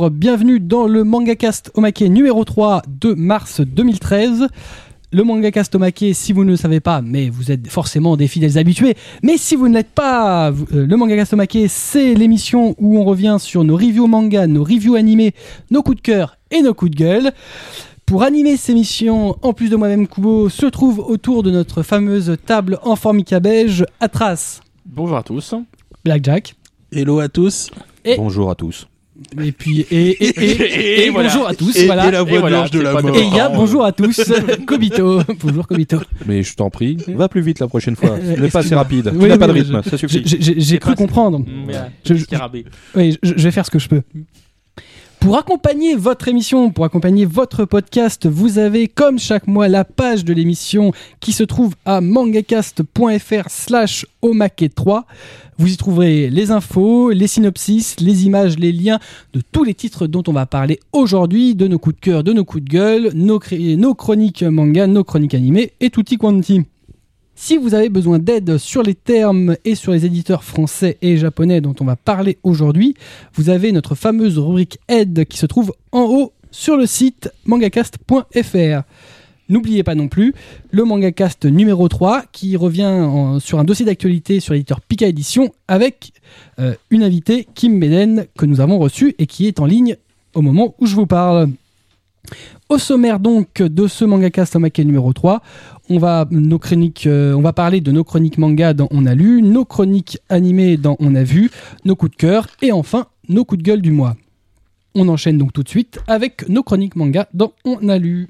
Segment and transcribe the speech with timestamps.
[0.00, 4.46] Bonjour, bienvenue dans le MangaCast Omake numéro 3 de mars 2013.
[5.12, 8.56] Le MangaCast Omake, si vous ne le savez pas, mais vous êtes forcément des fidèles
[8.56, 13.04] habitués, mais si vous ne l'êtes pas, euh, le MangaCast Omake, c'est l'émission où on
[13.04, 15.34] revient sur nos reviews manga, nos reviews animés,
[15.70, 17.32] nos coups de cœur et nos coups de gueule.
[18.06, 22.38] Pour animer ces missions, en plus de moi-même Kubo, se trouve autour de notre fameuse
[22.46, 25.54] table en formica beige, Atras, Bonjour à tous.
[26.06, 26.54] Blackjack,
[26.90, 27.70] Hello à tous.
[28.06, 28.86] Et- Bonjour à tous.
[29.42, 31.28] Et puis et, et, et, et- et voilà.
[31.28, 32.08] bonjour à tous, Et, voilà.
[32.08, 33.16] et la voix Et voilà, blanche de la mort.
[33.16, 34.20] Et il y a bonjour à tous,
[34.66, 35.20] Kobito.
[35.42, 35.98] bonjour Kobito.
[36.26, 38.10] Mais je t'en prie, va plus vite la prochaine fois.
[38.10, 39.10] Euh, Ne pas assez rapide.
[39.14, 40.22] Oui, tu n'as oui, pas de rythme, ça suffit.
[40.24, 41.44] J'ai- cru pas- comprendre.
[42.04, 42.64] Je- je- Scarabée.
[42.94, 44.02] Oui, je, je vais faire ce que je peux.
[45.20, 50.24] Pour accompagner votre émission, pour accompagner votre podcast, vous avez comme chaque mois la page
[50.24, 55.02] de l'émission qui se trouve à mangacast.fr slash omake3.
[55.58, 58.98] Vous y trouverez les infos, les synopsis, les images, les liens
[59.34, 62.32] de tous les titres dont on va parler aujourd'hui, de nos coups de cœur, de
[62.32, 66.62] nos coups de gueule, nos, chroniques manga, nos chroniques animées et tutti quanti.
[67.42, 71.62] Si vous avez besoin d'aide sur les termes et sur les éditeurs français et japonais
[71.62, 72.94] dont on va parler aujourd'hui,
[73.34, 78.82] vous avez notre fameuse rubrique aide qui se trouve en haut sur le site mangacast.fr.
[79.48, 80.34] N'oubliez pas non plus
[80.70, 85.50] le mangacast numéro 3 qui revient en- sur un dossier d'actualité sur l'éditeur Pika Édition
[85.66, 86.12] avec
[86.58, 89.96] euh, une invitée, Kim Meden, que nous avons reçue et qui est en ligne
[90.34, 91.48] au moment où je vous parle.
[92.70, 95.42] Au sommaire donc de ce mangacast Omake numéro 3,
[95.88, 99.14] on va, nos chroniques, euh, on va parler de nos chroniques manga dans On a
[99.16, 101.50] lu, nos chroniques animées dans On a vu,
[101.84, 104.14] nos coups de cœur et enfin nos coups de gueule du mois.
[104.94, 108.28] On enchaîne donc tout de suite avec nos chroniques manga dans On a lu.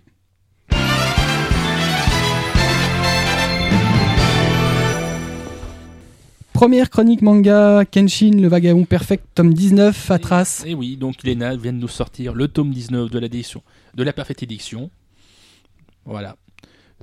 [6.60, 10.62] Première chronique manga, Kenshin, le vagabond perfect, tome 19, Atras.
[10.66, 13.62] Et oui, donc Lena vient de nous sortir le tome 19 de l'édition,
[13.94, 14.90] de la parfaite édition.
[16.04, 16.36] Voilà.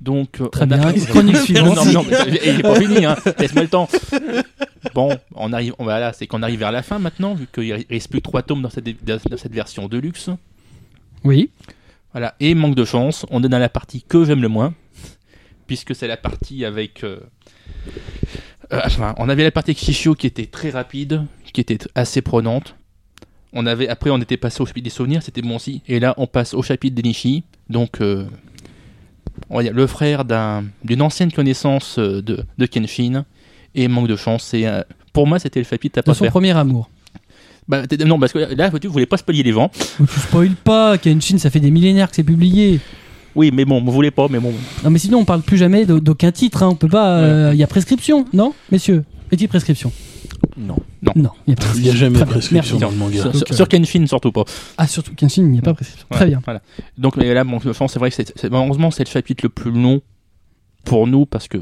[0.02, 1.76] Donc, euh, Très bien, chronique non, suivante.
[1.78, 3.16] non, non, mais il est pas fini, hein.
[3.40, 3.90] laisse-moi le temps.
[4.94, 7.80] Bon, on arrive, on, voilà, c'est qu'on arrive vers la fin maintenant, vu qu'il ne
[7.90, 10.30] reste plus que 3 tomes dans cette, dans cette version de luxe.
[11.24, 11.50] Oui,
[12.12, 14.76] Voilà, et manque de chance, on est dans la partie que j'aime le moins,
[15.66, 17.04] puisque c'est la partie avec.
[17.04, 17.20] euh,
[18.72, 21.24] euh, enfin, on avait la partie avec Shishio qui était très rapide,
[21.54, 22.76] qui était assez prenante.
[23.60, 25.82] On avait, après, on était passé au chapitre des souvenirs, c'était bon aussi.
[25.88, 28.02] Et là, on passe au chapitre des Nishi, donc.
[28.02, 28.26] euh,
[29.50, 33.26] on va dire le frère d'un- d'une ancienne connaissance euh, de, de Kenshin,
[33.76, 34.44] et manque de chance.
[34.44, 34.82] C'est, euh,
[35.14, 36.32] pour moi, c'était le chapitre à de pas son faire.
[36.32, 36.90] premier amour.
[37.68, 39.70] Bah, non, parce que là, tu voulais pas spoiler les vents.
[40.00, 42.80] Mais tu spoil pas, Kenshin, ça fait des millénaires que c'est publié.
[43.36, 44.54] Oui, mais bon, vous voulez pas, mais bon.
[44.84, 46.64] Non, mais sinon, on parle plus jamais d'au- d'aucun titre.
[46.64, 46.70] hein.
[46.72, 47.52] On peut pas.
[47.54, 49.04] Il y a prescription, non, messieurs?
[49.32, 49.92] Est-il prescription?
[50.58, 50.78] Non.
[51.16, 53.22] Non, il n'y a pas Il n'y a jamais de prescription dans le manga.
[53.22, 54.44] Sur, Donc, sur- sur Kenshin, surtout pas.
[54.78, 56.08] Ah, surtout Kenshin, il n'y a pas prescription.
[56.10, 56.42] Très bien.
[56.44, 56.62] Voilà.
[56.98, 59.44] Donc mais là, bon, je pense c'est vrai que c'est, c'est- malheureusement c'est le chapitre
[59.46, 60.02] le plus long
[60.86, 61.58] pour nous parce que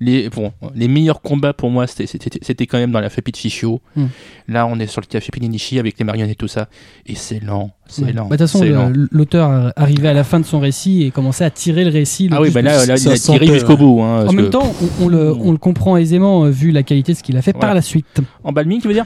[0.00, 3.80] les, bon, les meilleurs combats pour moi c'était, quand même dans la chapitre Shishio.
[3.96, 4.06] Hmm.
[4.48, 6.68] Là on est sur le chapitre Nishi avec les marionnettes et tout ça
[7.06, 8.12] et c'est lent, c'est Ouais.
[8.12, 8.24] lent.
[8.26, 8.72] Bah, De toute façon, c'est
[9.10, 12.28] l'auteur arrivait à la fin de son récit et commençait à tirer le récit.
[12.28, 14.00] le Ah oui, bah là, il a tiré jusqu'au bout.
[14.02, 16.70] Hein, En parce même que- temps, on, on le, on le comprend aisément euh, vu
[16.70, 17.74] la qualité de ce qu'il a fait par Voilà.
[17.74, 18.20] la suite.
[18.42, 19.04] En balming, tu veux dire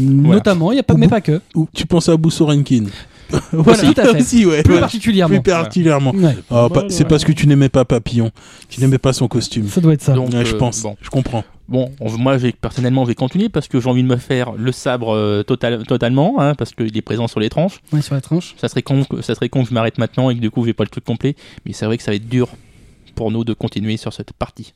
[0.00, 1.40] Notamment, il y a pas, mais pas que.
[1.54, 2.84] Ou tu penses à Busorenkin
[3.52, 4.20] Voilà, tout à fait.
[4.20, 4.62] Aussi, ouais.
[4.62, 4.80] Plus Ouais.
[4.80, 5.34] particulièrement.
[5.40, 6.12] Plus particulièrement.
[6.14, 8.30] Ouais, Ah, c'est parce que tu n'aimais pas Papillon.
[8.68, 9.68] Tu n'aimais pas son costume.
[9.68, 10.12] ça doit être ça.
[10.14, 10.82] Donc, Ouais, je euh, pense.
[10.82, 10.96] bon.
[11.00, 11.44] Je comprends.
[11.68, 14.70] Bon, on- moi, personnellement, je vais continuer parce que j'ai envie de me faire le
[14.70, 17.80] sabre euh, total, totalement, hein, parce qu'il est présent sur les tranches.
[17.92, 18.54] Ouais, sur la tranche.
[18.60, 20.64] Ça serait con, que- ça serait con que je m'arrête maintenant et que du coup,
[20.66, 21.36] j'ai pas le truc complet.
[21.64, 22.48] Mais c'est vrai que ça va être dur
[23.14, 24.74] pour nous de continuer sur cette partie.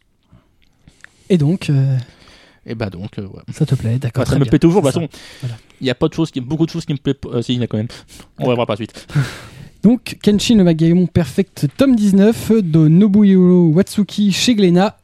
[1.28, 1.96] Et donc, euh,
[2.70, 3.42] Et bah donc, euh, ouais.
[3.52, 4.26] ça te plaît, d'accord.
[4.26, 4.50] Ça me bien.
[4.50, 4.82] plaît toujours.
[4.82, 6.92] De C'est toute façon, il y a pas de choses qui, beaucoup de choses qui
[6.92, 7.16] me plaisent.
[7.20, 7.88] pas- euh, si, il y en a quand même.
[8.38, 9.06] On va voir par la suite.
[9.82, 14.98] Donc, Kenshin le Vagabond Perfect, tome 19 de Nobuyuro Watsuki chez Glénat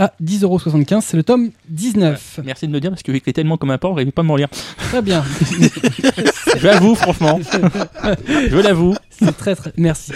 [0.00, 1.02] à 10,75€.
[1.02, 2.40] C'est le tome 19.
[2.44, 4.24] Merci de me le dire parce que j'écris tellement comme un porc, j'arrive pas à
[4.24, 4.48] me relire.
[4.78, 5.22] Très bien.
[6.56, 7.38] Je l'avoue, franchement.
[7.44, 8.94] Je l'avoue.
[9.10, 9.72] C'est très très.
[9.76, 10.12] Merci.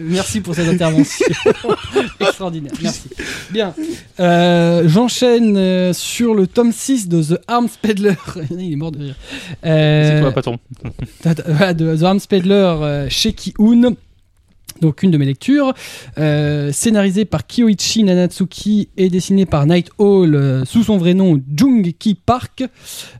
[0.00, 1.26] Merci pour cette intervention.
[2.20, 2.72] Extraordinaire.
[2.80, 3.10] Merci.
[3.50, 3.74] Bien.
[4.20, 8.14] Euh, J'enchaîne euh, sur le tome 6 de The Arms Peddler.
[8.50, 9.16] Il est mort de rire.
[9.64, 10.58] Euh, C'est toi, patron.
[11.74, 13.94] de The Arms Peddler chez Ki-un.
[14.80, 15.74] Donc une de mes lectures,
[16.18, 21.40] euh, scénarisée par Kyoichi Nanatsuki et dessinée par Night Hall euh, sous son vrai nom
[21.54, 22.64] Jung Ki Park,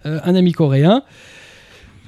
[0.04, 1.02] euh, un ami coréen.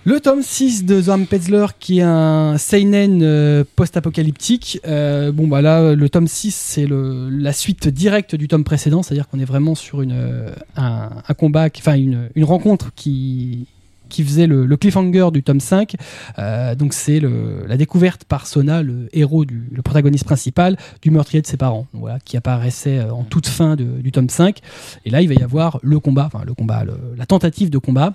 [0.04, 4.80] Le tome 6 de The Arms Peddler qui est un seinen euh, post-apocalyptique.
[4.84, 9.38] Bon bah là le tome 6 c'est la suite directe du tome précédent, c'est-à-dire qu'on
[9.38, 13.66] est vraiment sur un, combat, enfin une rencontre qui
[14.08, 15.94] qui faisait le, le cliffhanger du tome 5.
[16.38, 17.20] Euh, donc c'est
[17.66, 21.86] la découverte par Sona, le héros, du, le protagoniste principal, du meurtrier de ses parents,
[21.92, 24.58] voilà, qui apparaissait euh, en toute fin de- du tome 5.
[25.04, 27.78] Et là, il va y avoir le combat, enfin le combat, le- la tentative de
[27.78, 28.14] combat.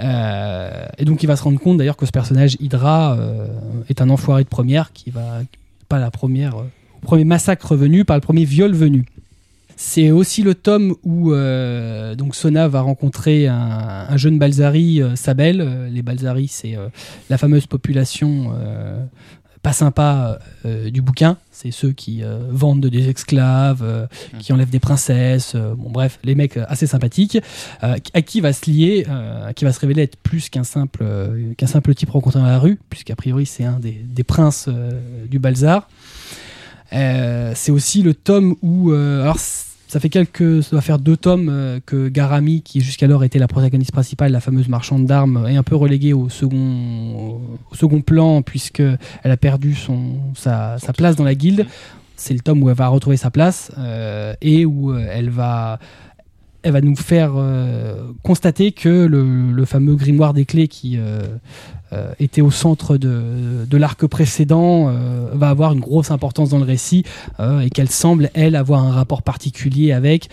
[0.00, 3.46] Euh, et donc il va se rendre compte d'ailleurs que ce personnage Hydra euh,
[3.88, 5.40] est un enfoiré de première, qui va
[5.88, 6.64] pas la première, au
[7.02, 9.06] premier massacre venu, par le premier viol venu.
[9.82, 15.16] C'est aussi le tome où euh, donc Sona va rencontrer un, un jeune Balzari, euh,
[15.16, 15.62] Sabel.
[15.62, 16.90] Euh, les Balzari, c'est euh,
[17.30, 18.52] la fameuse population
[19.62, 21.38] pas sympa euh, du bouquin.
[21.50, 24.06] C'est ceux qui euh, vendent des esclaves, euh,
[24.38, 25.56] qui enlèvent des princesses.
[25.56, 27.38] bon, bref, les mecs assez sympathiques,
[27.80, 31.06] à qui va se lier, à qui va se révéler être plus qu'un simple,
[31.56, 34.68] qu'un simple type rencontré dans la rue, puisqu'a priori c'est un des, des princes
[35.30, 35.88] du Balzar.
[36.92, 38.92] C'est aussi le tome où.
[38.92, 39.38] alors,
[39.90, 40.62] ça fait quelques.
[40.62, 44.38] Ça doit faire deux tomes euh, que Garami, qui jusqu'alors était la protagoniste principale, la
[44.38, 47.40] fameuse marchande d'armes, est un peu reléguée au second,
[47.72, 51.66] au second plan, puisque elle a perdu son, sa, sa place dans la guilde.
[52.14, 55.80] C'est le tome où elle va retrouver sa place euh, et où euh, elle va.
[56.62, 61.20] Elle va nous faire euh, constater que le, fameux grimoire des clés qui euh,
[61.92, 64.92] euh, était au centre de, de l'arc précédent
[65.32, 67.04] va avoir une grosse importance dans le récit
[67.38, 70.28] et qu'elle semble, elle, avoir un rapport particulier avec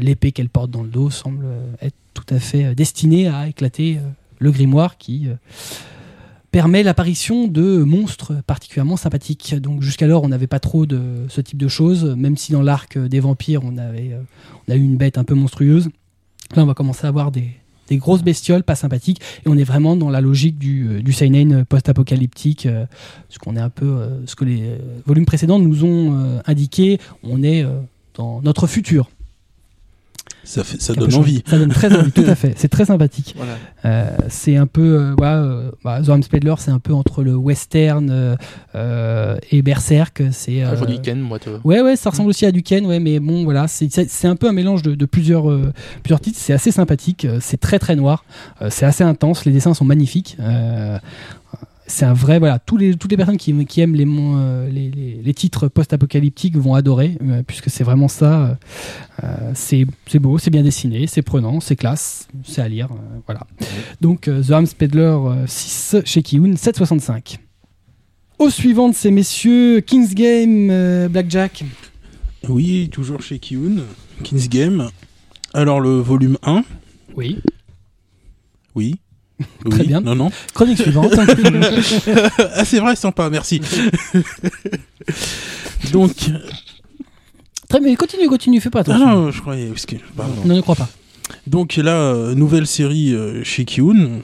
[0.00, 1.46] l'épée qu'elle porte dans le dos, semble
[1.80, 3.98] être tout à fait destinée à éclater
[4.38, 5.28] le grimoire qui
[6.56, 9.54] permet l'apparition de monstres particulièrement sympathiques.
[9.56, 12.96] Donc jusqu'alors, on n'avait pas trop de ce type de choses, même si dans l'arc
[12.96, 14.22] des vampires, on, avait, euh,
[14.66, 15.90] on a eu une bête un peu monstrueuse.
[16.54, 17.50] Là, on va commencer à avoir des,
[17.90, 21.66] grosses bestioles pas sympathiques et on est vraiment dans la logique du, euh, du seinen
[21.66, 22.86] post-apocalyptique euh,
[23.28, 27.66] ce qu'on est un peu ce que les volumes précédents nous ont indiqué on est
[28.14, 29.10] dans notre futur
[30.46, 31.42] Ça, fait, donne envie.
[31.46, 33.56] ça donne très envie tout à fait c'est très sympathique Voilà.
[33.84, 38.08] euh, c'est un peu, euh, euh, bah, Zoram Spedler, c'est un peu entre le western
[38.10, 38.36] euh,
[38.76, 40.22] euh, et Berserk.
[40.30, 41.38] C'est Ah, dis Ken, moi.
[41.40, 44.08] te- Ouais, ouais, ça ressemble aussi à du Ken, ouais, mais bon, voilà, c'est- c'est
[44.08, 45.72] c'est un peu un mélange de, de plusieurs, euh,
[46.04, 46.38] plusieurs titres.
[46.40, 48.24] C'est assez sympathique, c'est très très noir,
[48.62, 50.36] euh, c'est assez intense, les dessins sont magnifiques.
[51.86, 54.90] C'est un vrai, voilà, tous les, toutes les personnes qui, qui aiment les, euh, les,
[54.90, 58.58] les- les titres post-apocalyptiques vont adorer, euh, puisque c'est vraiment ça.
[59.22, 59.86] euh, c'est
[60.18, 62.88] beau, c'est bien dessiné, c'est prenant, c'est classe, c'est à lire,
[63.26, 63.46] voilà.
[64.00, 67.38] Donc, The Arms Peddler euh, 6 chez Kiun, 765.
[68.38, 71.64] Au suivant de ces messieurs, King's Game, Blackjack.
[72.48, 73.82] Oui, toujours chez Kiun,
[74.22, 74.88] King's Game.
[75.54, 76.62] Alors le volume 1,
[77.16, 77.38] Oui.
[78.74, 78.96] oui.
[79.70, 80.00] Très Oui, bien.
[80.00, 80.30] Non, non.
[80.54, 81.12] Chronique suivante.
[82.54, 83.60] ah, c'est vrai, sympa, merci.
[85.92, 86.12] Donc,
[87.68, 89.06] Très bien, continue, continue, fais pas ah attention.
[89.06, 89.66] non, je croyais.
[89.66, 90.34] parce que- pardon.
[90.44, 90.88] non, ne crois pas.
[91.48, 94.20] Donc là, euh, nouvelle série euh, chez Kiun,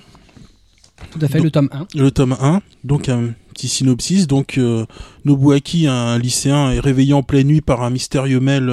[1.10, 1.86] Tout à fait, le tome 1.
[1.96, 2.62] le tome 1.
[2.84, 4.28] Donc un petit synopsis.
[4.28, 4.86] Donc euh,
[5.24, 8.72] Nobuaki, un lycéen, est réveillé en pleine nuit par un mystérieux mail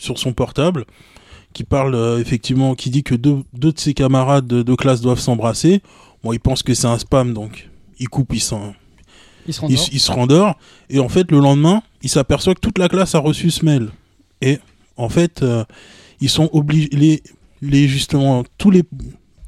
[0.00, 0.84] sur son portable
[1.52, 5.00] qui parle euh, effectivement, qui dit que deux, deux de ses camarades de, de classe
[5.00, 5.80] doivent s'embrasser.
[6.24, 7.68] Bon, il pense que c'est un spam, donc
[7.98, 8.74] il coupe, il s'en
[9.46, 9.88] Il se rendort.
[9.92, 10.54] il se rendort
[10.90, 13.90] et en fait le lendemain il s'aperçoit que toute la classe a reçu ce mail
[14.40, 14.58] et
[14.96, 15.64] en fait euh,
[16.20, 17.22] ils sont obligés les,
[17.60, 18.82] les justement tous les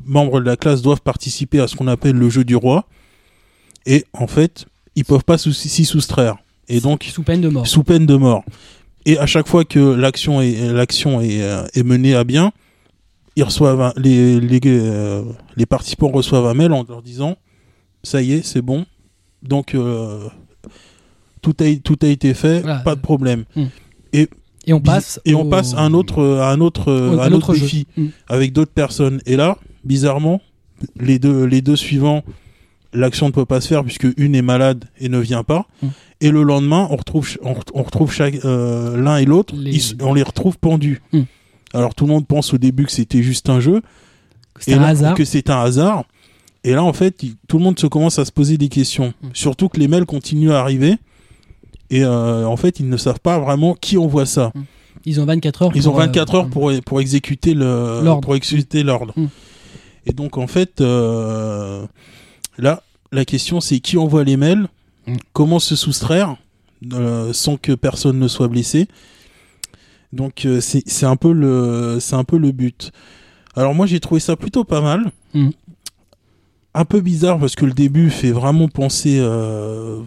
[0.04, 2.86] membres de la classe doivent participer à ce qu'on appelle le jeu du roi
[3.86, 6.36] et en fait ils peuvent pas s'y soustraire
[6.68, 7.66] et donc Sous peine de mort.
[7.66, 8.44] sous peine de mort
[9.06, 12.52] et à chaque fois que l'action est l'action est, euh, est menée à bien
[13.36, 15.22] ils reçoivent un- les les, euh,
[15.56, 17.36] les participants reçoivent un mail en leur disant
[18.02, 18.86] ça y est c'est bon
[19.42, 20.28] donc euh,
[21.42, 22.78] tout a tout a été fait Voilà.
[22.80, 23.44] pas de problème
[24.66, 25.20] Et on passe.
[25.26, 28.06] et on passe à un autre à un autre au- à un autre défi Mm.
[28.28, 30.40] avec d'autres personnes et là bizarrement
[30.98, 32.22] les deux les deux suivants
[32.94, 35.88] l'action ne peut pas se faire puisque une est malade et ne vient pas Mm.
[36.24, 39.80] Et le lendemain on retrouve on, ret- on retrouve chaque euh, l'un et l'autre Les-
[40.02, 41.20] on les retrouve pendus Mm.
[41.74, 43.82] alors tout le monde pense au début que c'était juste un jeu
[44.66, 45.14] et un là, hasard.
[45.14, 46.04] que c'est un hasard
[46.64, 49.12] et là en fait il- tout le monde se commence à se poser des questions
[49.22, 49.28] Mm.
[49.34, 50.96] surtout que les mails continuent à arriver
[51.90, 54.52] et euh, en fait ils ne savent pas vraiment qui envoie ça
[55.04, 55.72] Ils ont 24 heures.
[55.74, 58.20] ils ont pour, euh, 24 heures pour, pour exécuter le L'ordre.
[58.22, 59.12] pour exécuter l'ordre.
[60.06, 61.84] Et donc en fait euh,
[62.58, 64.66] là la question c'est qui envoie les mails,
[65.06, 65.16] Mm.
[65.32, 66.36] comment se soustraire
[66.92, 68.88] euh, sans que personne ne soit blessé.
[70.12, 72.92] Donc euh, c'est un peu le c'est un peu le but.
[73.56, 75.10] Alors moi j'ai trouvé ça plutôt pas mal.
[75.34, 75.50] Mm.
[76.74, 80.02] Un peu bizarre parce que le début fait vraiment penser euh,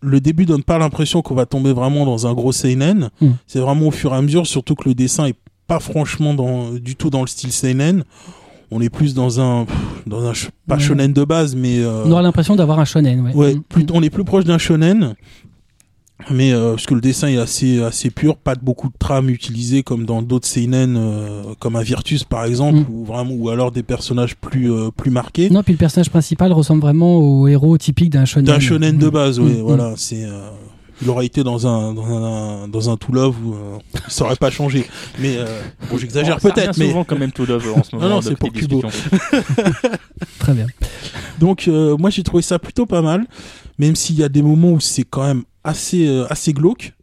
[0.00, 3.10] le début donne pas l'impression qu'on va tomber vraiment dans un gros seinen.
[3.20, 3.30] Mm.
[3.46, 6.72] C'est vraiment au fur et à mesure, surtout que le dessin est pas franchement dans,
[6.72, 8.04] du tout dans le style seinen.
[8.72, 9.66] On est plus dans un
[10.06, 10.32] dans un
[10.66, 13.34] pas shonen de base, mais euh, On aura l'impression d'avoir un shonen, ouais.
[13.34, 13.62] ouais, Mm.
[13.68, 15.14] plus- on est plus proche d'un shonen.
[16.30, 19.28] Mais euh, parce que le dessin est assez assez pur, pas de beaucoup de trames
[19.28, 22.86] utilisées comme dans d'autres seinen, euh, comme un Virtus par exemple, Mm.
[22.94, 25.50] ou vraiment ou alors des personnages plus euh, plus marqués.
[25.50, 28.46] Non, puis le personnage principal ressemble vraiment au héros typique d'un shonen.
[28.46, 29.10] D'un shonen de Mm.
[29.10, 29.94] base, oui, Mm, voilà.
[29.96, 30.24] C'est,
[31.02, 33.78] il aurait été dans un dans un dans un To Love où euh,
[34.08, 34.86] ça aurait pas changé.
[35.18, 37.94] Mais euh, bon, j'exagère Bon, ça peut-être, mais souvent quand même tout Love en ce
[37.96, 38.08] moment.
[38.08, 38.88] non, de c'est pour discussions.
[40.38, 40.66] Très bien.
[41.38, 43.26] donc euh, moi j'ai trouvé ça plutôt pas mal,
[43.78, 46.94] même s'il y a des moments où c'est quand même assez euh, assez glauque.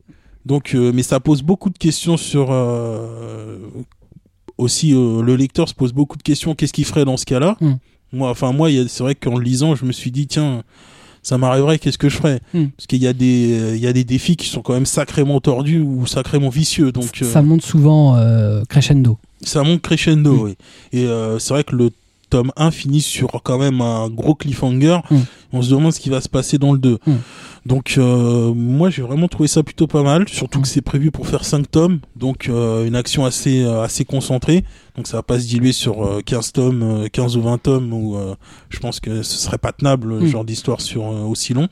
[0.45, 3.59] Donc, euh, mais ça pose beaucoup de questions sur euh,
[4.57, 6.55] aussi euh, le lecteur se pose beaucoup de questions.
[6.55, 7.55] Qu'est-ce qu'il ferait dans ce cas-là?
[7.61, 7.73] Mm.
[8.13, 10.63] Moi, enfin moi, c'est vrai qu'en le lisant, je me suis dit tiens.
[11.23, 12.65] Ça m'arriverait, qu'est-ce que je ferais Mm.
[12.75, 14.85] Parce qu'il y a des, euh, il y a des défis qui sont quand même
[14.85, 16.91] sacrément tordus ou sacrément vicieux.
[16.91, 19.17] Donc, euh, Ça monte souvent euh, crescendo.
[19.43, 20.41] ça monte crescendo, Mm.
[20.43, 20.55] oui.
[20.93, 21.91] Et euh, c'est vrai que le
[22.29, 25.00] tome 1 finit sur quand même un gros cliffhanger.
[25.09, 25.17] Mm.
[25.53, 26.98] On se demande ce qui va se passer dans le 2.
[27.05, 27.13] Mm.
[27.65, 30.62] Donc euh, moi j'ai vraiment trouvé ça plutôt pas mal, surtout Mm.
[30.62, 34.63] que c'est prévu pour faire 5 tomes, donc euh, une action assez euh, assez concentrée.
[34.95, 37.91] Donc ça va pas se diluer sur euh, 15 tomes, euh, 15 ou 20 tomes
[37.93, 38.36] où euh,
[38.69, 40.21] je pense que ce serait pas tenable Mm.
[40.21, 41.67] ce genre d'histoire sur aussi long.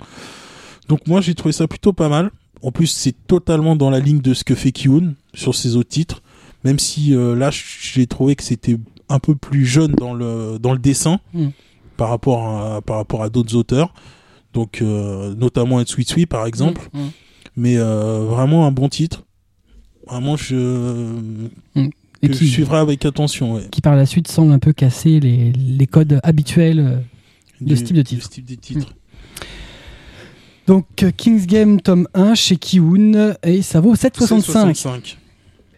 [0.90, 2.32] Donc moi j'ai trouvé ça plutôt pas mal.
[2.64, 5.90] En plus c'est totalement dans la ligne de ce que fait Kiun sur ses autres
[5.90, 6.22] titres,
[6.64, 8.78] même si là j'ai trouvé que c'était
[9.10, 11.48] un peu plus jeune dans le dans le dessin Mm.
[11.98, 13.94] par rapport à par rapport à d'autres auteurs.
[14.54, 17.10] Donc euh, notamment Sweet Sweet par exemple, Mm, mm.
[17.58, 19.24] mais euh, vraiment un bon titre.
[20.08, 20.56] Vraiment je
[21.76, 23.56] Et que je qui, suivrai avec attention.
[23.56, 23.68] ouais.
[23.72, 26.80] qui par la suite semble un peu casser les, les codes habituels.
[26.80, 26.98] euh.
[27.60, 28.30] De ce type de titre.
[28.48, 28.94] de titre.
[30.68, 30.86] Donc
[31.18, 34.42] King's Game tome 1 chez Kiun et ça vaut 7,65.
[34.42, 35.18] 65.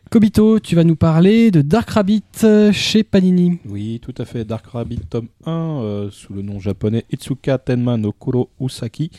[0.09, 3.59] Kobito, tu vas nous parler de Dark Rabbit euh, chez Panini.
[3.69, 4.43] Oui, tout à fait.
[4.43, 9.11] Dark Rabbit tome 1 euh, sous le nom japonais Itsuka Tenma no Kuro Usaki.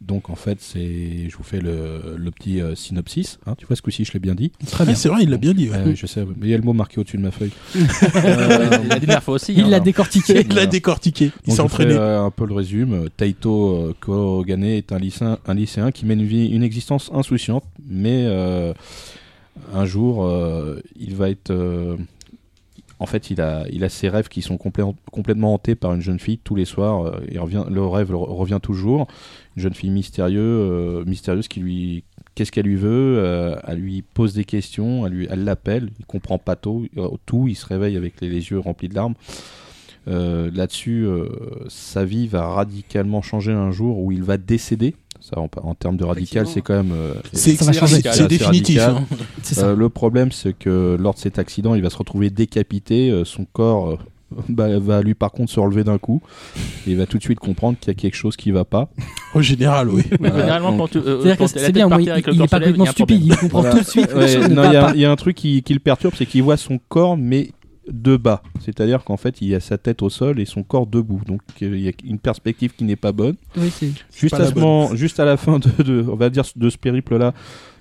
[0.00, 3.38] Donc en fait, c'est, je vous fais le, le petit euh, synopsis.
[3.46, 3.54] hein.
[3.58, 4.50] tu vois ce coup-ci, je l'ai bien dit?
[4.66, 4.94] Très Ah, bien.
[4.94, 5.68] c'est vrai, il l'a bien dit.
[5.68, 5.76] ouais.
[5.76, 7.52] Euh, je sais, mais il y a le mot marqué au-dessus de ma feuille.
[8.24, 9.52] Euh, la dernière fois aussi.
[9.52, 9.84] Il hein, l'a alors.
[9.84, 10.40] décortiqué.
[10.48, 11.30] Il l'a décortiqué.
[11.46, 11.92] Il s'est entraîné.
[11.94, 13.08] euh, un peu le résume.
[13.16, 17.64] Taito euh, Kurogane est un lycéen, un lycéen qui mène une, vie, une existence insouciante,
[17.86, 18.72] mais euh,
[19.72, 21.50] un jour, euh, il va être.
[21.50, 21.96] euh,
[22.98, 26.00] en fait, il a, il a ses rêves qui sont complè- complètement hantés par une
[26.00, 27.06] jeune fille tous les soirs.
[27.06, 29.08] euh, et revient, le rêve revient toujours.
[29.56, 32.04] Une jeune fille mystérieuse, mystérieuse qui lui.
[32.34, 36.56] Qu'est-ce qu'elle lui veut Elle lui pose des questions, elle elle l'appelle, il comprend pas
[36.56, 39.14] tout, il se réveille avec les, yeux remplis de larmes.
[40.06, 41.06] Là-dessus,
[41.68, 44.94] sa vie va radicalement changer un jour où il va décéder.
[45.22, 46.92] Ça, en, en termes de radical, c'est quand même.
[46.92, 47.96] euh, C'est Ça va changer.
[47.96, 48.80] c'est- c'est assez définitif.
[48.80, 49.04] hein.
[49.42, 49.66] Ça.
[49.68, 53.10] euh, le problème, c'est que lors de cet accident, il va se retrouver décapité.
[53.10, 53.96] euh, son corps euh,
[54.48, 56.20] bah, va lui, par contre, se relever d'un coup.
[56.86, 58.88] Et il va tout de suite comprendre qu'il y a quelque chose qui va pas.
[59.34, 60.02] Au général, oui.
[60.18, 62.08] Voilà, Généralement, donc- quand euh, c'est bien, il, il
[62.42, 63.76] est pas complètement stupide, il comprend Voilà.
[63.76, 65.78] tout de suite Ouais, ne non, il y, a- y un truc qui, qui le
[65.80, 67.50] perturbe, c'est qu'il voit son corps, mais
[67.90, 68.42] de bas.
[68.60, 71.20] C'est-à-dire qu'en fait, il a sa tête au sol et son corps debout.
[71.26, 73.36] Donc, euh, il y a une perspective qui n'est pas bonne.
[73.56, 73.70] Oui,
[74.16, 76.44] Juste pas à, la ce moment- juste à la fin de, de- on va dire,
[76.54, 77.34] de ce périple-là,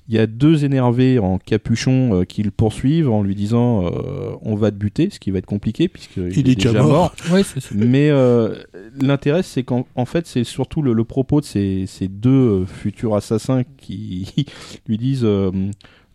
[0.10, 4.32] il y a deux énervés en capuchon euh, qui le poursuivent en lui disant euh,
[4.42, 7.14] on va te buter, ce qui va être compliqué puisqu'il Il est déjà mort.
[7.32, 7.44] ouais,
[7.74, 8.56] Mais euh,
[9.00, 12.66] l'intérêt, c'est qu'en en fait, c'est surtout le, le propos de ces, ces deux euh,
[12.66, 14.34] futurs assassins qui
[14.88, 15.52] lui disent euh,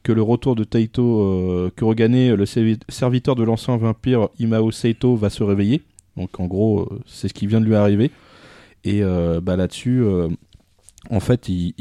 [0.07, 5.17] que le retour de Taito euh, Kurogane, le servi- serviteur de l'ancien vampire Imao Seito,
[5.17, 5.83] va se réveiller.
[6.17, 8.13] Donc en gros, euh, c'est ce qui vient de lui arriver.
[8.85, 10.29] Et euh, bah, là-dessus, euh,
[11.11, 11.75] en fait, il,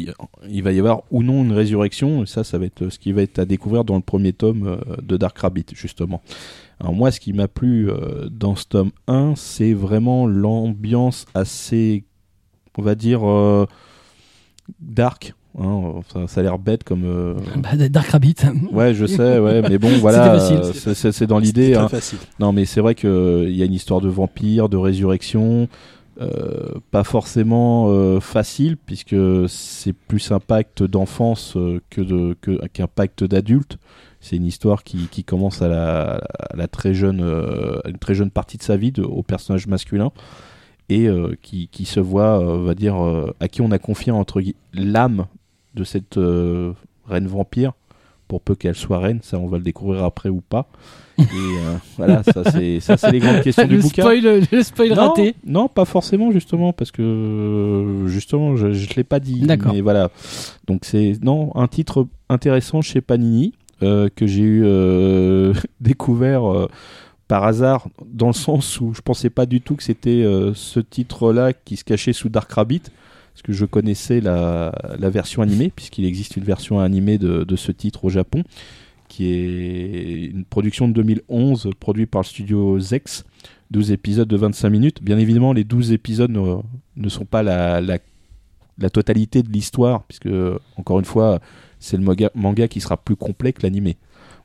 [0.64, 2.26] va y avoir ou non une résurrection.
[2.26, 5.18] Ça, ça va être ce qui va être à découvrir dans le premier tome de
[5.18, 6.24] Dark Rabbit, justement.
[6.80, 7.92] Alors moi, ce qui m'a plu
[8.32, 12.06] dans ce tome 1, c'est vraiment l'ambiance assez,
[12.76, 13.22] on va dire,
[14.80, 15.36] dark.
[15.60, 16.26] Hein.
[16.28, 17.04] Ça a l'air bête comme...
[17.06, 18.36] euh, Bah, Dark Rabbit.
[18.72, 21.74] Ouais, je sais, ouais, mais bon, voilà, euh, c'est- dans l'idée.
[21.74, 21.88] très hein.
[21.90, 22.20] facile.
[22.40, 25.68] Non, mais c'est vrai qu'il y a une histoire de vampire, de résurrection,
[26.22, 29.16] euh, pas forcément euh, facile, puisque
[29.50, 33.78] c'est plus un pacte d'enfance euh, que de- que- qu'un pacte d'adulte.
[34.22, 36.14] C'est une histoire qui, qui commence à la,
[36.50, 39.22] à la très jeune, euh, à une très jeune partie de sa vie, de- au
[39.24, 40.12] personnage masculin,
[40.90, 43.78] et euh, qui, qui se voit, euh, on va dire, euh, à qui on a
[43.78, 45.26] confié entre gui- l'âme
[45.76, 46.74] de cette euh,
[47.08, 47.74] reine vampire,
[48.28, 50.68] pour peu qu'elle soit reine, ça on va le découvrir après ou pas.
[51.18, 54.02] Et euh, voilà, ça c'est ça c'est les grandes questions du bouquin.
[54.04, 55.36] spoil, le spoil non, raté.
[55.46, 59.42] non, pas forcément justement parce que euh, justement je, je l'ai pas dit.
[59.42, 59.74] D'accord.
[59.74, 60.10] Mais voilà,
[60.68, 63.54] donc c'est non un titre intéressant chez Panini
[63.84, 66.68] euh, que j'ai eu euh, découvert euh,
[67.28, 70.80] par hasard, dans le sens où je pensais pas du tout que c'était euh, ce
[70.80, 72.84] titre-là qui se cachait sous Dark Rabbit,
[73.36, 78.06] parce que je connaissais la, version animée, puisqu'il existe une version animée de, ce titre
[78.06, 78.44] au Japon,
[79.10, 83.26] qui est une production de 2011, produite par le studio Zex,
[83.72, 85.04] 12 épisodes de 25 minutes.
[85.04, 88.00] Bien évidemment, les 12 épisodes ne, sont pas la,
[88.90, 90.30] totalité de l'histoire, puisque,
[90.78, 91.42] encore une fois,
[91.78, 93.98] c'est le manga, qui sera plus complet que l'animé.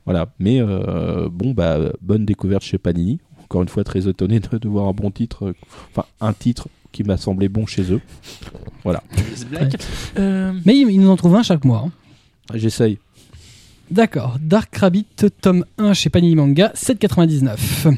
[0.03, 3.21] Voilà, mais euh, bon, bah, bonne découverte chez Panini.
[3.45, 5.53] Encore une fois, très étonné de, voir un bon titre,
[5.91, 8.01] enfin un titre qui m'a semblé bon chez eux.
[8.83, 9.03] Voilà,
[9.49, 9.75] Black.
[10.17, 11.85] Euh, Mais ils, ils nous en trouvent un chaque mois.
[11.87, 11.91] hein.
[12.55, 12.97] j'essaye.
[13.89, 14.37] D'accord.
[14.41, 15.05] Dark Rabbit,
[15.41, 17.93] tome 1 chez Panini Manga, 7,99.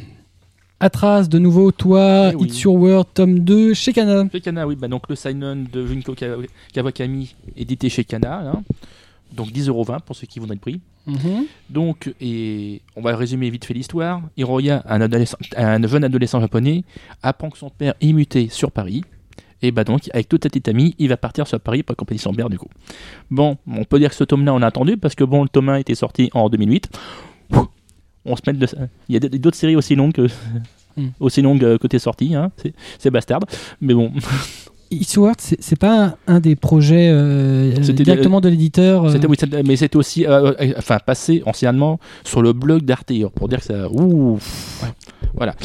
[0.79, 2.47] Atras, de nouveau, toi, Eh oui.
[2.47, 4.27] It's Your World, tome 2 chez Kana.
[4.31, 6.35] Chez Kana, oui, bah donc le sign-on de Junko Ka-
[6.73, 8.39] Kawakami, édité chez Kana.
[8.49, 8.63] hein.
[9.33, 10.81] Donc 10,20€ pour ceux qui voudraient le prix.
[11.05, 11.45] Mhm.
[11.69, 14.21] Donc, et on va résumer vite fait l'histoire.
[14.37, 16.83] Hiroya, un, adolescent, un jeune adolescent japonais,
[17.21, 19.03] apprend que son père est muté sur Paris.
[19.61, 22.19] Et bah donc, avec toute sa petite amie, il va partir sur Paris pour accompagner
[22.19, 22.67] son père du coup.
[23.31, 25.69] Bon, on peut dire que ce tome-là, on a attendu parce que bon, le tome
[25.69, 26.89] 1 était sorti en 2008.
[28.25, 28.67] On se met de...
[29.09, 30.27] Il y a d'autres séries aussi longues que...
[30.95, 31.07] Hmm.
[31.19, 32.51] aussi longues euh, côté sortie, hein.
[32.99, 33.39] c'est bastard.
[33.81, 34.13] Mais bon,
[35.17, 39.05] World, c'est pas un, un des projets euh, directement de l'éditeur.
[39.05, 43.59] euh, oui, mais c'était aussi, euh, enfin, passé anciennement sur le blog d'Arte pour dire
[43.59, 44.39] que ça, ouh,
[45.33, 45.55] voilà.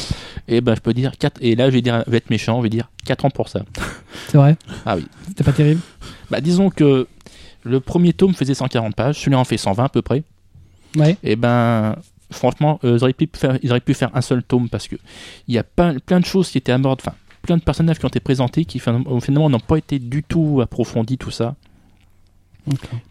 [0.47, 2.57] Et ben, je peux dire 4 et là, je vais dire, je vais être méchant,
[2.57, 3.63] je vais dire 4 ans pour ça.
[4.27, 4.57] C'est vrai?
[4.85, 5.05] Ah oui.
[5.27, 5.81] C'était pas terrible?
[6.31, 7.07] Bah, disons que
[7.63, 10.23] le premier tome faisait 140 pages, celui-là en fait 120 à peu près.
[10.95, 11.17] Ouais.
[11.23, 11.95] Et ben,
[12.31, 14.95] franchement, ils, auraient pu faire, ils auraient pu faire un seul tome parce que
[15.47, 18.05] il y a plein, plein de choses qui étaient abordées, enfin, plein de personnages qui
[18.05, 21.55] ont été présentés qui fin- finalement n'ont pas été du tout approfondis, tout ça.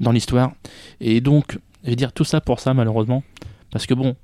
[0.01, 0.53] Dans l'histoire.
[1.01, 3.23] Et donc, je vais dire tout ça pour ça, malheureusement.
[3.71, 4.15] Parce que bon,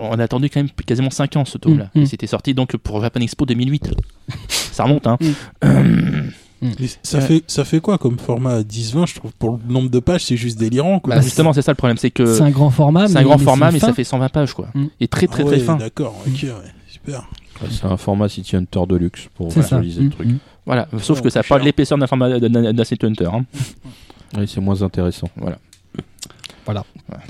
[0.00, 1.90] on a attendu quand même quasiment 5 ans ce tome-là.
[1.94, 2.06] Mm, mm.
[2.06, 3.90] C'était sorti donc pour Japan Expo 2008.
[4.48, 5.18] ça remonte, hein.
[6.62, 8.62] Mais ça, Euh, fait, ça fait quoi comme format?
[8.62, 10.98] 10-20 Je trouve pour le nombre de pages, c'est juste délirant.
[11.00, 11.16] Quoi.
[11.16, 13.06] Bah, justement, c'est ça le problème, c'est que C'est un grand format.
[13.08, 14.68] c'est un mais- grand mais format, mais ça fait 120 pages, quoi.
[14.74, 14.86] Mm.
[15.00, 15.76] Et très très Ah très fin.
[15.76, 16.50] D'accord, ok, ouais,
[16.88, 17.28] super.
[17.70, 20.26] C'est un format City Hunter de luxe pour visualiser le Mm, truc.
[20.28, 20.38] mm.
[20.66, 21.64] Voilà, sauf que ça pas cher.
[21.64, 23.28] l'épaisseur d'un format d'un- d'un City Hunter.
[23.32, 23.44] hein.
[24.36, 25.28] Oui, c'est moins intéressant.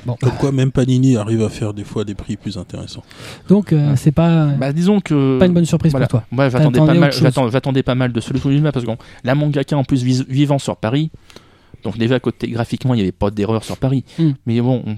[0.06, 0.16] Bon.
[0.20, 3.02] Comme quoi, même Panini arrive à faire des fois des prix plus intéressants.
[3.48, 3.96] Donc, euh, Ouais.
[3.96, 5.38] c'est pas, Bah, disons que.
[5.38, 6.06] pas une bonne surprise Voilà.
[6.06, 6.26] pour toi.
[6.30, 7.12] Moi, j'attendais pas mal,
[7.50, 11.10] j'attendais pas mal de parce que bon, la mangaka en plus vivant sur Paris.
[11.82, 14.04] Donc déjà côté graphiquement, il n'y avait pas d'erreur sur Paris.
[14.18, 14.30] Mm.
[14.46, 14.96] Mais bon, on,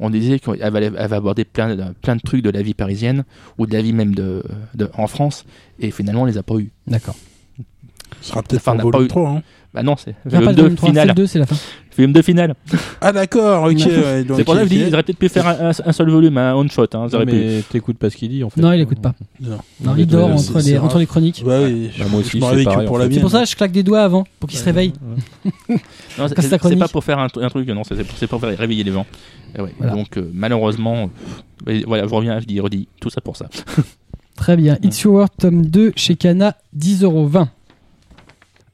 [0.00, 2.74] on disait qu'elle va, elle va aborder plein, de- plein de trucs de la vie
[2.74, 3.24] parisienne
[3.58, 4.42] ou de la vie même de,
[4.74, 5.44] de- en France.
[5.80, 6.70] Et finalement, on les a pas eu.
[6.86, 7.16] D'accord.
[8.20, 9.28] Ce sera peut-être Enfin, on pour n'a pas volume eu- 3.
[9.30, 9.42] Hein.
[9.78, 11.08] Bah non, c'est Il y a pas film de 2 volume 3, c'est final.
[11.08, 11.56] le 2, c'est la fin.
[11.92, 12.54] Film 2 final.
[13.00, 13.76] Ah d'accord, ok.
[13.76, 16.10] ouais, donc, C'est pour ça que je dis, ils auraient peut-être pu faire un, seul
[16.10, 16.86] volume, un one shot.
[16.94, 17.16] Hein, pu.
[17.26, 18.60] mais t'écoutes pas ce qu'il dit en fait.
[18.60, 19.14] Non, il écoute pas.
[19.40, 19.58] Non.
[19.80, 21.44] Non, il dort entre les, entre les chroniques.
[21.46, 23.10] Ouais, Bah, moi je aussi, réveille pareil, pour en la.
[23.10, 24.92] C'est pour ça que je claque des doigts avant, pour qu'il se réveille.
[26.18, 28.92] Non, c'est- pas pour faire un, un truc, non, c'est c'est pour, faire réveiller les
[28.92, 29.06] gens.
[29.78, 29.92] Voilà.
[29.92, 31.10] Donc euh, malheureusement,
[31.68, 33.48] euh, voilà, je reviens, je dis, redis, tout ça pour ça.
[34.36, 34.78] Très bien.
[34.82, 37.46] It's Your World, tome 2 chez Kana, 10,20€.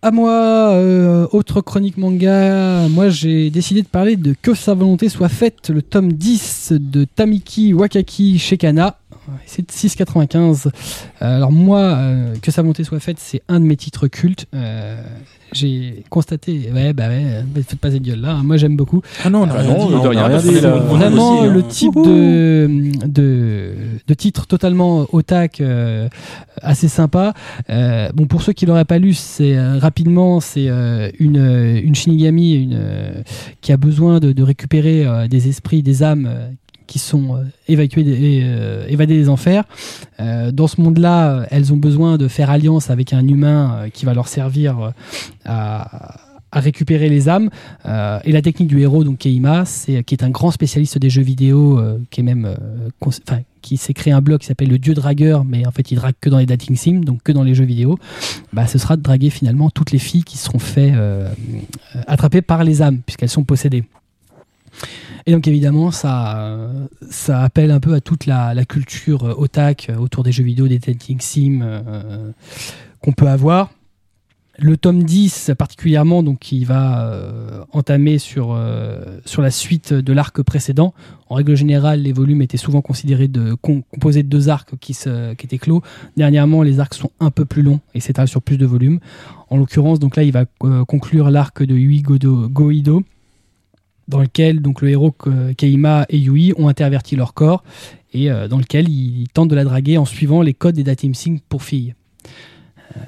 [0.04, 5.08] À moi, euh, autre chronique manga, moi j'ai décidé de parler de Que sa volonté
[5.08, 8.98] soit faite, le tome 10 de Tamiki Wakaki chez Kana.
[9.46, 10.66] C'est 6,95.
[10.66, 14.46] Euh, alors moi, euh, Que sa volonté soit faite, c'est un de mes titres cultes.
[14.54, 14.96] Euh,
[15.52, 19.02] j'ai constaté, ouais, bah ouais, mais faites pas cette gueule là, moi j'aime beaucoup.
[19.24, 19.94] Ah non, on a Ah rien non, dit.
[19.94, 21.52] on a rien euh, Vraiment hein.
[21.52, 22.68] le type de,
[23.06, 23.72] de,
[24.06, 26.08] de titre totalement otak, euh,
[26.60, 27.34] assez sympa.
[27.70, 31.36] Euh, bon, pour ceux qui l'auraient pas lu, c'est euh, rapidement, c'est euh, une,
[31.84, 33.22] une Shinigami une, euh,
[33.60, 36.28] qui a besoin de, de récupérer euh, des esprits, des âmes.
[36.86, 39.64] Qui sont euh, évacuées et, euh, évadées des enfers.
[40.20, 44.04] Euh, dans ce monde-là, elles ont besoin de faire alliance avec un humain euh, qui
[44.04, 44.92] va leur servir
[45.44, 46.20] à,
[46.52, 47.50] récupérer les âmes.
[47.84, 51.82] Et la technique du héros, donc Keima, qui est un grand spécialiste des jeux vidéo,
[52.10, 55.66] qui est même, euh, qui s'est créé un blog qui s'appelle le Dieu Dragueur, mais
[55.66, 57.98] en fait il drague que dans les dating sims, donc que dans les jeux vidéo.
[58.52, 61.28] Bah, ce sera de draguer finalement toutes les filles qui seront fait euh,
[62.06, 63.84] attraper par les âmes, puisqu'elles sont possédées.
[65.26, 66.68] Et donc évidemment, ça,
[67.10, 70.44] ça appelle un peu à toute la, la culture euh, otak euh, autour des jeux
[70.44, 72.30] vidéo, des dating sims euh,
[73.00, 73.70] qu'on peut avoir.
[74.58, 78.56] Le tome 10 particulièrement, donc qui va euh, entamer sur,
[79.24, 80.94] sur la suite de l'arc précédent.
[81.28, 84.94] En règle générale, les volumes étaient souvent considérés de, com- composés de deux arcs qui,
[84.94, 85.82] se, qui étaient clos.
[86.16, 89.00] Dernièrement, les arcs sont un peu plus longs et s'étalent sur plus de volumes.
[89.50, 90.44] En l'occurrence, donc là, il va
[90.86, 93.02] conclure l'arc de Yui Godo- Goido.
[94.08, 95.14] Dans lequel donc le héros
[95.56, 97.62] Keima et Yui ont interverti leur corps
[98.14, 101.14] et euh, dans lequel ils tentent de la draguer en suivant les codes des dating
[101.14, 101.94] sims pour filles.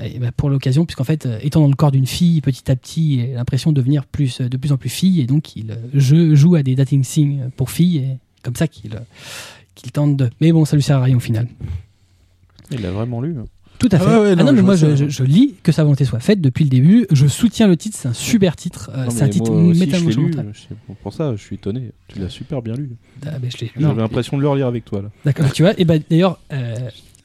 [0.00, 2.76] Euh, ben, pour l'occasion, puisqu'en fait, euh, étant dans le corps d'une fille, petit à
[2.76, 5.72] petit, il a l'impression de devenir plus, de plus en plus fille, et donc il
[5.94, 8.98] joue à des dating sims pour filles, et comme ça qu'il
[9.76, 10.30] qu'il tente de.
[10.40, 11.46] Mais bon, ça lui sert à rien au final.
[12.70, 13.36] Il l'a vraiment lu.
[13.38, 13.44] hein.
[13.78, 14.06] Tout à Ah fait.
[14.18, 14.94] ouais, ah non, mais je moi, je, ça.
[14.96, 17.06] je- je lis que sa volonté soit faite depuis le début.
[17.12, 18.90] Je soutiens le titre, c'est un super titre.
[18.94, 19.52] Euh, c'est un titre.
[20.54, 21.92] C'est pour- ça, je suis étonné.
[22.08, 22.90] Tu l'as super bien lu.
[23.26, 23.32] Ah,
[23.78, 25.10] J'avais l'impression de le relire avec toi là.
[25.24, 25.78] D'accord, tu vois.
[25.78, 26.74] Et ben d'ailleurs, euh,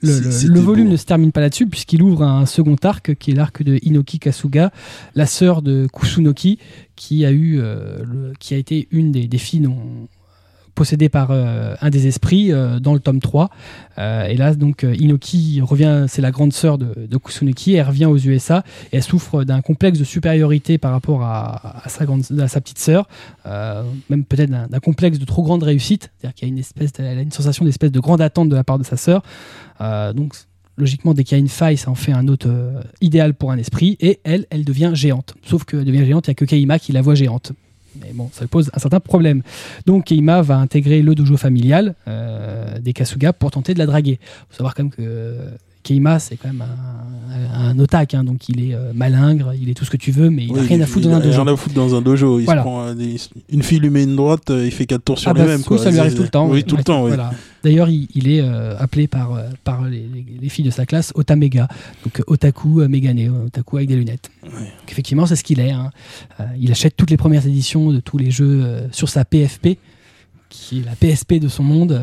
[0.02, 0.92] le, volume beau.
[0.94, 4.20] ne se termine pas là-dessus puisqu'il ouvre un second arc qui est l'arc de Inoki
[4.20, 4.72] Kasuga,
[5.16, 6.58] la sœur de Kusunoki,
[6.96, 9.78] qui a eu, euh, le- qui a été une des, des filles non
[10.74, 13.50] possédée par euh, un des esprits euh, dans le tome 3.
[13.98, 18.06] Euh, et là, donc, Inoki revient, c'est la grande sœur de, de Kusunoki, elle revient
[18.06, 22.48] aux USA et elle souffre d'un complexe de supériorité par rapport à, sa, grande, à
[22.48, 23.08] sa petite sœur,
[24.10, 27.18] même peut-être d'un complexe de trop grande réussite, c'est-à-dire qu'il y a une espèce, elle
[27.18, 29.24] a une sensation d'espèce de grande attente de la part de sa sœur.
[29.80, 30.34] Donc,
[30.78, 33.58] logiquement, dès qu'il y a une faille, ça en fait un euh, idéal pour un
[33.58, 33.98] esprit.
[34.00, 35.36] Et elle, elle devient géante.
[35.44, 37.54] Sauf qu'elle devient géante, il n'y a que Keima qui la voit géante.
[38.00, 39.42] Mais bon, ça pose un certain problème.
[39.86, 44.20] Donc Keima va intégrer le dojo familial euh, des Kasuga pour tenter de la draguer.
[44.50, 45.38] faut savoir quand même que
[45.84, 49.74] Keima, c'est quand même un, un otak, hein, donc il est euh, malingre, il est
[49.74, 51.20] tout ce que tu veux, mais il n'a Oui, rien à foutre il dans un
[51.20, 51.44] dojo.
[51.44, 52.40] Rien à foutre dans un dojo.
[52.40, 53.16] Il se prend, euh, des-
[53.50, 55.62] une fille lui met une droite, euh, il fait quatre tours sur Ah bah, lui-même.
[55.70, 56.48] oui, ça lui arrive tout le temps.
[56.50, 57.02] Oui, tout le temps.
[57.08, 57.32] voilà.
[57.64, 61.12] D'ailleurs, il, il est euh, appelé par, par les, les- les filles de sa classe
[61.16, 61.68] Otamega,
[62.04, 64.30] donc otaku mégané, euh, otaku avec des lunettes.
[64.44, 64.54] Donc,
[64.90, 65.72] effectivement, c'est ce qu'il est.
[65.72, 65.92] hein.
[66.40, 69.78] Euh, il achète toutes les premières éditions de tous les jeux sur sa PFP,
[70.50, 72.00] qui est la PSP de son monde,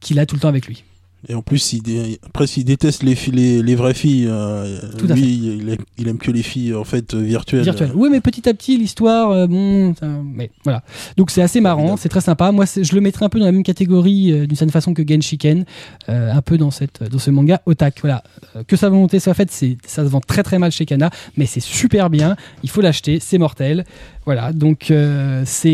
[0.00, 0.84] qu'il a tout le temps avec lui.
[1.28, 4.80] Et en plus, il dé- après, s'il déteste les, filles- les, les vraies filles, euh,
[5.14, 7.62] lui, il aime, il aime que les filles en fait euh, virtuelles.
[7.62, 7.92] Virtuel.
[7.94, 10.82] Oui, mais petit à petit, l'histoire, euh, bon, ça- mais voilà.
[11.16, 12.50] Donc c'est assez marrant, c'est très sympa.
[12.50, 15.02] Moi, je le mettrais un peu dans la même catégorie, euh, d'une certaine façon que
[15.06, 15.64] Genshiken,
[16.08, 17.98] un peu dans cette, dans ce manga otak.
[18.02, 18.24] Voilà,
[18.66, 21.46] que sa volonté soit faite, c'est, ça se vend très très mal chez Kana, mais
[21.46, 22.36] c'est super bien.
[22.64, 23.84] Il faut l'acheter, c'est mortel.
[24.24, 24.92] Voilà, donc c'est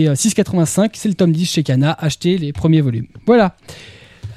[0.08, 1.92] euh, 6,85, c'est le tome 10 chez Kana.
[1.98, 3.06] Achetez les premiers volumes.
[3.26, 3.56] Voilà.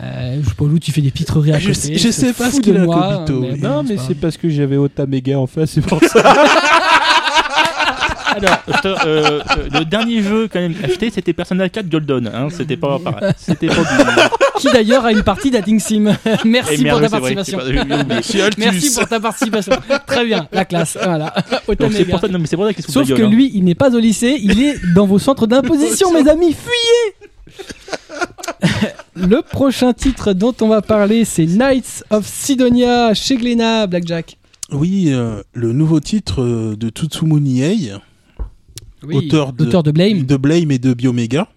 [0.04, 1.98] Euh, je sais pas où tu fais des pitreries à Je côté.
[1.98, 3.40] je sais pas ce qu'il a, moi, Kobito.
[3.42, 6.24] mais bon, Non, mais c'est parce que j'avais Otamega en face, c'est pour ça.
[8.34, 9.42] Alors, euh, euh,
[9.74, 12.32] le dernier jeu quand même acheté, c'était Persona 4 Golden.
[12.34, 13.34] Hein, c'était pas pareil.
[13.38, 14.60] C'était pas du.
[14.60, 16.16] qui d'ailleurs a une partie d'Adding Sim.
[16.46, 17.60] Merci pour ta vrai, participation.
[18.58, 19.74] Merci pour ta participation.
[20.08, 20.98] Très bien, la classe.
[21.04, 21.34] Voilà.
[21.78, 23.30] Donc, c'est pour ça, non, mais c'est pour ça Sauf que gueule, hein.
[23.30, 26.56] lui, il n'est pas au lycée, il est dans vos centres d'imposition, mes amis.
[26.56, 27.30] Fuyez
[29.16, 34.38] Le prochain titre dont on va parler, c'est Knights of Sidonia chez Glénat, Blackjack.
[34.72, 37.92] Oui, euh, le nouveau titre euh, de Tutsumuni Ei,
[39.12, 40.24] auteur de, Blame.
[40.24, 41.50] de Blame et de Biomega,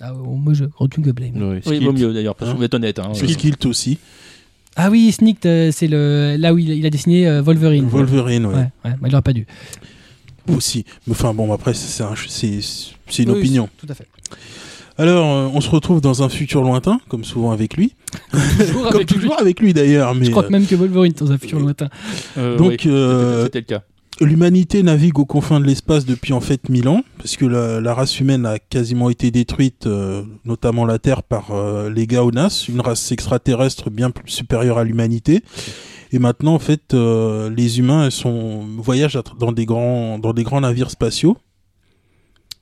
[0.00, 1.32] Ah, oh, moi, je retiens que Blame.
[1.66, 3.00] Oui, il vaut mieux d'ailleurs, parce Hein qu'on va être honnête.
[3.00, 3.98] Hein, Skilt aussi,
[4.76, 7.86] Ah oui, Sneaked, euh, c'est le là où il, il a dessiné Wolverine.
[7.88, 9.46] Wolverine, ouais, Ouais, ouais, mais il aurait pas dû.
[10.48, 10.84] aussi.
[11.08, 12.60] Mais enfin bon, après c'est un- c'est
[13.08, 13.68] c'est une Oui, opinion.
[13.78, 14.06] Tout à fait.
[15.00, 17.94] Alors, euh, on se retrouve dans un futur lointain, comme souvent avec lui,
[18.58, 19.20] Toujours comme avec lui.
[19.20, 20.14] toujours avec lui d'ailleurs.
[20.14, 21.88] Mais Je crois euh, que même que Wolverine dans un futur lointain.
[22.36, 23.82] Euh, Donc, oui, c'était- euh, c'était le cas.
[24.20, 27.94] L'humanité navigue aux confins de l'espace depuis en fait mille ans, parce que la, la
[27.94, 32.82] race humaine a quasiment été détruite, euh, notamment la Terre, par euh, les Gaonas, une
[32.82, 35.42] race extraterrestre bien plus supérieure à l'humanité.
[36.12, 40.60] Et maintenant, en fait, euh, les humains sont, voyagent dans des grands, dans des grands
[40.60, 41.38] navires spatiaux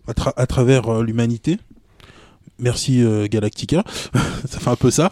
[0.06, 1.58] à, tra- à travers euh, l'humanité.
[2.58, 3.84] Merci euh, Galactica,
[4.46, 5.10] ça fait un peu ça.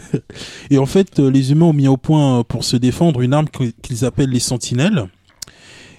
[0.70, 3.32] Et en fait, euh, les humains ont mis au point euh, pour se défendre une
[3.32, 5.06] arme qu- qu'ils appellent les sentinelles.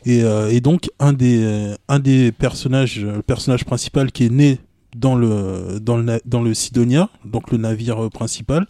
[0.05, 4.57] Et, donc un des personnages, le personnage principal qui est né
[4.95, 8.67] dans le dans le Sidonia, donc le navire principal,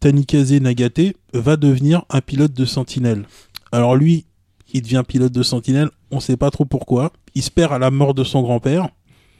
[0.00, 3.24] Tanikaze Nagate va devenir un pilote de sentinelle.
[3.72, 4.26] Alors lui,
[4.74, 7.12] il devient pilote de sentinelle, on sait pas trop pourquoi.
[7.34, 8.88] Il se perd à la mort de son grand-père.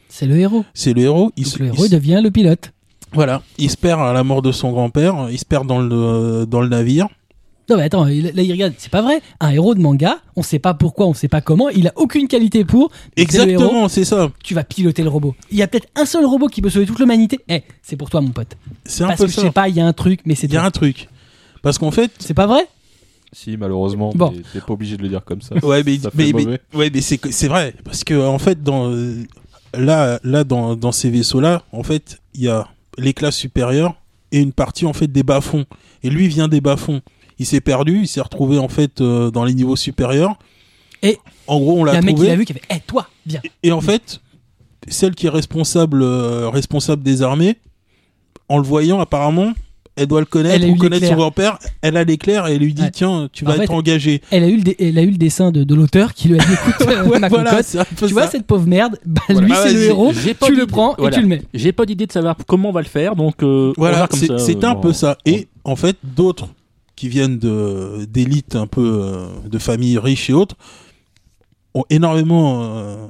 [0.08, 0.64] C'est le héros.
[0.74, 1.32] C'est le héros.
[1.36, 2.72] Il Donc se- le il héros se- devient le pilote.
[3.12, 5.28] voilà, il se perd à la mort de son grand-père.
[5.30, 7.06] Il se perd dans le dans le navire.
[7.70, 9.20] Non mais attends, là il regarde, c'est pas vrai.
[9.40, 12.26] Un héros de manga, on sait pas pourquoi, on sait pas comment, il a aucune
[12.26, 12.90] qualité pour.
[13.14, 14.30] Exactement, c'est ça.
[14.42, 15.34] tu vas piloter le robot.
[15.50, 17.38] Il y a peut-être un seul robot qui peut sauver toute l'humanité.
[17.50, 18.56] Eh, c'est pour toi mon pote.
[18.86, 20.46] C'est un Parce peu que je sais pas, il y a un truc, mais c'est
[20.46, 21.08] Il y a un truc.
[21.60, 22.62] Parce qu'en fait, C'est pas vrai
[23.34, 24.32] si, malheureusement, Bon.
[24.34, 25.54] mais t'es pas obligé de le dire comme ça.
[25.62, 29.16] ouais, mais, mais, ouais, mais c'est c'est vrai parce que en fait dans euh,
[29.76, 33.94] là là dans dans ces vaisseaux là, en fait, il y a les classes supérieures
[34.32, 35.64] et une partie en fait des bas-fonds.
[36.02, 37.00] Et lui vient des bas-fonds.
[37.38, 40.38] Il s'est perdu, il s'est retrouvé en fait euh, dans les niveaux supérieurs.
[41.02, 42.28] Et en gros, on Il y a l'a un mec qui trouvé.
[42.28, 43.40] l'a vu qui a fait Eh, toi, viens.
[43.62, 44.20] Et en fait,
[44.88, 47.56] celle qui est responsable, euh, responsable des armées,
[48.48, 49.52] en le voyant, apparemment,
[49.98, 51.10] elle doit le connaître, Elle ou connaître l'éclair.
[51.10, 51.58] son grand-père.
[51.82, 52.90] Elle a l'éclair et elle lui dit Ouais.
[52.90, 54.22] Tiens, tu En vas fait, être engagé.
[54.30, 56.40] Elle a eu le, dé- elle a eu le dessin de, de l'auteur qui lui
[56.40, 58.30] a dit écoute, euh, Ouais, ma voilà, cocotte, c'est un peu tu vois ça.
[58.30, 59.46] cette pauvre merde, bah, Voilà.
[59.46, 60.70] lui Ah, c'est le héros, j'ai pas tu le d'idée.
[60.72, 61.16] prends Voilà.
[61.16, 61.42] et tu le mets.
[61.54, 64.74] J'ai pas d'idée de savoir comment on va le faire, donc euh, Voilà, c'était un
[64.74, 64.80] bon.
[64.80, 65.18] peu ça.
[65.26, 66.48] Et en fait, d'autres
[66.96, 70.56] qui viennent de d'élites un peu euh, de familles riches et autres
[71.74, 73.08] ont énormément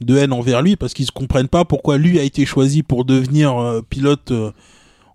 [0.00, 3.04] de haine envers lui parce qu'ils ne comprennent pas pourquoi lui a été choisi pour
[3.04, 4.32] devenir euh, pilote.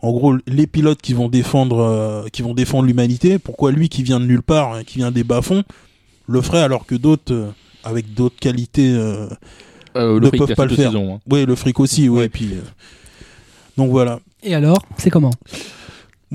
[0.05, 4.03] En gros, les pilotes qui vont défendre, euh, qui vont défendre l'humanité, pourquoi lui qui
[4.03, 5.63] vient de nulle part, hein, qui vient des bas-fonds,
[6.27, 7.49] le ferait alors que d'autres, euh,
[7.83, 9.27] avec d'autres qualités, euh,
[9.97, 10.93] Euh, ne fric, peuvent pas le faire.
[10.95, 11.19] hein.
[11.31, 12.49] ouais, le fric aussi, ouais, et puis.
[12.53, 12.61] euh,
[13.77, 14.19] donc voilà.
[14.43, 15.31] Et alors, c'est comment?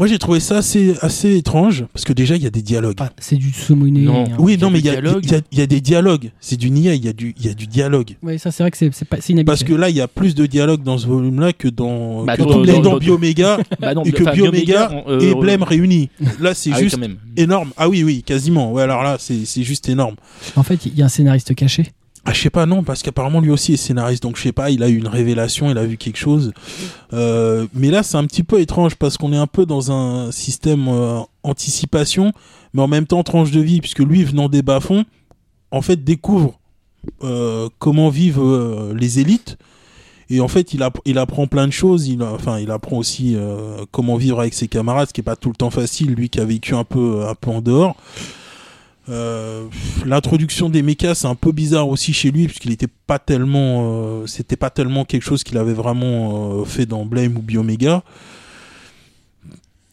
[0.00, 2.96] Moi j'ai trouvé ça assez, assez étrange parce que déjà il y a des dialogues.
[2.98, 4.00] Enfin, C'est du saumoné.
[4.00, 4.24] Non.
[4.24, 4.36] hein.
[4.38, 5.26] oui, non, mais il y a, dialogues.
[5.52, 6.30] il y y a des dialogues.
[6.40, 8.16] C'est du nia, il y, a du- il y a du dialogue.
[8.22, 9.44] Ouais, ça c'est vrai que c'est c'est pas c'est inhabituel.
[9.44, 12.38] Parce que là, il y a plus de dialogue dans ce volume-là que dans, Bah,
[12.38, 15.64] que dans- dans, dans- dans dans- Bioméga Bah non, et que Bioméga euh, et Blême
[15.64, 16.08] réunis.
[16.40, 16.98] Là, c'est ah oui, juste
[17.36, 17.72] énorme.
[17.76, 18.72] Ah oui, oui, quasiment.
[18.72, 20.14] Ouais, alors là, c'est c'est juste énorme.
[20.56, 21.84] En fait, il y a un scénariste caché.
[22.26, 24.70] Ah, je sais pas, non, parce qu'apparemment lui aussi est scénariste, donc je sais pas,
[24.70, 26.52] il a eu une révélation, il a vu quelque chose.
[27.14, 30.30] Euh, mais là, c'est un petit peu étrange parce qu'on est un peu dans un
[30.30, 32.32] système euh, anticipation,
[32.74, 35.04] mais en même temps tranche de vie, puisque lui, venant des bas-fonds,
[35.70, 36.58] en fait, découvre
[37.24, 39.56] euh, comment vivent les élites.
[40.28, 42.06] Et en fait, il, app- il apprend plein de choses.
[42.06, 43.36] Il, enfin, il apprend aussi
[43.90, 46.12] comment vivre avec ses camarades, ce qui est pas tout le temps facile.
[46.14, 47.96] Lui qui a vécu un peu, un peu en dehors.
[49.08, 49.64] Euh,
[50.06, 54.26] L'introduction des mechas, c'est un peu bizarre aussi chez lui, puisqu'il était pas tellement, euh,
[54.26, 58.02] c'était pas tellement quelque chose qu'il avait vraiment euh, fait dans Blame ou Bioméga.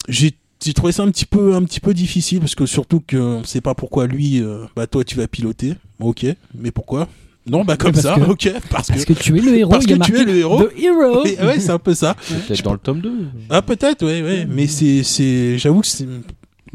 [0.07, 0.31] J'ai
[0.63, 3.43] j'ai trouvé ça un petit peu, un petit peu difficile, parce que surtout que on
[3.43, 5.73] sait pas pourquoi lui, euh, bah toi tu vas piloter.
[5.99, 7.07] Ok, mais pourquoi?
[7.45, 8.15] Non, bah comme ça.
[8.15, 8.93] que- Ok, parce que.
[8.93, 10.63] Parce que tu es le héros, Parce il y a que tu es le héros.
[10.63, 11.25] The Hero.
[11.25, 12.15] Et- ouais, c'est un peu ça.
[12.47, 13.11] Peut-être dans le tome 2.
[13.49, 14.45] Ah peut-être, ouais, ouais.
[14.49, 16.07] Mais c'est, c'est, j'avoue que c'est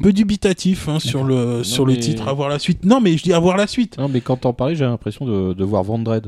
[0.02, 2.28] peu dubitatif hein, sur le, sur le mais- titre.
[2.28, 2.84] Avoir la suite.
[2.84, 3.96] Non, mais je dis avoir la suite.
[3.98, 6.26] Non, mais quand t'en parlais, j'ai l'impression de, de voir Vandred.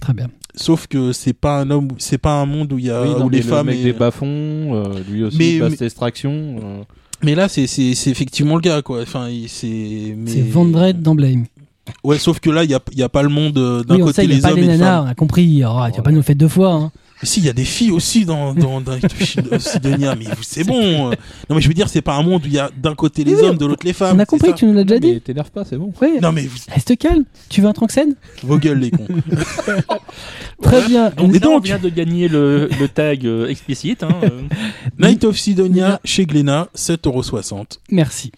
[0.00, 0.28] Très bien.
[0.54, 3.10] Sauf que c'est pas un homme, c'est pas un monde où il y a oui,
[3.10, 3.66] non, où mais les le femmes.
[3.66, 4.26] mec et- des bas-fonds,
[4.74, 6.56] euh, lui aussi, Mais- passe mais- l'extraction.
[6.62, 6.82] euh.
[7.22, 9.02] Mais là, c'est, c'est, c'est effectivement le gars, quoi.
[9.02, 10.14] Enfin, il- c'est.
[10.16, 11.44] mais- C'est Vendred dans Blame.
[12.02, 13.96] Ouais, sauf que là, il y a, il y a pas le monde euh, d'un
[13.96, 15.04] Oui, on côté sait, n'y a les pas hommes les et les femmes.
[15.06, 15.62] on a compris.
[15.64, 16.72] Oh, tu vas pas nous le faire deux fois.
[16.72, 16.92] Hein.
[17.22, 18.98] Mais si, il y a des filles aussi dans dans, dans
[19.58, 21.10] Sidonia, mais c'est bon.
[21.10, 21.14] euh.
[21.50, 23.24] Non, mais je veux dire, c'est pas un monde où il y a d'un côté
[23.24, 24.16] les Oui, hommes, de l'autre les femmes.
[24.16, 25.20] on a compris, tu nous l'as déjà mais dit.
[25.20, 25.92] t'énerve pas, c'est bon.
[26.00, 26.18] Oui.
[26.22, 27.24] Non, mais vous- Reste calme.
[27.50, 28.14] Tu veux un Tranxène?
[28.42, 29.06] Vos gueules, les cons.
[30.62, 31.10] Très bien.
[31.10, 34.02] Donc, Et on vient de gagner le, le tag euh, explicite.
[34.02, 34.28] Hein, euh.
[34.98, 37.64] Night of Sidonia chez Glénat, 7,60€.
[37.90, 38.32] Merci.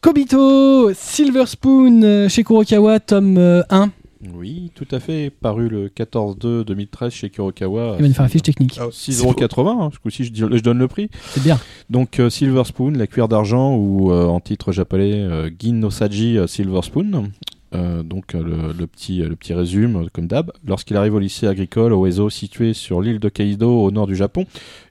[0.00, 3.90] Kobito, Silver Spoon euh, chez Kurokawa, tome euh, 1.
[4.34, 5.30] Oui, tout à fait.
[5.30, 7.96] Paru le 14-2-2013 chez Kurokawa.
[7.98, 8.76] Il va nous faire la fiche technique.
[8.80, 11.08] Ah, 6,80€, hein, ce coup-ci je, je donne le prix.
[11.30, 11.58] C'est bien.
[11.88, 15.90] Donc euh, Silver Spoon, la cuillère d'argent, ou euh, en titre japonais euh, Gin no
[15.90, 17.30] Saji euh, Silver Spoon.
[17.74, 20.50] Euh, donc le, le petit, le petit résume, comme d'hab.
[20.66, 24.46] Lorsqu'il arrive au lycée agricole Oezo, situé sur l'île de Kaido au nord du Japon,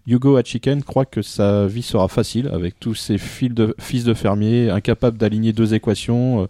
[0.06, 4.14] Yugo Hachiken croit que sa vie sera facile avec tous ses fils de, fils de
[4.14, 6.48] fermiers, incapables d'aligner deux équations.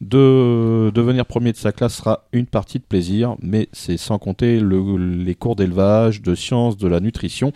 [0.00, 4.60] De devenir premier de sa classe sera une partie de plaisir, mais c'est sans compter
[4.60, 7.52] le- les cours d'élevage, de sciences, de la nutrition,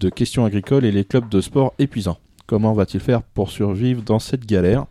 [0.00, 2.18] de questions agricoles et les clubs de sport épuisants.
[2.46, 4.86] Comment va-t-il faire pour survivre dans cette galère?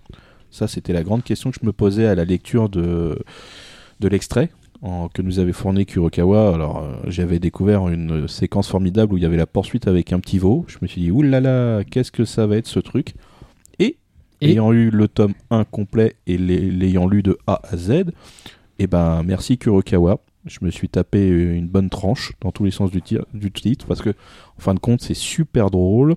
[0.50, 3.18] Ça, c'était la grande question que je me posais à la lecture de,
[4.02, 4.50] l'extrait
[5.14, 6.54] que nous avait fourni Kurokawa.
[6.54, 10.20] Alors, euh, j'avais découvert une séquence formidable où il y avait la poursuite avec un
[10.20, 10.66] petit veau.
[10.68, 13.14] Je me suis dit, oulala, qu'est-ce que ça va être ce truc?
[14.44, 18.06] Ayant eu le tome 1 complet et l'ay- l'ayant lu de A à Z,
[18.80, 20.20] eh ben, merci Kurokawa.
[20.46, 23.86] Je me suis tapé une bonne tranche dans tous les sens du, tir- du titre
[23.86, 26.16] parce que, en fin de compte, c'est super drôle.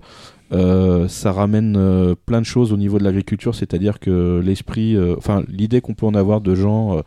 [0.51, 5.15] Euh, ça ramène euh, plein de choses au niveau de l'agriculture, c'est-à-dire que l'esprit, euh,
[5.17, 7.01] enfin l'idée qu'on peut en avoir de gens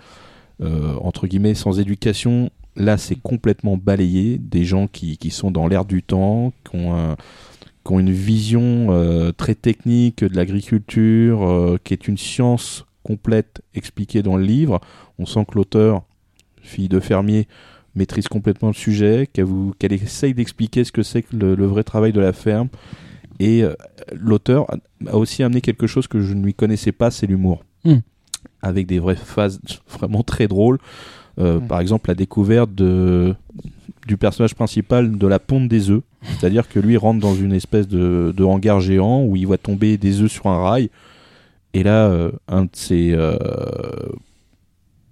[1.02, 4.36] entre guillemets sans éducation, là c'est complètement balayé.
[4.38, 7.16] Des gens qui, qui sont dans l'air du temps, qui ont, un-
[7.84, 13.62] qui ont une vision euh, très technique de l'agriculture, euh, qui est une science complète
[13.74, 14.80] expliquée dans le livre.
[15.18, 16.02] On sent que l'auteur,
[16.62, 17.48] fille de fermier,
[17.94, 22.12] maîtrise complètement le sujet, qu'elle essaye d'expliquer ce que c'est que le, le vrai travail
[22.12, 22.68] de la ferme.
[23.38, 23.72] Et euh,
[24.12, 24.66] l'auteur
[25.08, 27.64] a- aussi amené quelque chose que je ne lui connaissais pas, c'est l'humour.
[27.84, 28.00] Hmm.
[28.62, 30.78] Avec des vraies phases vraiment très drôles.
[31.38, 31.66] Euh, Hmm.
[31.66, 33.34] Par exemple, la découverte de,
[34.10, 36.02] du personnage principal de la ponte des œufs.
[36.22, 39.96] C'est-à-dire que lui rentre dans une espèce de, de hangar géant où il voit tomber
[39.98, 40.90] des œufs sur un rail.
[41.74, 43.36] Et là, euh, un de ses euh,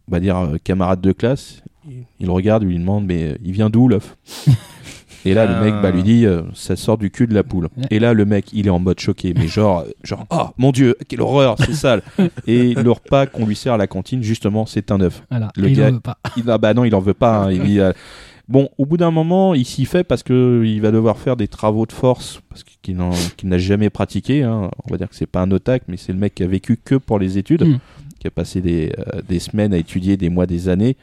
[0.09, 1.63] on va dire, euh, camarades de classe
[2.21, 4.17] il regarde, il lui demande mais il vient d'où l'œuf?
[5.25, 7.69] Et là, le mec bah, lui dit euh, ça sort du cul de la poule.
[7.91, 10.97] Et là, le mec, il est en mode choqué, mais genre, genre, oh mon dieu,
[11.09, 12.03] quelle horreur, c'est sale.
[12.47, 15.23] Et le repas qu'on lui sert à la cantine, justement, c'est un œuf.
[15.31, 15.49] Voilà.
[15.57, 16.19] Le Et il en gars- veut pas.
[16.37, 17.45] Il, ah bah non, il en veut pas.
[17.45, 17.53] hein.
[17.53, 17.93] Il dit, euh,
[18.49, 21.49] bon, au bout d'un moment, il s'y fait parce que il va devoir faire des
[21.49, 24.43] travaux de force parce qu'il n'a jamais pratiqué.
[24.43, 24.71] hein.
[24.87, 26.79] On va dire que c'est pas un otac, mais c'est le mec qui a vécu
[26.83, 27.79] que pour les études, Mm.
[28.19, 30.97] qui a passé des, euh, des semaines à étudier, des mois, des années.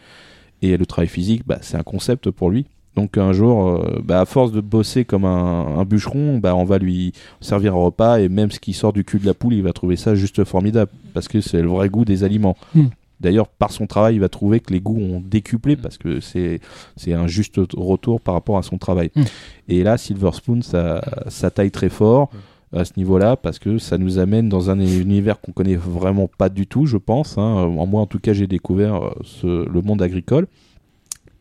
[0.62, 2.66] Et le travail physique, bah, c'est un concept pour lui.
[2.96, 6.64] Donc un jour, euh, bah, à force de bosser comme un, un bûcheron, bah, on
[6.64, 9.54] va lui servir un repas et même ce qui sort du cul de la poule,
[9.54, 12.56] il va trouver ça juste formidable parce que c'est le vrai goût des aliments.
[12.74, 12.86] Mm.
[13.22, 16.60] D'ailleurs, par son travail, il va trouver que les goûts ont décuplé parce que c'est
[16.98, 19.10] c'est un juste retour par rapport à son travail.
[19.16, 19.24] Mm.
[19.70, 22.30] Et là, Silver Spoon, ça, ça taille très fort
[22.74, 26.50] à ce niveau-là parce que ça nous amène dans un univers qu'on connaît vraiment pas
[26.50, 27.38] du tout, je pense.
[27.38, 27.42] hein.
[27.42, 30.48] En moi, en tout cas, j'ai découvert euh, ce- le monde agricole.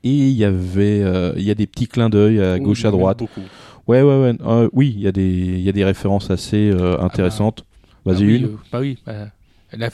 [0.05, 2.91] Et il y avait, euh, il y a des petits clins d'œil à gauche, à
[2.91, 3.19] droite.
[3.19, 3.41] Beaucoup.
[3.89, 4.35] Ouais, ouais, ouais.
[4.47, 7.65] Euh, oui, il y a des, il y a des références assez euh, intéressantes.
[8.05, 8.49] Vas-y Ah oui, une.
[8.71, 8.99] bah oui.
[9.07, 9.13] bah,
[9.72, 9.90] la-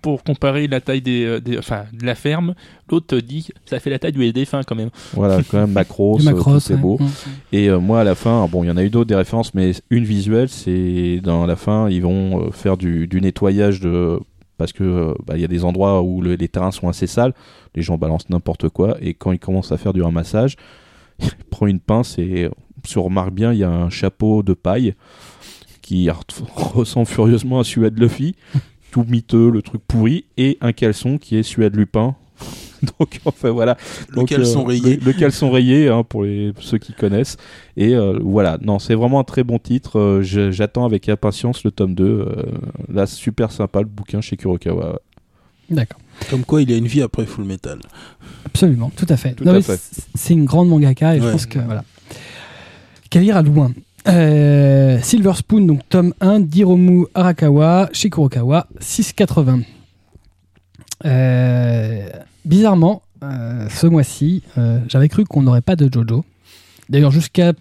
[0.00, 2.54] pour comparer la taille des, euh, des- enfin, de la ferme,
[2.90, 4.90] l'autre dit ça fait la taille du défunt quand même.
[5.12, 5.72] Voilà, quand même
[6.34, 6.80] macros, c'est ouais.
[6.80, 6.98] beau.
[7.52, 9.54] Et euh, moi, à la fin, bon, il y en a eu d'autres des références,
[9.54, 14.20] mais une visuelle, c'est dans la fin, ils vont euh, faire du, du nettoyage de
[14.56, 17.34] parce que euh, bah, y a des endroits où le- les terrains sont assez sales,
[17.74, 20.54] les gens balancent n'importe quoi, et quand ils commencent à faire du ramassage,
[21.20, 22.48] il prend une pince et
[22.84, 24.94] si on remarque bien, il y a un chapeau de paille
[25.82, 26.20] qui re-
[26.54, 28.36] ressemble furieusement à Suède Luffy,
[28.94, 32.14] tout miteux, le truc pourri, et un caleçon qui est Suède Lupin.
[33.00, 33.76] Donc enfin voilà,
[34.10, 34.96] Le donc, caleçon euh, rayé.
[34.98, 37.36] Le, le caleçon rayé, hein, pour les, ceux qui connaissent.
[37.76, 39.98] Et euh, voilà, non, c'est vraiment un très bon titre.
[39.98, 42.04] Euh, J'attends avec impatience le tome 2.
[42.04, 42.42] Euh,
[42.88, 45.00] là, super sympa le bouquin chez Kurokawa.
[45.70, 45.98] D'accord.
[46.30, 47.80] Comme quoi, il y a une vie après Full Metal.
[48.46, 49.34] Absolument, tout à fait.
[49.44, 49.60] À
[50.14, 51.82] C'est une grande mangaka et je pense que voilà.
[53.10, 53.72] Qu'elle ira loin.
[54.06, 59.62] Euh, Silver Spoon, donc tome 1, d'Hiromu Arakawa, chez Kurokawa, 6,80.
[61.06, 62.08] Euh,
[62.44, 66.24] bizarrement, euh, ce mois-ci, euh, j'avais cru qu'on n'aurait pas de Jojo.
[66.88, 67.52] D'ailleurs, jusqu'à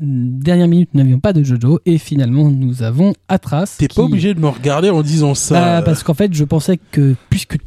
[0.00, 1.78] dernière minute, nous n'avions pas de Jojo.
[1.86, 3.76] Et finalement, nous avons Atras.
[3.78, 5.54] T'es qui- pas obligé de me regarder en disant ça.
[5.54, 7.58] Bah, parce qu'en fait, je pensais que puisque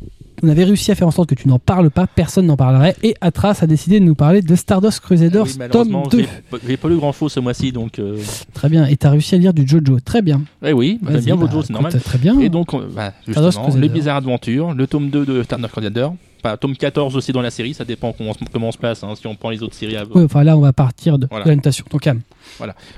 [0.45, 2.95] on avait réussi à faire en sorte que tu n'en parles pas, personne n'en parlerait.
[3.03, 6.25] Et Atras a décidé de nous parler de Stardust Crusaders Ah oui, tome 2.
[6.67, 7.97] j'ai pas- lu grand chose ce mois-ci, donc.
[7.99, 8.17] euh,
[8.53, 8.85] Très bien.
[8.85, 9.99] Et tu as réussi à lire du Jojo.
[9.99, 10.41] Très bien.
[10.61, 11.93] ouais, oui, bah, bien bah, votre c'est normal.
[11.99, 12.39] Très bien.
[12.39, 16.07] Et donc, on- bah, Stardust justement, les Bizarres Adventures, le tome 2 de Stardust Crusader,
[16.45, 18.77] enfin, tome 14 aussi dans la série, ça dépend comment on, se- comment on se
[18.77, 20.11] place, hein, si on prend les autres séries avant.
[20.15, 21.45] Oui, enfin là, on va partir de Voilà.
[21.45, 21.85] l'orientation.
[21.91, 22.21] Donc, calme.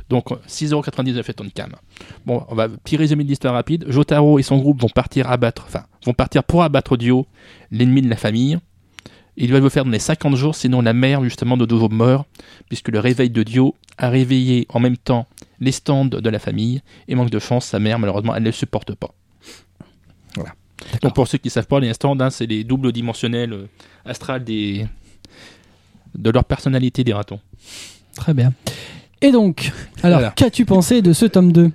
[0.09, 1.71] Donc 6,99€ est on cam.
[2.25, 3.85] Bon, on va petit résumé de l'histoire rapide.
[3.87, 7.25] Jotaro et son groupe vont partir abattre, enfin, vont partir pour abattre Dio,
[7.71, 8.57] l'ennemi de la famille.
[9.39, 12.27] Ils doivent le faire dans les 50 jours, sinon la mère justement de Dojo meurt,
[12.69, 15.27] puisque le réveil de Dio a réveillé en même temps
[15.59, 18.51] les stands de la famille, et manque de chance, sa mère malheureusement elle ne le
[18.53, 19.11] supporte pas.
[21.01, 23.65] Donc pour ceux qui ne savent pas, les stands, hein, c'est les doubles dimensionnels euh,
[24.05, 24.85] astrales des
[26.15, 27.39] de leur personnalité des ratons.
[28.15, 28.53] Très bien.
[29.21, 29.71] Et donc,
[30.03, 30.33] alors, Voilà.
[30.35, 31.71] qu'as-tu pensé de ce tome 2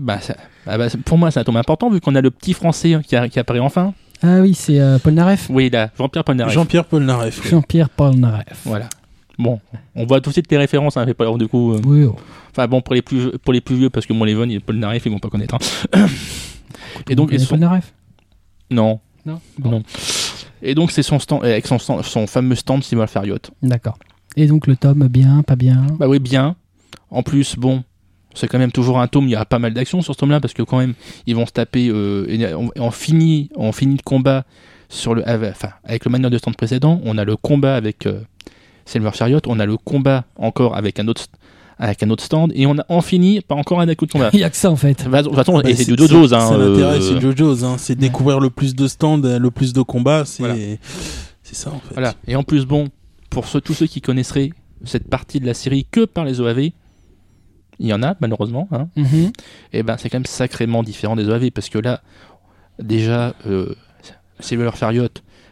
[0.00, 2.52] Bah, ça- ah bah, pour moi, c'est un tome important vu qu'on a le petit
[2.52, 3.92] français qui, a- qui apparaît enfin.
[4.22, 5.48] Ah oui, c'est euh, Paul Naref.
[5.50, 6.54] Oui, là, Jean-Pierre Polnareff.
[6.54, 7.40] Jean-Pierre Polnareff.
[7.40, 7.50] quoi.
[7.50, 8.60] Jean-Pierre Paul Naref.
[8.64, 8.88] Voilà.
[9.38, 9.60] Bon,
[9.96, 11.72] on voit tout de suite les références, hein, fait pas du coup.
[11.74, 12.16] euh, Oui, oh.
[12.52, 15.04] Enfin bon, pour les plus pour les plus vieux, parce que moi les Von, Polnareff,
[15.06, 15.56] ils vont pas connaître.
[15.92, 16.06] hein.
[17.10, 17.46] Et donc, ils sont...
[17.50, 17.92] Paul Naref
[18.70, 19.82] non, Non non.
[20.62, 23.38] Et donc c'est son stand, avec son, stand- son fameux stand Silver Fariot.
[23.62, 23.98] D'accord.
[24.36, 25.86] Et donc, le tome, bien, pas bien?
[25.98, 26.56] Bah oui, bien.
[27.10, 27.84] En plus, bon,
[28.34, 29.26] c'est quand même toujours un tome.
[29.28, 30.94] Il y a pas mal d'actions sur ce tome-là parce que quand même,
[31.26, 31.88] ils vont se taper.
[31.88, 34.44] Euh, et on, on finit, on finit le combat
[34.88, 37.00] sur le, avec, enfin, avec le manière de stand précédent.
[37.04, 38.22] On a le combat avec euh,
[38.86, 39.38] Silver Chariot.
[39.46, 41.26] On a le combat encore avec un autre,
[41.78, 42.52] avec un autre stand.
[42.54, 44.30] Et on a en fini par encore un coup de combat.
[44.32, 45.02] Il n'y a que ça, en fait.
[45.02, 46.32] Façon, Bah, et c'est du Jojo's.
[46.32, 47.64] Hein, C'est l'intérêt, c'est Jojo's.
[47.64, 47.76] Hein.
[47.78, 50.24] C'est découvrir le plus de stands, le plus de combats.
[50.24, 50.56] C'est Voilà.
[51.42, 51.94] c'est ça en fait.
[51.94, 52.14] Voilà.
[52.26, 52.88] Et en plus, bon,
[53.30, 54.50] pour ceux, tous ceux qui connaisseraient
[54.84, 56.58] cette partie de la série que par les OAV,
[57.80, 58.68] il y en a malheureusement.
[58.70, 59.32] Hein, Mhm.
[59.72, 62.02] et ben c'est quand même sacrément différent des OAV parce que là,
[62.78, 63.74] déjà, euh,
[64.40, 65.08] Silver Chariot,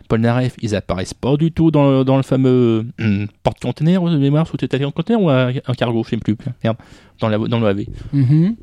[0.09, 4.16] Paul Naref, ils apparaissent pas du tout dans, le- dans le fameux hum, porte-conteneur de
[4.18, 6.36] mémoire, sous allé en conteneur ou un, un cargo, je sais plus.
[6.64, 6.76] Merde,
[7.20, 7.84] dans, la, dans l'OAV.
[8.12, 8.57] Mhm.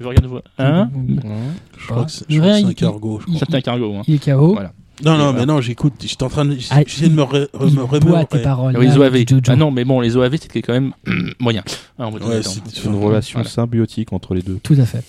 [0.00, 0.90] Je regarde, hein?
[1.78, 3.20] Je crois que c'est je Rien, crois que c'est un cargo.
[3.20, 3.38] je crois.
[3.38, 3.94] C'est un cargo.
[3.96, 4.02] Hein.
[4.08, 4.52] Il est KO.
[4.54, 4.72] Voilà.
[5.04, 5.94] Non, non, mais non, j'écoute.
[6.02, 6.56] J'étais en train de.
[6.70, 8.26] Ah, J'essaie de me, remémorer.
[8.26, 8.74] tes paroles.
[8.76, 9.24] Ah les OAV.
[9.48, 10.92] Ah non, mais bon, les OAV c'était quand même
[11.40, 11.62] moyen.
[11.98, 13.48] Ah, on va dire, Ouais, c'est C'est une relation Voilà.
[13.50, 14.58] symbiotique entre les deux.
[14.62, 15.02] Tout à fait.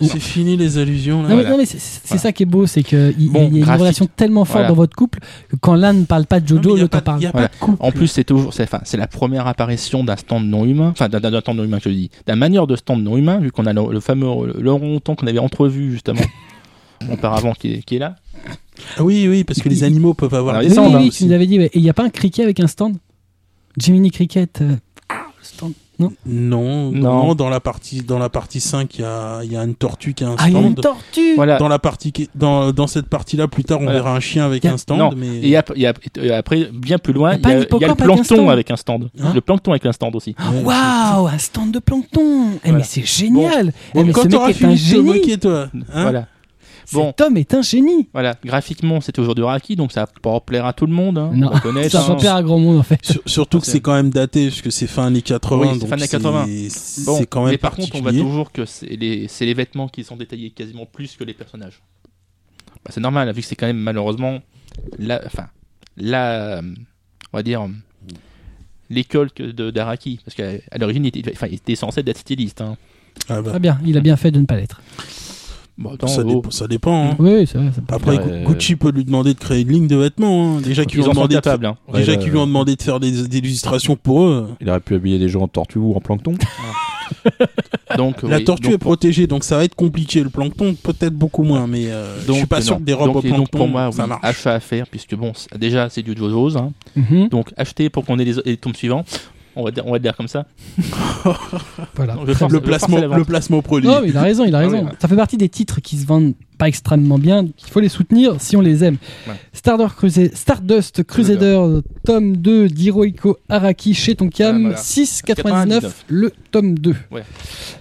[0.00, 1.28] C'est fini les allusions là.
[1.28, 1.50] Non, mais, Voilà.
[1.50, 1.78] non, mais c'est
[2.08, 2.22] Voilà.
[2.22, 3.80] ça qui est beau, c'est qu'il Bon, y a une graphique.
[3.80, 4.68] relation tellement forte Voilà.
[4.68, 7.22] dans votre couple que quand l'un ne parle pas de Jojo, l'autre en parle.
[7.22, 7.48] y a Voilà.
[7.48, 7.76] pas de couple.
[7.84, 11.56] En plus, c'est toujours, c'est, la première apparition d'un stand non humain, enfin d'un, stand
[11.58, 13.92] non humain, je le dis, d'un manière de stand non humain, vu qu'on a le,
[13.92, 14.26] le fameux
[14.58, 16.22] le Ronton qu'on avait entrevu justement
[17.12, 18.16] auparavant qui est, qui est là.
[18.98, 21.06] Ah oui, oui, parce que les animaux peuvent avoir Alors, des les Oui, stands, oui,
[21.06, 21.60] hein, tu nous avais dit.
[21.74, 22.96] il n'y a pas un criquet avec un stand?
[23.76, 24.60] Jiminy Cricket.
[24.62, 24.76] euh, ah.
[25.98, 26.90] Non, Non.
[26.92, 29.74] non, dans la partie dans la partie 5, il y a, il y a une
[29.76, 30.80] tortue qui a un Ah, il y a une stand.
[30.82, 31.56] tortue Voilà.
[31.58, 33.98] dans la partie qui- dans, dans cette partie là plus tard on Voilà.
[34.00, 36.68] verra un chien avec a- un stand non, mais Et, ap- et ap- et après,
[36.72, 38.04] bien plus loin, il pas y, un a- il y a le hippocampe avec un
[38.06, 39.10] plancton stand avec un stand.
[39.22, 40.34] Hein le plancton avec un stand aussi.
[40.52, 44.28] Ouais, Waouh, un stand de plancton Eh, mais c'est génial Eh, Bon, mais quand ce
[44.28, 46.26] t'auras mec est un fini de te génie moquer toi hein voilà.
[46.92, 47.06] Bon.
[47.08, 50.40] Cet homme est un génie Voilà, graphiquement, c'est toujours du Raki, donc ça va pas
[50.40, 51.18] plaire à tout le monde.
[51.18, 52.08] Hein, Non, on va connaître, ça va hein.
[52.14, 53.04] pas plaire à grand monde en fait.
[53.04, 55.86] Sur- surtout que C'est- quand même daté parce que c'est fin années 80 Oui, c'est
[55.86, 56.46] fin années c'est- 80.
[56.68, 60.04] c'est Bon, quand même mais par contre, on voit toujours que c'est les, vêtements qui
[60.04, 61.80] sont détaillés quasiment plus que les personnages.
[62.84, 64.40] Bah, c'est normal, vu que c'est quand même malheureusement
[64.98, 65.46] la, enfin,
[65.96, 66.60] la,
[67.32, 67.66] on va dire,
[68.90, 72.60] l'école d'Araki, parce qu'à l'origine, il était, enfin, il était censé être styliste.
[72.60, 72.76] Hein.
[73.28, 74.80] Ah bah, Très bien, il a bien fait de ne pas l'être.
[75.76, 76.34] Bon, attends, ça, oh.
[76.34, 77.16] dépend, ça dépend hein.
[77.18, 77.70] Oui, c'est vrai.
[77.74, 78.44] ça peut- Après.
[78.46, 80.60] Gucci peut lui demander de créer une ligne de vêtements hein.
[80.60, 81.48] déjà qu'ils ils lui ont demandé de-.
[81.48, 81.76] Hein.
[81.92, 84.78] déjà Ouais, qu'ils lui ont demandé de faire des, des illustrations pour eux Il aurait
[84.78, 86.34] pu habiller des gens en tortue ou en plancton.
[87.96, 91.14] Donc, la oui, tortue donc, est protégée donc ça va être compliqué le plancton peut-être
[91.14, 92.80] beaucoup moins mais euh, je donc, suis pas sûr non.
[92.80, 94.86] que des robes donc, au donc, plancton pour moi, ça oui, marche achat à faire,
[94.86, 96.56] puisque bon, déjà, c'est du JoJo's.
[96.56, 96.72] Hein.
[96.96, 97.28] Mhm.
[97.28, 99.04] Donc, acheter pour qu'on ait les, les tomes suivants.
[99.56, 100.46] On va, dire, on va le dire comme ça.
[101.94, 102.16] Voilà.
[102.50, 104.78] Le placement le placement produit Non, mais il a raison, il a Ah raison.
[104.78, 104.92] oui, ouais.
[105.00, 107.44] Ça fait partie des titres qui se vendent pas extrêmement bien.
[107.44, 108.96] Il faut les soutenir si on les aime.
[109.28, 109.34] Ouais.
[109.52, 114.76] Stardust, Crusade- Stardust Crusader, tome 2 d'Hirohiko Araki chez Tonkam, Ah, voilà.
[114.76, 116.04] 6,99 99.
[116.08, 116.94] le tome 2.
[117.10, 117.24] Ouais.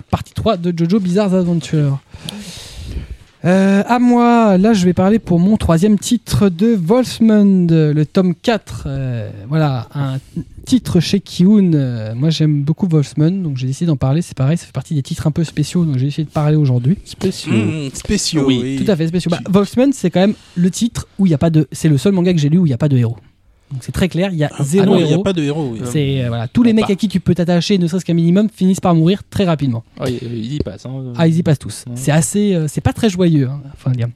[0.10, 2.00] Partie 3 de Jojo Bizarre Adventure.
[3.46, 8.36] Euh, à moi, là je vais parler pour mon troisième titre de Volsmund, le tome
[8.36, 8.84] 4.
[8.86, 10.18] Euh, voilà, un
[10.66, 11.74] titre chez Kiun.
[11.74, 14.22] Euh, moi j'aime beaucoup Volsmund, donc j'ai décidé d'en parler.
[14.22, 16.56] C'est pareil, ça fait partie des titres un peu spéciaux, donc j'ai essayé de parler
[16.56, 16.98] aujourd'hui.
[17.04, 17.52] Spéciaux.
[17.52, 18.84] Mmh, spéciaux Oui, oui.
[18.84, 19.30] Tout à fait spéciaux.
[19.50, 21.68] Bah, c'est quand même le titre où il y a pas de.
[21.74, 23.18] C'est le seul manga que j'ai lu où il n'y a pas de héros.
[23.74, 25.24] Donc c'est très clair, il y a Ah, zéro non, il n'y a héros.
[25.24, 25.82] pas de héros oui.
[25.86, 26.94] C'est euh, voilà, tous les mecs bah.
[26.94, 29.84] à qui tu peux t'attacher, ne serait-ce qu'un minimum, finissent par mourir très rapidement.
[30.00, 30.86] Ah, il, il y passe.
[30.86, 31.14] Hein.
[31.18, 31.84] Ah, ils y passent tous.
[31.88, 31.94] Ouais.
[31.96, 34.08] C'est assez, euh, c'est pas très joyeux, hein, enfin dire.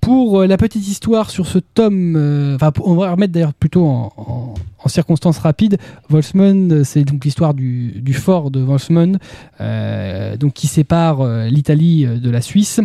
[0.00, 3.84] Pour euh, la petite histoire sur ce tome, euh, enfin, on va remettre d'ailleurs plutôt
[3.84, 5.76] en, en- en circonstances rapides.
[6.08, 9.18] Volsmund, euh, c'est donc l'histoire du, du fort de Volsmund,
[9.60, 12.80] euh, donc qui sépare euh, l'Italie euh, de la Suisse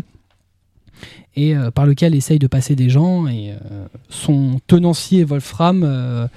[1.35, 3.27] et euh, par lequel essayent de passer des gens.
[3.27, 6.27] Et euh, son tenancier Wolfram euh,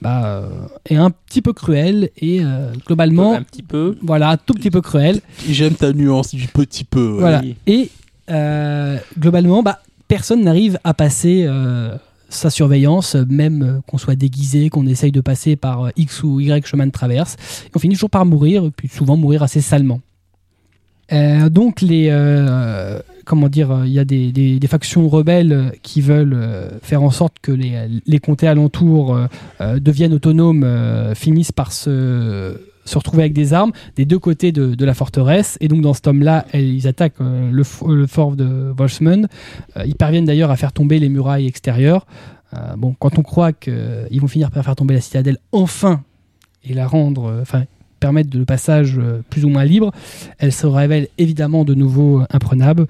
[0.00, 0.48] bah, euh,
[0.88, 3.96] est un petit peu cruel et euh, globalement, Un petit peu.
[4.02, 5.20] voilà, un tout petit peu cruel.
[5.48, 7.20] j'aime ta nuance du petit peu ouais.
[7.20, 7.42] Voilà.
[7.66, 7.90] Et
[8.30, 9.78] euh, globalement, bah,
[10.08, 11.96] personne n'arrive à passer euh,
[12.28, 16.86] sa surveillance, même qu'on soit déguisé, qu'on essaye de passer par X ou Y chemin
[16.86, 17.36] de traverse.
[17.66, 20.00] Et on finit toujours par mourir, et puis souvent mourir assez salement.
[21.12, 26.70] Euh, donc les euh, comment dire, euh, il y a des, factions rebelles qui veulent
[26.82, 29.18] faire en sorte que les, comtés alentours
[29.60, 30.66] deviennent autonomes,
[31.14, 32.56] finissent par se,
[32.94, 35.58] retrouver avec des armes des deux côtés de, la forteresse.
[35.60, 37.64] Et donc dans ce tome-là, ils attaquent le,
[38.06, 39.28] fort de Volsmund.
[39.76, 42.06] Euh, ils parviennent d'ailleurs à faire tomber les murailles extérieures.
[42.76, 46.02] Bon, quand on croit qu'ils vont finir par faire tomber la citadelle enfin
[46.64, 47.64] et la rendre, enfin
[48.02, 49.92] permettre le passage euh, plus ou moins libre,
[50.38, 52.86] elle se révèle évidemment de nouveau euh, imprenable.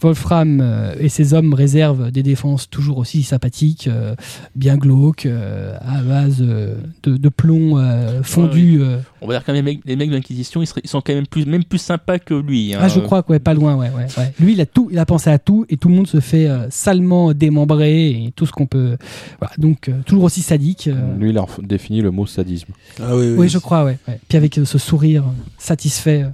[0.00, 4.14] Wolfram euh, et ses hommes réservent des défenses toujours aussi sympathiques, euh,
[4.54, 8.80] bien glauques, euh, à base euh, de, de plomb euh, fondu.
[8.80, 11.14] euh, On va dire quand même les mecs, les mecs de l'Inquisition, ils, sont quand
[11.14, 12.74] même plus, même plus sympas que lui.
[12.74, 12.78] hein.
[12.82, 14.34] Ah, je crois que ouais, pas loin, ouais, ouais, ouais.
[14.40, 16.48] Lui, il a tout, il a pensé à tout, et tout le monde se fait
[16.48, 18.96] euh, salement démembrer et tout ce qu'on peut.
[19.40, 20.88] Voilà, donc euh, toujours aussi sadique.
[20.88, 21.16] euh.
[21.18, 22.72] Lui, il a défini le mot sadisme.
[23.00, 23.34] Ah oui, oui.
[23.38, 23.98] Oui, je crois, ouais.
[24.08, 24.18] ouais.
[24.28, 25.24] Puis avec euh, ce sourire
[25.58, 26.28] satisfait, euh,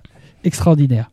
[0.45, 1.11] extraordinaire.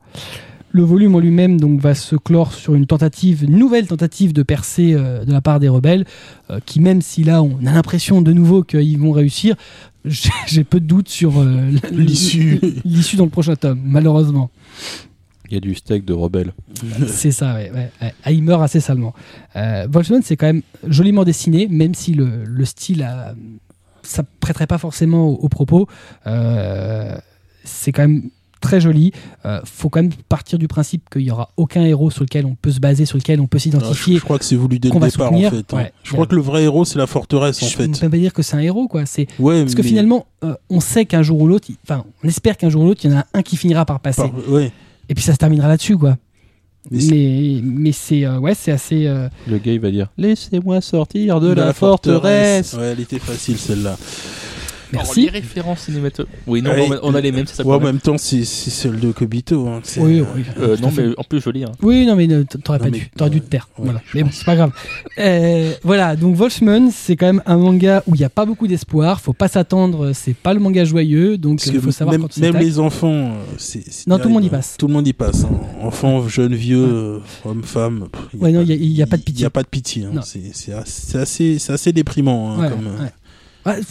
[0.72, 4.44] Le volume en lui-même donc va se clore sur une tentative, une nouvelle tentative de
[4.44, 6.06] percée euh, de la part des rebelles,
[6.50, 9.56] euh, qui même si là on a l'impression de nouveau qu'ils vont réussir,
[10.06, 12.60] j'ai j'ai peu de doutes sur euh, L'issue.
[12.86, 14.50] l'issue dans le prochain tome, malheureusement.
[15.50, 16.52] Il y a du steak de rebelle.
[17.08, 18.14] C'est ça, ouais, ouais, ouais.
[18.26, 19.14] Ah, il meurt assez salement.
[19.56, 23.34] Euh, Volkswagen, c'est quand même joliment dessiné, même si le, le style, a-
[24.04, 25.88] ça prêterait pas forcément au, au propos.
[26.28, 27.16] Euh,
[27.64, 28.24] c'est quand même
[28.60, 29.12] très joli.
[29.46, 32.56] Euh, faut quand même partir du principe qu'il y aura aucun héros sur lequel on
[32.56, 34.18] peut se baser, sur lequel on peut Ah, je, s'identifier.
[34.18, 35.48] je crois que c'est voulu dès le départ soutenir.
[35.54, 35.74] en fait.
[35.74, 35.78] hein.
[35.78, 35.94] Ouais.
[36.04, 38.02] Je crois que le vrai héros c'est la forteresse en Je ne fait.
[38.02, 39.06] peux pas dire que c'est un héros, quoi.
[39.06, 42.04] C'est Ouais, parce que mais- finalement, euh, on sait qu'un jour ou l'autre, il- enfin,
[42.24, 44.22] on espère qu'un jour ou l'autre, il y en a un qui finira par passer.
[44.24, 44.72] par- ouais.
[45.10, 46.18] Et puis ça se terminera là-dessus, quoi.
[46.90, 49.08] Mais c'est- Mais, mais c'est euh, ouais, c'est assez.
[49.08, 52.74] euh, Le gars, il va dire Laissez-moi sortir de, De la, forteresse.
[52.76, 53.98] Ouais, elle était facile celle-là.
[54.94, 55.22] Merci.
[55.24, 56.42] les références cinématographiques.
[56.48, 57.66] Oui, non, Ouais, on a- on a les mêmes, c'est ça.
[57.66, 59.68] Ouais, en même temps, c'est c'est celle de Kobito.
[59.68, 60.44] hein, Oui, oui.
[60.60, 61.08] Euh, Tout non, à fait.
[61.08, 61.64] mais en plus joli.
[61.64, 61.72] Hein.
[61.82, 63.10] Oui, non, mais euh, t'aurais Non, pas mais- dû.
[63.16, 63.68] T'aurais dû te taire.
[63.78, 64.02] ouais, voilà.
[64.14, 64.72] Mais bon, c'est pas grave.
[65.20, 68.68] Euh, voilà, donc Wolfman, c'est quand même un manga où il n'y a pas beaucoup
[68.68, 69.20] d'espoir.
[69.22, 70.12] Faut pas s'attendre.
[70.14, 71.38] C'est pas le manga joyeux.
[71.38, 74.34] Donc, il faut savoir même, quand même les enfants, euh, c'est c'est Non, tout le
[74.34, 74.52] monde y hein.
[74.52, 74.76] passe.
[74.78, 75.44] Tout le monde y passe.
[75.44, 75.50] hein.
[75.82, 78.08] Enfants, jeunes, vieux, euh, hommes, femmes.
[78.34, 79.40] non, il y a- pas de pitié.
[79.40, 80.04] Il n'y a pas de pitié.
[80.06, 80.12] hein.
[80.14, 80.22] Non.
[80.24, 82.52] C'est c'est assez, c'est assez, c'est assez déprimant.
[82.54, 83.82] hein, Ouais, comme, euh,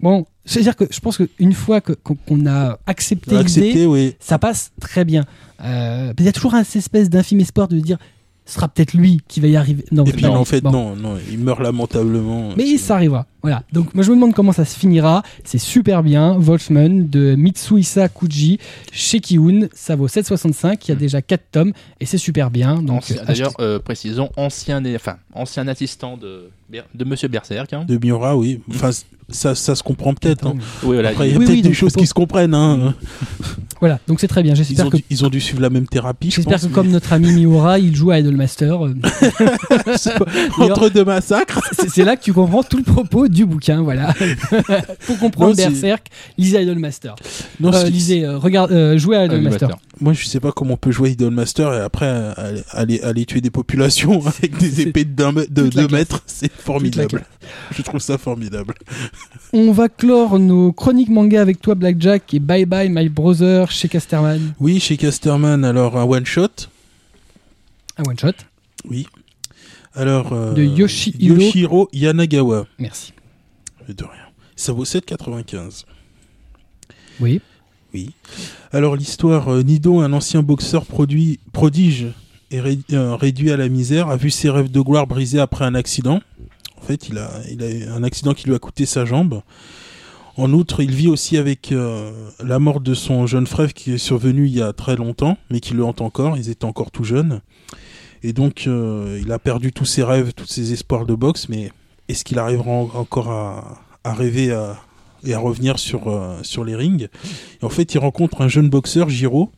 [0.00, 4.14] bon, c'est-à-dire que je pense qu'une fois qu'on a accepté Accepté, oui.
[4.20, 5.24] ça passe très bien.
[5.64, 7.98] Euh, Il y a toujours un espèce d'infime espoir de dire
[8.44, 9.84] ce sera peut-être lui qui va y arriver.
[9.92, 10.72] Non, Et puis non, en fait, bon.
[10.72, 12.50] non, non, il meurt lamentablement.
[12.56, 13.26] Mais ça arrivera.
[13.40, 13.62] Voilà.
[13.72, 15.22] Donc moi je me demande comment ça se finira.
[15.44, 16.36] C'est super bien.
[16.38, 18.58] Wolfman de Mitsuhisa Kuji
[18.90, 19.68] chez Kiun.
[19.72, 20.76] Ça vaut 7,65.
[20.84, 22.82] Il y a déjà 4 tomes et c'est super bien.
[22.82, 23.62] Donc euh, D'ailleurs, achetez.
[23.62, 26.50] euh, précisons, ancien, enfin, ancien assistant de,
[26.94, 27.72] de Monsieur Berserk.
[27.72, 27.84] Hein.
[27.86, 28.60] De Miura, oui.
[28.70, 28.90] Enfin,
[29.32, 30.46] ça, ça se comprend peut-être.
[30.46, 30.54] hein.
[30.82, 31.10] Oui, voilà.
[31.10, 32.54] Après, il y a Oui, peut-être oui, des choses qui se comprennent.
[32.54, 32.94] Hein.
[33.80, 33.98] Voilà.
[34.06, 34.52] Donc c'est très bien.
[34.54, 36.68] Ils, J'espère ont que dû, ils ont dû suivre la même thérapie, je J'espère pense.
[36.68, 38.84] que comme notre ami Miura, il joue à Idolmaster.
[38.86, 38.94] euh,
[40.58, 41.60] Entre deux massacres.
[41.72, 44.14] c'est c'est là que tu comprends tout le propos du bouquin, voilà.
[45.06, 46.06] Pour comprendre Non, Berserk,
[46.38, 47.14] lisez Idolmaster.
[47.60, 49.68] Non, Euh, lisez, euh, regarde, euh, jouez à Idolmaster.
[49.68, 49.78] Master.
[50.00, 52.06] Moi, je sais pas comment on peut jouer Idolmaster et après
[52.36, 55.88] aller, aller, aller tuer des populations avec des épées de 2 de, toute la deux
[55.88, 55.90] classe.
[55.92, 56.22] mètres.
[56.26, 57.24] C'est formidable.
[57.76, 58.74] Je trouve ça formidable.
[59.52, 63.88] On va clore nos chroniques manga avec toi, Blackjack, et Bye Bye My Brother chez
[63.88, 64.54] Casterman.
[64.60, 66.48] Oui, chez Casterman, alors un one-shot.
[67.98, 68.32] Un one shot.
[68.88, 69.06] Oui.
[69.94, 70.32] Alors.
[70.32, 71.34] euh, De Yoshihiro.
[71.36, 72.66] Yoshiro Yanagawa.
[72.78, 73.12] Merci.
[73.88, 74.22] De rien.
[74.56, 75.84] Ça vaut 7,95.
[77.20, 77.40] Oui.
[77.92, 78.10] Oui.
[78.72, 82.06] Alors l'histoire, euh, Nido, un ancien boxeur produit, prodige
[82.50, 85.64] et ré- euh, réduit à la misère, a vu ses rêves de gloire brisés après
[85.66, 86.20] un accident.
[86.82, 89.42] En fait, il a, eu un accident qui lui a coûté sa jambe.
[90.36, 92.10] En outre, il vit aussi avec euh,
[92.42, 95.60] la mort de son jeune frère qui est survenu il y a très longtemps, mais
[95.60, 96.36] qui le hante encore.
[96.36, 97.40] Ils étaient encore tout jeunes.
[98.24, 101.70] Et donc, euh, il a perdu tous ses rêves, tous ses espoirs de boxe, mais
[102.08, 104.46] est-ce qu'il arrivera en- encore à, rêver
[105.24, 107.06] et à revenir sur, euh, les rings?
[107.62, 109.52] En fait, il rencontre un jeune boxeur, Giro,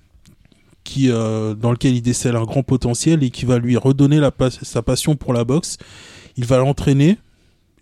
[0.96, 4.20] dans lequel il décèle un grand potentiel et qui va lui redonner
[4.62, 5.78] sa passion pour la boxe.
[6.36, 7.18] Il va l'entraîner.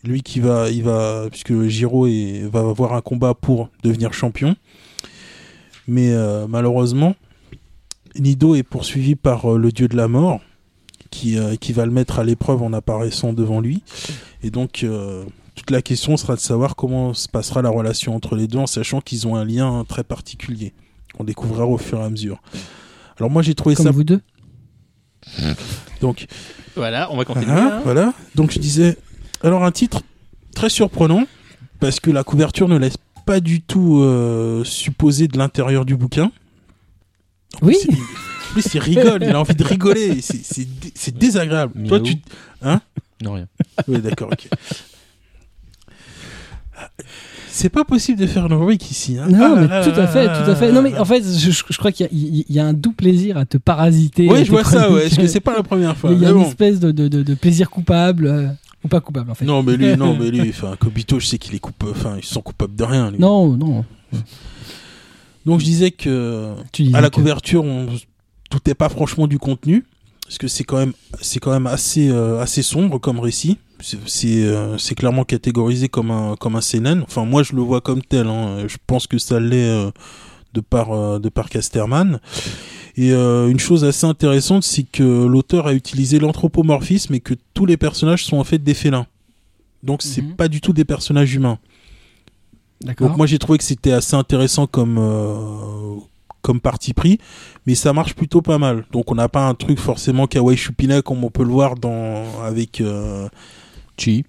[0.05, 4.57] Lui qui va, il va, puisque Giro est- va avoir un combat pour devenir champion.
[5.87, 7.15] Mais euh, malheureusement,
[8.19, 10.41] Nido est poursuivi par euh, le dieu de la mort,
[11.11, 13.83] qui, euh, qui va le mettre à l'épreuve en apparaissant devant lui.
[14.43, 14.85] Et donc,
[15.55, 18.67] toute la question sera de savoir comment se passera la relation entre les deux, en
[18.67, 20.73] sachant qu'ils ont un lien très particulier,
[21.17, 22.43] qu'on découvrira au fur et à mesure.
[23.19, 24.21] Alors moi j'ai trouvé Comme ça vous deux.
[26.01, 26.27] Donc
[26.77, 27.51] Voilà, on va continuer.
[27.51, 27.81] Hein, hein.
[27.85, 28.13] voilà.
[28.35, 28.97] Donc je disais,
[29.43, 30.03] alors un titre
[30.55, 31.25] très surprenant
[31.81, 32.97] parce que la couverture ne laisse
[33.27, 36.31] pas du tout euh, supposer de l'intérieur du bouquin.
[37.61, 37.77] En Oui.
[37.81, 40.21] plus, il- En plus, il rigole, il a envie de rigoler.
[40.21, 41.87] C'est- C'est dé- c'est désagréable.
[41.89, 42.17] Toi, tu.
[43.23, 43.47] Non, rien.
[43.89, 44.49] Oui, d'accord, ok.
[47.55, 49.19] C'est pas possible de faire une rubrique ici.
[49.19, 49.27] Hein.
[49.29, 50.73] Non, Ah mais là là tout à fait, tout à fait.
[50.73, 53.59] Non, mais en fait, je, crois qu'il y, a- y un doux plaisir à te
[53.59, 54.27] parasiter.
[54.27, 55.03] Oui, tes je vois ça, ouais.
[55.03, 56.13] Parce que c'est pas la première fois.
[56.13, 56.49] Il y a Mais une bon.
[56.49, 58.49] espèce de, de, de- de plaisir coupable, euh,
[58.85, 59.45] ou pas coupable en fait.
[59.45, 62.25] Non, mais lui, non, mais lui, enfin, Kobito, je sais qu'il est coupable, enfin, ils
[62.25, 63.11] sont coupables de rien.
[63.11, 63.19] lui.
[63.19, 63.85] non, non.
[65.45, 67.87] Donc je disais que Tu à la que- couverture, on
[68.51, 69.85] doutait pas franchement du contenu,
[70.33, 73.59] parce que c'est quand même, c'est quand même assez, euh, assez sombre comme récit.
[74.07, 77.03] C'est, euh, c'est clairement catégorisé comme un, comme un seinen.
[77.03, 78.27] Enfin, moi, je le vois comme tel.
[78.29, 78.65] hein.
[78.67, 79.91] Je pense que ça l'est euh,
[80.55, 82.19] de par, de par Casterman.
[82.97, 87.77] Et une chose assez intéressante, c'est que l'auteur a utilisé l'anthropomorphisme et que tous les
[87.77, 89.07] personnages sont en fait des félins.
[89.83, 90.37] Donc c'est Mhm.
[90.37, 91.59] pas du tout des personnages humains.
[92.99, 94.99] Donc moi j'ai trouvé que c'était assez intéressant comme
[96.43, 97.19] comme parti pris,
[97.67, 98.85] mais ça marche plutôt pas mal.
[98.93, 102.25] Donc on n'a pas un truc forcément kawaii chupina comme on peut le voir dans
[102.45, 103.29] avec euh,
[103.97, 104.25] Chi.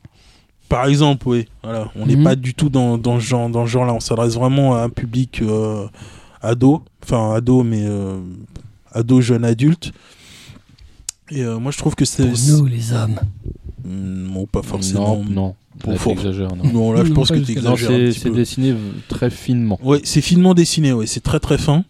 [0.70, 1.48] par exemple, oui.
[1.64, 2.24] Voilà, on n'est Mhm.
[2.24, 3.94] pas du tout dans dans ce genre dans ce genre-là.
[3.94, 5.88] On s'adresse vraiment à un public euh,
[6.42, 8.20] ado, enfin ado mais euh,
[8.92, 9.92] ado jeune adulte.
[11.32, 13.20] Et moi je trouve que c'est nous, les hommes.
[13.84, 15.18] Hmm, bon, pas forcément.
[15.18, 15.56] Non, non.
[15.80, 16.72] Pour Là, for- non.
[16.72, 17.54] Non, là je Non, pense que tu.
[17.56, 18.76] Non, exagères c'est dessiné
[19.10, 19.80] très finement.
[19.84, 21.84] Ouais, c'est finement dessiné, ouais, c'est très très fin.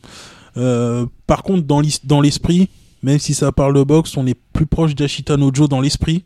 [0.55, 2.69] Euh, par contre, dans l'esprit,
[3.03, 6.23] même si ça parle de boxe, on est plus proche d'Ashita Nojo dans l'esprit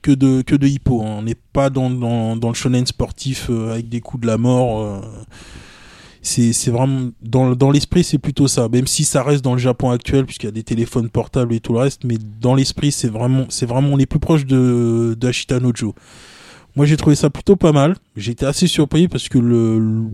[0.00, 1.02] que de, que de Hippo.
[1.02, 1.16] hein.
[1.18, 4.38] On n'est pas dans, dans, dans le shonen sportif euh, avec des coups de la
[4.38, 4.80] mort.
[4.82, 5.00] euh.
[6.22, 8.68] C'est vraiment dans dans l'esprit c'est plutôt ça.
[8.68, 11.60] Même si ça reste dans le Japon actuel puisqu'il y a des téléphones portables et
[11.60, 15.58] tout le reste mais dans l'esprit c'est vraiment c'est vraiment on plus proche de d'Ashita
[15.60, 15.94] Nojo.
[16.76, 17.96] Moi j'ai trouvé ça plutôt pas mal.
[18.16, 20.04] J'étais assez surpris parce que le, le-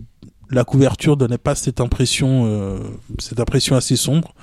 [0.51, 2.79] la couverture donnait pas cette impression euh,
[3.19, 4.33] cette impression assez sombre.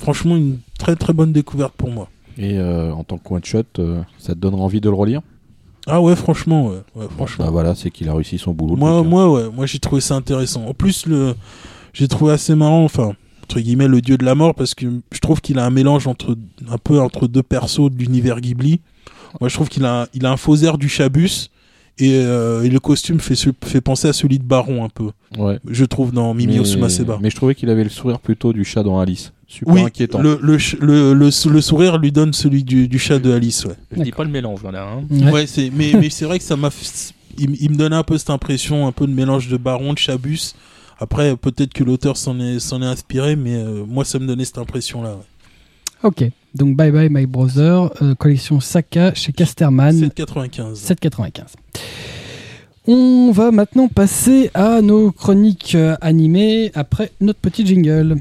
[0.00, 2.08] Franchement une très très bonne découverte pour moi.
[2.38, 5.20] Et euh, en tant que one shot, euh, ça te donnera envie de le relire?
[5.86, 8.76] Ah ouais franchement ouais, ouais franchement Bah voilà, c'est qu'il a réussi son boulot.
[8.76, 9.02] Moi, hein.
[9.02, 10.64] moi, ouais, moi j'ai trouvé ça intéressant.
[10.66, 11.34] En plus, le,
[11.92, 13.12] j'ai trouvé assez marrant, enfin,
[13.42, 16.06] entre guillemets, le dieu de la mort, parce que je trouve qu'il a un mélange
[16.06, 16.36] entre,
[16.70, 18.80] un peu entre deux persos de l'univers Ghibli.
[19.40, 21.50] Moi, je trouve qu'il a, il a un faux air du Chabus,
[21.98, 25.10] et, euh, et le costume fait, fait penser à celui de Baron un peu.
[25.38, 25.58] Ouais.
[25.68, 27.18] Je trouve dans Mimio Sumaseba.
[27.20, 29.32] mais je trouvais qu'il avait le sourire plutôt du chat dans Alice.
[29.46, 30.20] Super Oui, inquiétant.
[30.20, 33.66] le, le, ch- le, le, le sourire lui donne celui du, du chat de Alice,
[33.66, 33.74] ouais.
[33.94, 34.84] Je dis pas le mélange, voilà.
[34.88, 35.02] hein.
[35.10, 35.30] Ouais.
[35.30, 36.70] Ouais, c'est mais mais c'est vrai que ça m'a
[37.38, 40.54] il, me donnait un peu cette impression un peu de mélange de Baron de Chabus.
[40.98, 44.44] Après peut-être que l'auteur s'en est s'en est inspiré mais euh, moi ça me donnait
[44.44, 45.18] cette impression là.
[46.04, 50.80] Ok, donc Bye Bye My Brother, euh, collection Saka chez Casterman, 795.
[50.80, 51.42] 7,95.
[52.88, 58.16] On va maintenant passer à nos chroniques euh, animées après notre petit jingle.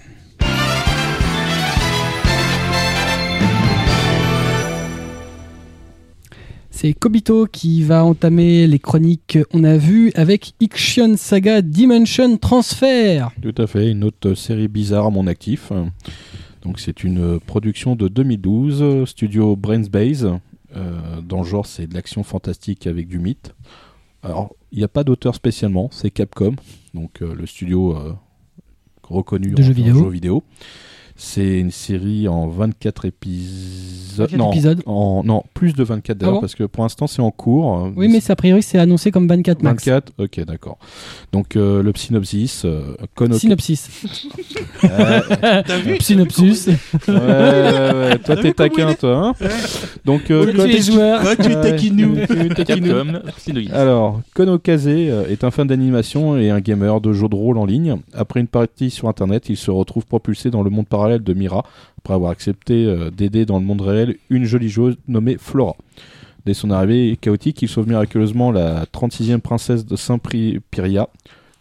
[6.69, 13.29] C'est Kobito qui va entamer les chroniques on a vu avec Ixion Saga Dimension Transfer.
[13.41, 15.71] Tout à fait, une autre série bizarre à mon actif.
[16.61, 20.29] Donc c'est une production de 2012, euh, studio Brainsbase.
[20.75, 23.53] Euh, dans le genre, c'est de l'action fantastique avec du mythe.
[24.23, 26.55] Alors, il n'y a pas d'auteur spécialement, c'est Capcom,
[26.93, 28.13] donc euh, le studio euh,
[29.03, 29.95] reconnu De en- jeux vidéo.
[30.03, 30.43] jeux vidéo.
[31.15, 34.29] C'est une série en 24 épisodes.
[34.29, 37.07] 24 non, épisodes en- non, plus de 24 d'ailleurs, Ah bon parce que pour l'instant
[37.07, 37.89] c'est en cours.
[37.95, 39.85] Oui, mais c'est- a priori c'est annoncé comme 24 max.
[39.85, 40.77] 24, ok, d'accord.
[41.31, 43.89] Donc euh, le synopsis, euh, Kono- Synopsis.
[44.83, 45.21] Euh,
[45.65, 46.67] T'as vu Synopsis.
[46.67, 46.73] Ouais,
[47.07, 48.17] ouais, ouais.
[48.19, 49.27] Toi, t'es taquin, toi.
[49.39, 49.47] Hein
[50.05, 51.21] Donc, euh, tu es joueur.
[51.37, 52.15] Tu es taquinou.
[53.73, 57.57] Alors, Kono Kaze euh, est un fan d'animation et un gamer de jeux de rôle
[57.57, 57.97] en ligne.
[58.13, 61.65] Après une partie sur internet, il se retrouve propulsé dans le monde parallèle de Mira,
[61.97, 65.75] après avoir accepté euh, d'aider dans le monde réel une jolie joueuse nommée Flora.
[66.45, 71.09] Dès son arrivée chaotique, il sauve miraculeusement la 36e princesse de Saint-Pyria,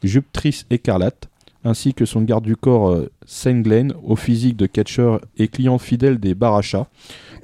[0.02, 1.29] Juptrice écarlate,
[1.64, 5.78] ainsi que son garde du corps euh, Saint Glenn, au physique de catcheur et client
[5.78, 6.86] fidèle des barachas.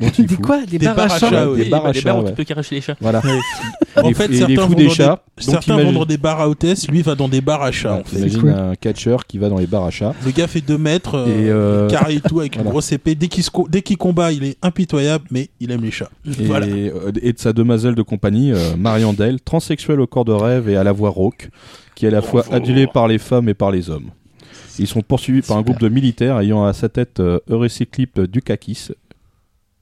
[0.01, 0.41] Des fout.
[0.43, 1.65] quoi Des, Des barachas barachas, ouais.
[1.65, 2.31] Des barres à des barres où ouais.
[2.31, 2.97] tu peux caresser les chats.
[3.01, 3.23] Voilà.
[3.97, 5.23] En Il fait, certains vont des chats.
[5.39, 8.03] Certains imagine- vont dans des bars à hôtesse, lui va dans des bars à chats.
[8.41, 8.51] Cool.
[8.51, 10.15] un catcheur qui va dans les bars à chats.
[10.25, 13.15] Le gars fait 2 mètres, euh, Et, euh, carré et tout, avec une grosse épée.
[13.15, 16.11] Dès qu'il se co- dès qu'il combat, il est impitoyable, mais il aime les chats.
[16.27, 16.67] Et, Voilà.
[16.67, 20.69] euh, et de sa demoiselle de compagnie, euh, Marianne Dell, transsexuelle au corps de rêve
[20.69, 21.49] et à la voix rauque,
[21.97, 24.11] qui est à la fois adulée par les femmes et par les hommes.
[24.79, 28.91] Ils sont poursuivis par un groupe de militaires ayant à sa tête euh, Eurycyclipe Dukakis.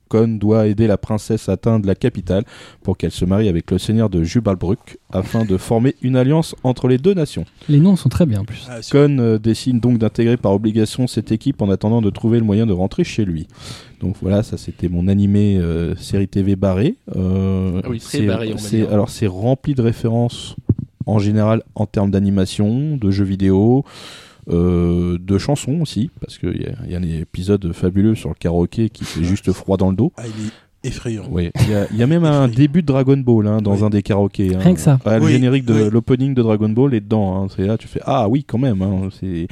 [0.08, 2.44] Kon doit aider la princesse à atteindre la capitale
[2.82, 6.88] pour qu'elle se marie avec le seigneur de Jubalbrück afin de former une alliance entre
[6.88, 7.46] les deux nations.
[7.70, 8.68] Les noms sont très bien en plus.
[8.68, 12.66] Ah, euh, décide donc d'intégrer par obligation cette équipe en attendant de trouver le moyen
[12.66, 13.48] de rentrer chez lui.
[14.00, 16.96] Donc voilà, ça c'était mon animé euh, série TV barré.
[17.16, 18.92] Euh, Ah oui, très c'est- barré, on va c'est- dire.
[18.92, 20.54] Alors c'est rempli de références
[21.06, 23.84] en général en termes d'animation, de jeux vidéo,
[24.50, 28.28] euh, de chansons aussi, parce qu'il y, a- il y a un épisode fabuleux sur
[28.28, 30.12] le karaoké qui fait juste froid dans le dos.
[30.18, 31.24] Ah, il est effrayant.
[31.30, 33.74] Oui, il y, a- il y a même un début de Dragon Ball hein, dans
[33.76, 33.82] Oui.
[33.84, 34.54] un des karaokés.
[34.54, 34.58] hein.
[34.60, 34.98] Rien que ça.
[35.06, 35.90] Ouais, le Oui, générique de oui.
[35.90, 37.42] l'opening de Dragon Ball est dedans.
[37.44, 37.46] hein.
[37.56, 38.82] C'est là, tu fais ah oui quand même.
[38.82, 39.08] hein.
[39.18, 39.46] C'est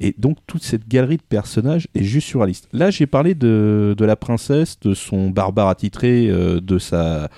[0.00, 2.68] et donc toute cette galerie de personnages est juste surréaliste.
[2.72, 7.28] Là, j'ai parlé de, de la princesse, de son barbare attitré, euh, de sa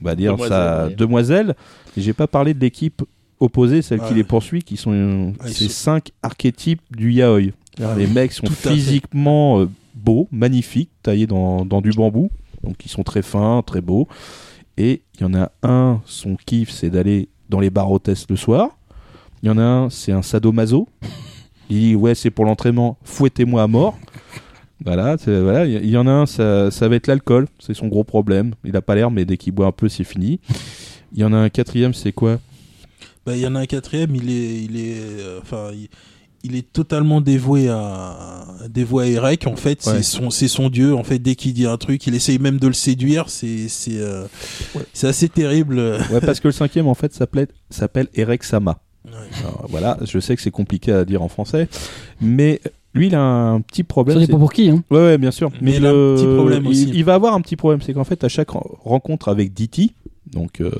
[0.00, 0.94] on va dire Demoiselle, sa ouais.
[0.94, 1.54] demoiselle.
[1.96, 3.02] Et j'ai pas parlé de l'équipe
[3.38, 7.52] opposée, celle qui les poursuit, qui sont euh, Ah, ces sont- cinq archétypes du yaoi.
[7.82, 12.30] Ah, les mecs sont tout physiquement euh, beaux, magnifiques, taillés dans, dans du bambou.
[12.62, 14.06] Donc ils sont très fins, très beaux.
[14.76, 18.36] Et il y en a un, son kiff, c'est d'aller dans les bars hôtesses le
[18.36, 18.70] soir.
[19.42, 20.88] Il y en a un, c'est un sadomaso.
[21.70, 23.98] Il dit ouais, c'est pour l'entraînement, fouettez-moi à mort.
[24.84, 25.66] Voilà, voilà.
[25.66, 28.54] Il y- en a un, ça, ça va être l'alcool, c'est son gros problème.
[28.64, 30.40] Il a pas l'air, mais dès qu'il boit un peu, c'est fini.
[31.12, 32.38] Il y en a un quatrième, c'est quoi?
[33.26, 35.40] Bah, il y en a un quatrième, il est, il est, euh,
[35.74, 35.88] il,
[36.42, 39.46] il est totalement dévoué à, dévoué à Erek.
[39.46, 39.96] En fait, Ouais.
[39.96, 40.94] c'est son, c'est son dieu.
[40.94, 43.28] En fait, dès qu'il dit un truc, il essaye même de le séduire.
[43.28, 44.24] C'est, c'est, euh,
[44.94, 45.78] c'est assez terrible.
[46.10, 48.80] Ouais, parce que le cinquième, en fait, s'appelait- s'appelle Erek Sama.
[49.04, 49.12] Ouais.
[49.40, 51.68] Alors, voilà, je sais que c'est compliqué à dire en français,
[52.22, 52.60] mais
[52.94, 54.16] lui, il a un petit problème.
[54.16, 54.68] Ça c'est- dépend pour qui.
[54.70, 54.82] Hein.
[54.90, 55.50] Ouais, ouais, bien sûr.
[55.60, 56.90] Mais il a un petit problème il, aussi.
[56.92, 59.92] il va avoir un petit problème, c'est qu'en fait, à chaque ren- rencontre avec Diti,
[60.32, 60.70] donc euh,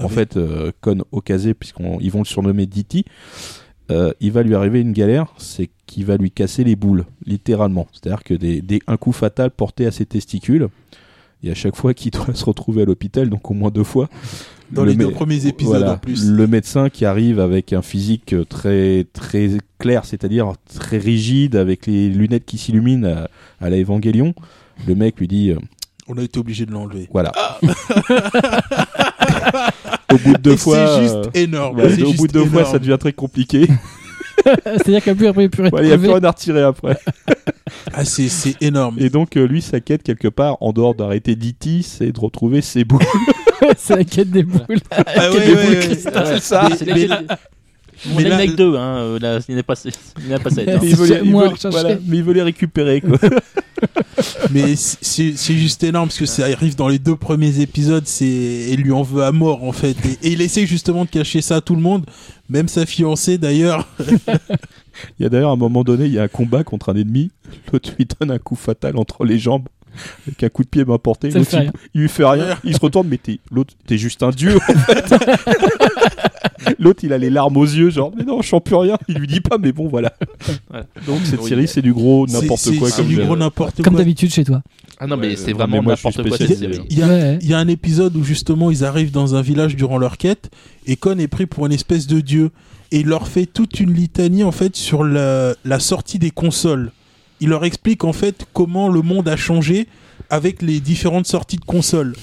[0.00, 3.04] en fait, euh, Kon Okaze, puisqu'ils vont le surnommer Diti,
[3.90, 7.86] euh, il va lui arriver une galère, c'est qu'il va lui casser les boules, littéralement.
[7.92, 10.68] C'est-à-dire que des, des- un coup fatal porté à ses testicules.
[11.44, 14.08] Et à chaque fois qu'il doit se retrouver à l'hôpital, donc au moins deux fois.
[14.70, 16.28] Dans le les deux premiers épisodes voilà, en plus.
[16.28, 21.86] Le médecin qui arrive avec un physique euh, très très clair, c'est-à-dire très rigide, avec
[21.86, 23.28] les lunettes qui s'illuminent à,
[23.64, 24.34] à la Evangelion.
[24.86, 25.58] Le mec lui dit euh,
[26.08, 27.08] On a été obligé de l'enlever.
[27.12, 27.32] voilà.
[30.12, 31.78] au bout de deux Et fois, c'est juste euh, énorme.
[31.78, 33.68] ouais, au bout de deux fois, ça devient très compliqué.
[34.64, 36.98] C'est-à-dire qu'il n'y a plus, plus, plus Il n'y a plus rien à retirer après.
[37.92, 38.96] Ah, c'est c'est énorme.
[38.98, 42.60] Et donc, euh, lui, sa quête, quelque part, en dehors d'arrêter Diti, c'est de retrouver
[42.62, 43.00] ses boules.
[43.76, 44.78] C'est la quête des boules.
[44.90, 45.80] Ah ouais, des ouais, boules ouais.
[45.80, 46.24] cristal.
[46.70, 47.38] Mais- C'est la mais- quête-
[48.14, 48.96] On là- avec deux, hein.
[48.98, 50.68] euh, Là, il n'y en a pas, il n'y en a pas sept.
[50.68, 50.78] hein.
[50.82, 51.68] Il veut les, il moi veut- rechercher.
[51.80, 53.18] voilà, mais il veut les récupérer, quoi.
[54.50, 58.04] Mais c'est juste énorme parce que ça arrive dans les deux premiers épisodes.
[58.06, 59.96] C'est et lui en veut à mort en fait.
[60.22, 62.06] Et, et il essaie justement de cacher ça à tout le monde,
[62.48, 63.86] même sa fiancée d'ailleurs.
[65.18, 67.30] Il y a d'ailleurs un moment donné, il y a un combat contre un ennemi.
[67.70, 69.68] L'autre lui donne un coup fatal entre les jambes.
[70.26, 71.10] Avec un coup de pied L'autre,
[71.44, 72.56] fait il, lui fait rien.
[72.64, 75.14] Il se retourne, mais t'es, l'autre, t'es juste un dieu, en fait.
[76.78, 78.98] L'autre, il a les larmes aux yeux, genre, mais non, je sens plus rien.
[79.08, 80.12] Il lui dit pas, mais bon, voilà.
[80.68, 80.86] Voilà.
[81.06, 82.90] Donc, cette Oui, série, c'est du gros n'importe quoi.
[82.90, 84.62] C'est comme du je- gros n'importe Comme d'habitude chez toi.
[84.98, 86.60] Ah non, mais Ouais, c'est vraiment n'importe quoi spécialiste.
[86.60, 86.86] cette série.
[86.90, 87.38] Il y, a, Ouais.
[87.42, 90.50] il y a un épisode où justement ils arrivent dans un village durant leur quête
[90.86, 92.50] et Con est pris pour une espèce de dieu
[92.92, 96.92] et il leur fait toute une litanie en fait sur la, la sortie des consoles.
[97.40, 99.86] Il leur explique en fait comment le monde a changé
[100.30, 102.14] avec les différentes sorties de consoles.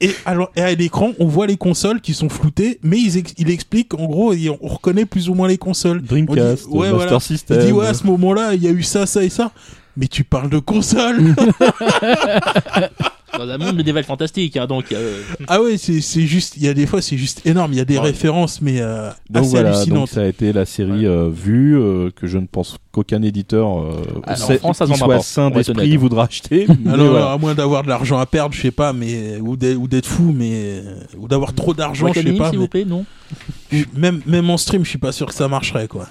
[0.00, 3.50] Et, alors, et à l'écran, on voit les consoles qui sont floutées, mais ex- il
[3.50, 6.02] explique en gros, et on on reconnaît plus ou moins les consoles.
[6.02, 7.20] Dreamcast, On dit- ouais, Master voilà.
[7.20, 7.60] System.
[7.60, 9.52] Il dit ouais à ce moment-là, il y a eu ça, ça et ça.
[9.96, 11.22] Mais tu parles de consoles
[13.38, 14.92] Dans un monde médiéval fantastique, hein, donc.
[14.92, 17.76] euh, Ah ouais, c'est c'est juste, il y a des fois c'est juste énorme, il
[17.78, 18.00] y a des Ouais.
[18.04, 20.08] références mais euh, Donc assez voilà, donc hallucinantes.
[20.10, 24.02] ça a été la série euh, vue euh, que je ne pense qu'aucun éditeur euh,
[24.26, 25.98] Ah, en France, ça qui soit sain d'esprit honnête.
[26.00, 26.66] voudra acheter.
[26.84, 27.32] Voilà.
[27.32, 30.06] à moins d'avoir de l'argent à perdre, je sais pas, mais ou d'être ou d'être
[30.06, 30.82] fou, mais
[31.18, 32.50] ou d'avoir trop d'argent, je sais pas.
[32.50, 33.04] s'il mais- vous plaît, non
[33.96, 36.06] Même même en stream, je suis pas sûr que ça marcherait quoi.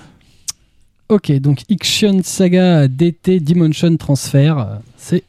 [1.09, 4.53] Ok, donc Ixion Saga DT Dimension Transfer,
[4.95, 5.24] c'est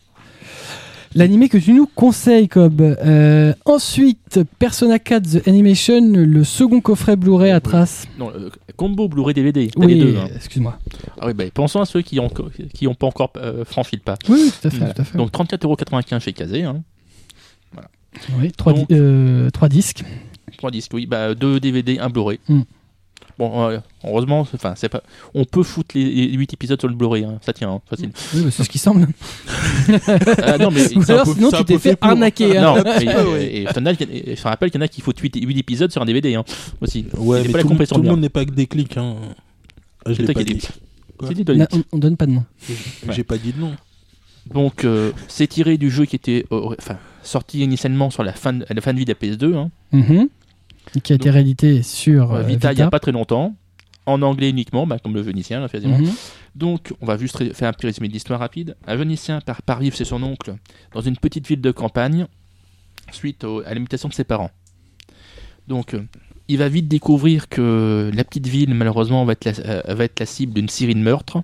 [1.14, 2.80] l'animé que tu nous conseilles, Cobb.
[2.80, 8.06] Euh, ensuite, Persona 4 The Animation, le second coffret Blu-ray à traces.
[8.18, 9.68] Non, euh, combo Blu-ray DVD.
[9.74, 10.16] t'as les Oui, deux.
[10.18, 10.28] hein.
[10.34, 10.78] excuse-moi.
[11.20, 12.30] Ah oui, bah, pensons à ceux qui ont
[12.74, 14.16] qui ont pas encore euh, franchi le pas.
[14.28, 14.78] Oui, oui, tout à fait.
[14.78, 14.94] Voilà.
[14.94, 15.18] Tout à fait.
[15.18, 16.62] Donc 34,95€ chez Kazé.
[16.64, 16.82] Hein.
[18.38, 20.04] oui, trois, donc- di- euh, trois disques.
[20.58, 21.06] 3 disques, oui.
[21.06, 22.38] Bah, 2 DVD, 1 Blu-ray.
[22.48, 22.60] Hmm.
[23.38, 25.02] Bon, euh, heureusement, enfin, c'est pas.
[25.34, 27.38] On peut foutre les 8 épisodes sur le Blu-ray, hein.
[27.40, 28.10] ça tient, hein, facile.
[28.34, 29.08] Oui, bah, c'est ce qui semble.
[30.42, 30.86] Ah, non, mais.
[31.08, 32.10] Alors, peu- sinon, tu t'es fait fait pour.
[32.10, 32.58] arnaquer.
[32.58, 32.74] hein.
[32.76, 35.12] non, petit et, et, et Fnac, et je rappelle qu'il y en a qui faut
[35.18, 36.44] 8, 8 épisodes sur un DVD hein,
[36.80, 37.06] aussi.
[37.16, 37.68] Ouais, mais pas tout,
[38.02, 38.96] le monde n'est pas que des clics.
[38.96, 39.16] Hein.
[40.04, 40.54] Ah, je l'ai pas dit.
[40.54, 42.44] dit on, on donne pas de nom.
[43.10, 43.72] J'ai pas dit de nom.
[44.52, 48.52] Donc, euh, c'est tiré du jeu qui était euh, enfin, sorti initialement sur la fin
[48.52, 50.28] de, la fin de vie de la PS2, hein, Mhm.
[51.03, 53.55] Qui a été réédité sur euh, Vita il n'y a pas très longtemps,
[54.07, 55.68] en anglais uniquement, bah, comme le Vénitien, là.
[55.72, 56.11] Mhm.
[56.55, 58.76] Donc, on va juste faire un petit résumé de l'histoire rapide.
[58.87, 60.55] Un Vénitien par Rive, c'est son oncle,
[60.93, 62.26] dans une petite ville de campagne,
[63.11, 64.51] suite au- à l'imitation de ses parents.
[65.68, 66.03] Donc, euh,
[66.49, 69.53] il va vite découvrir que la petite ville, malheureusement, va être la,
[69.89, 71.43] euh, va être la cible d'une série de meurtres.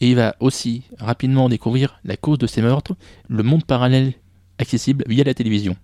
[0.00, 2.94] Et il va aussi rapidement découvrir la cause de ces meurtres,
[3.28, 4.14] le monde parallèle
[4.58, 5.76] accessible via la télévision.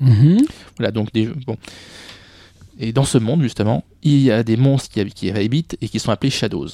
[0.00, 0.42] Mhm.
[0.76, 1.56] Voilà, donc des bon.
[2.78, 5.98] Et dans ce monde, justement, il y a des monstres qui, qui habitent et qui
[6.00, 6.68] sont appelés Shadows.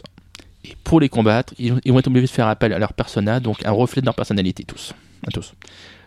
[0.65, 3.41] Et pour les combattre, ils, ils vont être obligés de faire appel à leur persona,
[3.41, 4.95] donc un reflet de leur personnalité, tous.
[5.33, 5.55] Tous.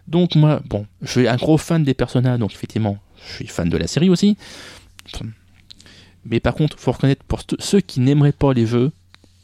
[0.07, 2.97] Donc moi, bon, je suis un gros fan des personnages, donc effectivement,
[3.27, 4.37] je suis fan de la série aussi.
[6.25, 8.91] Mais par contre, faut reconnaître, pour ceux qui n'aimeraient pas les jeux,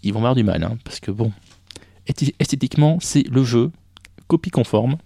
[0.04, 1.32] ils vont avoir du mal, hein, parce que bon,
[2.40, 3.72] esthétiquement, c'est le jeu,
[4.28, 4.98] copie conforme,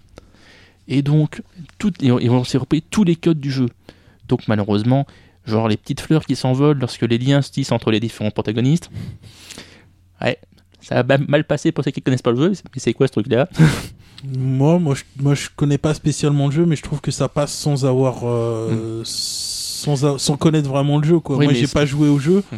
[0.88, 1.42] et donc,
[1.78, 3.68] tout, ils ils vont se repris tous les codes du jeu.
[4.28, 5.06] Donc malheureusement,
[5.46, 8.90] genre les petites fleurs qui s'envolent lorsque les liens se tissent entre les différents protagonistes.
[10.22, 10.38] Ouais,
[10.82, 13.14] ça va mal- passer pour ceux qui connaissent pas le jeu, mais c'est quoi ce
[13.14, 13.50] truc-là?
[14.38, 17.28] Moi, moi, je, moi, je connais pas spécialement le jeu, mais je trouve que ça
[17.28, 21.36] passe sans avoir, euh, sans, a- sans connaître vraiment le jeu, quoi.
[21.36, 21.40] Hmm.
[21.40, 22.42] Oui, moi, mais j'ai pas joué au jeu.
[22.50, 22.56] Hmm.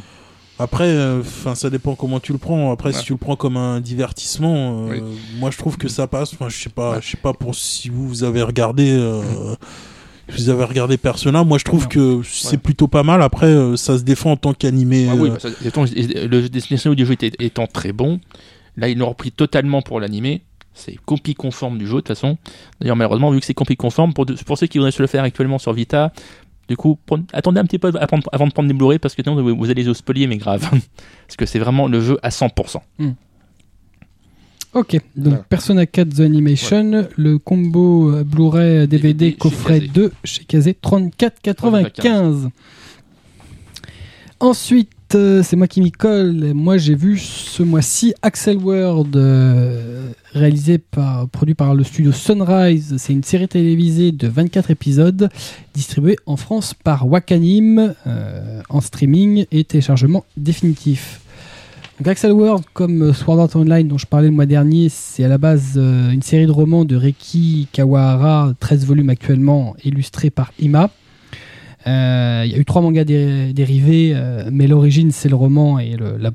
[0.57, 2.71] Après, enfin, ça dépend comment tu le prends.
[2.71, 5.01] Après, si tu le prends comme un divertissement, euh, Oui.
[5.37, 6.33] moi, je trouve que ça passe.
[6.33, 7.01] Enfin, je sais pas, Ouais.
[7.01, 8.89] je sais pas pour si vous, vous avez regardé.
[8.91, 9.21] euh,
[10.29, 11.87] si Vous avez regardé Persona, moi je trouve Non.
[11.89, 12.57] que c'est Ouais.
[12.57, 13.21] plutôt pas mal.
[13.21, 15.07] Après, euh, ça se défend en tant qu'animé.
[15.11, 18.19] Ah oui, euh, bah, ça- étant- le destination du jeu était- étant très bon,
[18.75, 20.41] là ils l'ont repris totalement pour l'animé.
[20.73, 22.37] C'est copie conforme du jeu de toute façon.
[22.81, 25.07] D'ailleurs, malheureusement, vu que c'est copie conforme, pour, de- pour ceux qui voudraient se le
[25.07, 26.11] faire actuellement sur Vita,
[26.67, 29.21] Du coup, prenez- attendez un petit peu avant avant de prendre des Blu-ray parce que
[29.23, 30.61] sinon vous, vous allez les spolier, mais grave.
[31.27, 32.77] parce que c'est vraiment le jeu à 100%.
[34.73, 35.37] Ok, donc Voilà.
[35.47, 39.91] Persona 4 The Animation, le combo euh, Blu-ray DVD coffret Kazé.
[39.93, 42.49] 2 chez Kazé 34,95.
[44.41, 46.53] Ensuite, c'est moi qui m'y colle.
[46.53, 52.95] Moi, j'ai vu ce mois-ci Axel World, euh, réalisé par, produit par le studio Sunrise.
[52.97, 55.29] C'est une série télévisée de 24 épisodes,
[55.73, 61.21] distribuée en France par Wakanim, euh, en streaming et téléchargement définitif.
[61.99, 65.29] Donc Axel World, comme Sword Art Online dont je parlais le mois dernier, c'est à
[65.29, 70.51] la base euh, une série de romans de Reiki Kawahara, 13 volumes actuellement, illustrés par
[70.59, 70.89] Ima.
[71.87, 75.77] Euh, Il y a eu trois mangas dé- dérivés, euh, mais l'origine c'est le roman
[75.79, 76.31] et le,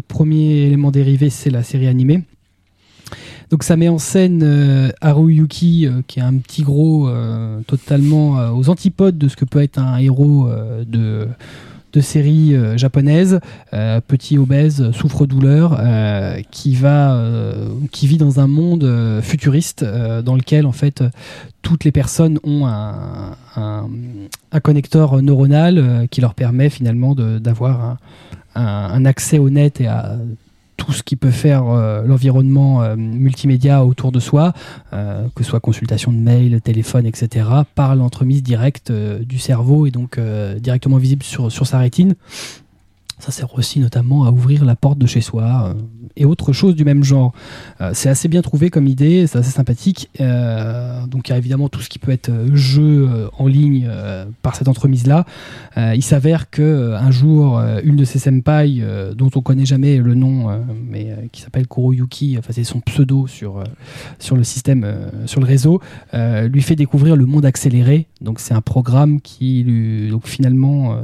[0.00, 2.22] premier élément dérivé c'est la série animée.
[3.50, 8.38] Donc ça met en scène euh, Haruyuki, euh, qui est un petit gros euh, totalement
[8.38, 11.28] euh, aux antipodes de ce que peut être un héros euh, de,
[11.94, 13.40] de série euh, japonaise,
[13.72, 17.18] euh, petit obèse, souffre-douleur, euh, qui va,
[17.92, 21.02] qui vit dans un monde futuriste dans lequel en fait
[21.62, 23.36] toutes les personnes ont un,
[24.62, 27.96] connecteur neuronal qui leur permet finalement d'avoir
[28.54, 28.60] un-
[28.94, 30.16] un accès au net et à
[30.84, 34.52] tout ce qui peut faire euh, l'environnement euh, multimédia autour de soi,
[34.92, 39.90] euh, que ce soit consultation de mail, téléphone, etc., par l'entremise directe du cerveau et
[39.90, 40.18] donc
[40.58, 42.14] directement visible sur, sur sa rétine.
[43.24, 45.80] Ça sert aussi notamment à ouvrir la porte de chez soi euh,
[46.14, 47.32] et autre chose du même genre.
[47.80, 50.10] Euh, c'est assez bien trouvé comme idée, c'est assez sympathique.
[50.20, 53.88] Euh, donc il y a évidemment tout ce qui peut être jeu en ligne
[54.42, 55.24] par cette entremise-là.
[55.76, 58.82] Il s'avère que un jour, une de ces senpai,
[59.16, 60.48] dont on connaît jamais le nom,
[60.86, 63.64] mais qui s'appelle Kuroyuki, enfin c'est son pseudo sur,
[64.18, 64.86] sur le système,
[65.26, 65.80] sur le réseau,
[66.12, 68.06] lui fait découvrir le monde accéléré.
[68.20, 70.96] Donc c'est un programme qui lui, donc finalement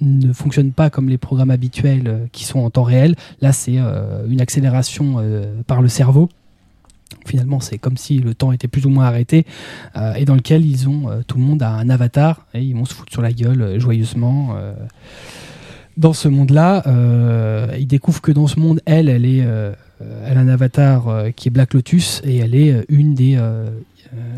[0.00, 3.14] ne fonctionne pas comme les programmes habituels euh, qui sont en temps réel.
[3.40, 6.28] Là c'est euh, une accélération euh, par le cerveau.
[7.26, 9.44] Finalement, c'est comme si le temps était plus ou moins arrêté
[9.96, 12.74] euh, et dans lequel ils ont euh, tout le monde a un avatar et ils
[12.74, 14.54] vont se foutre sur la gueule euh, joyeusement.
[15.96, 20.40] Dans ce monde-là, euh, ils découvrent que dans ce monde, elle, elle est, elle a
[20.40, 23.38] un avatar qui est Black Lotus et elle est une des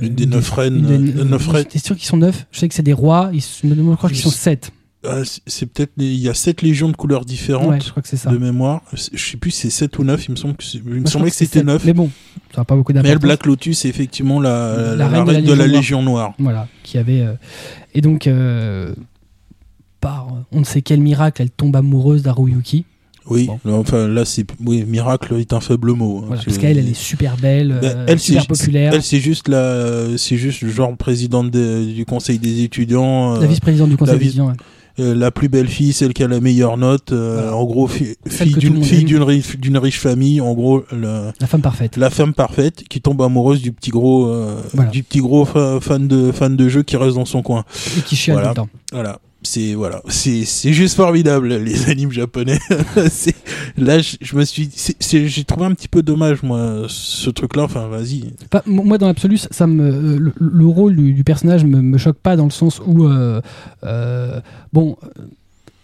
[0.01, 1.67] Une des neuf reines, une des- neuf reines.
[1.67, 2.47] T'es sûr qu'ils sont neuf?
[2.51, 3.31] Je sais que c'est des rois.
[3.33, 4.73] Ils, se- je crois qu'ils sont sept.
[5.05, 8.09] Ah, c'est- peut-être il y a sept légions de couleurs différentes Ouais, je crois que
[8.09, 8.31] c'est ça.
[8.31, 8.83] de mémoire.
[8.93, 11.11] Je sais plus si c'est 7 ou 9, il me semble que il me Moi,
[11.11, 11.67] semblait que c'était sept.
[11.67, 11.85] 9.
[11.85, 12.09] Mais bon,
[12.55, 13.23] ça n'a pas beaucoup Mais elle, d'importance.
[13.27, 16.03] Black Lotus, c'est effectivement la, la, La reine de la reine de la Légion Légion
[16.03, 16.35] Noire.
[16.39, 17.21] Voilà, qui avait.
[17.23, 17.35] euh,
[17.95, 18.95] Et donc, euh,
[20.01, 22.85] par on ne sait quel miracle, elle tombe amoureuse d'Haruyuki.
[23.29, 23.61] Oui, Bon.
[23.65, 26.19] là, enfin là, c'est oui, miracle est un faible mot.
[26.19, 28.93] hein, Voilà, parce qu'elle, elle est super belle, Ben, euh, elle, super populaire.
[28.95, 33.41] Elle, c'est juste la, c'est juste le genre présidente de- du conseil des étudiants, euh,
[33.41, 34.49] la vice-présidente du conseil la vice- d'étudiants.
[34.49, 34.57] ouais.
[35.01, 37.57] Euh, la plus belle fille, celle qui a la meilleure note, euh, Voilà.
[37.57, 41.47] en gros, fi- fille d'une fille d'une riche, d'une riche famille, en gros, le- La
[41.47, 41.97] femme parfaite.
[41.97, 44.91] la femme parfaite qui tombe amoureuse du petit gros, euh, Voilà.
[44.91, 47.65] du petit gros fa- fan de fan de jeu qui reste dans son coin.
[47.97, 48.55] Et qui chiale Voilà.
[48.55, 48.69] tout le temps.
[48.93, 49.19] Voilà.
[49.45, 52.59] C'est voilà, c'est c'est juste formidable les animes japonais.
[53.77, 54.71] là je, me suis
[55.11, 58.33] j'ai trouvé un petit peu dommage moi ce truc là enfin vas-y.
[58.67, 62.37] Moi, dans l'absolu, ça- me, euh, le, le rôle du, personnage me, me choque pas
[62.37, 63.41] dans le sens où, euh,
[63.85, 64.41] euh,
[64.73, 64.97] bon,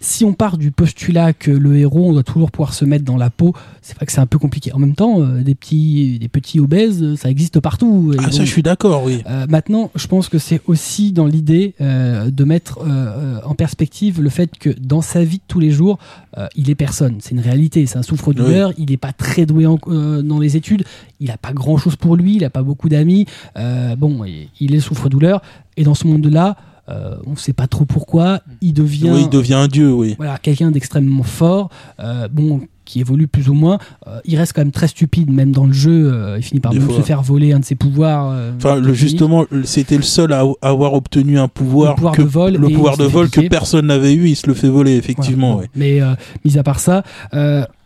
[0.01, 3.17] si on part du postulat que le héros, on doit toujours pouvoir se mettre dans
[3.17, 4.73] la peau, c'est vrai que c'est un peu compliqué.
[4.73, 8.13] En même temps, euh, des petits, des petits obèses, euh, ça existe partout.
[8.15, 9.23] Et Ah ça je suis d'accord oui.
[9.29, 13.55] euh, maintenant, je pense que c'est aussi dans l'idée euh, de mettre euh, euh, en
[13.55, 15.99] perspective le fait que dans sa vie de tous les jours,
[16.37, 17.17] euh, il est personne.
[17.21, 17.87] C'est une réalité.
[17.87, 18.73] C'est un souffre-douleur.
[18.79, 20.85] Il n'est pas très doué en- euh, dans les études.
[21.21, 22.37] Il n'a pas grand-chose pour lui.
[22.37, 23.27] Il n'a pas beaucoup d'amis.
[23.57, 24.21] Euh, bon,
[24.61, 25.43] il est souffre-douleur.
[25.77, 26.57] Et dans ce monde-là,
[26.89, 28.41] euh, on ne sait pas trop pourquoi.
[28.61, 30.15] Il devient Oui, il devient un dieu oui.
[30.17, 31.71] voilà, quelqu'un d'extrêmement fort,
[32.01, 33.79] euh, bon, qui évolue plus ou moins.
[34.07, 36.35] Euh, il reste quand même très stupide, même dans le jeu.
[36.39, 38.35] il finit par même se faire voler un de ses pouvoirs.
[38.57, 42.27] Enfin le, justement c'était le seul à avoir obtenu un pouvoir Le pouvoir que de
[42.27, 45.55] vol le pouvoir de vol que personne n'avait eu, il se le fait voler effectivement
[45.57, 45.69] Voilà.
[45.77, 46.01] Mais
[46.47, 47.03] mis à part ça,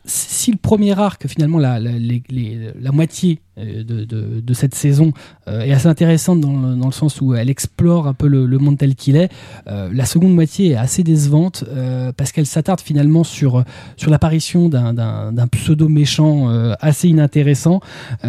[0.05, 4.75] si le premier arc, finalement, la, la, les- les- la moitié de, de, de cette
[4.75, 5.13] saison
[5.49, 8.47] euh, est assez intéressante dans le, dans le sens où elle explore un peu le,
[8.47, 9.31] le monde tel qu'il est,
[9.69, 13.65] euh, la seconde moitié est assez décevante euh, parce qu'elle s'attarde finalement sur,
[13.97, 17.81] sur l'apparition d'un- d'un d'un pseudo méchant euh, assez inintéressant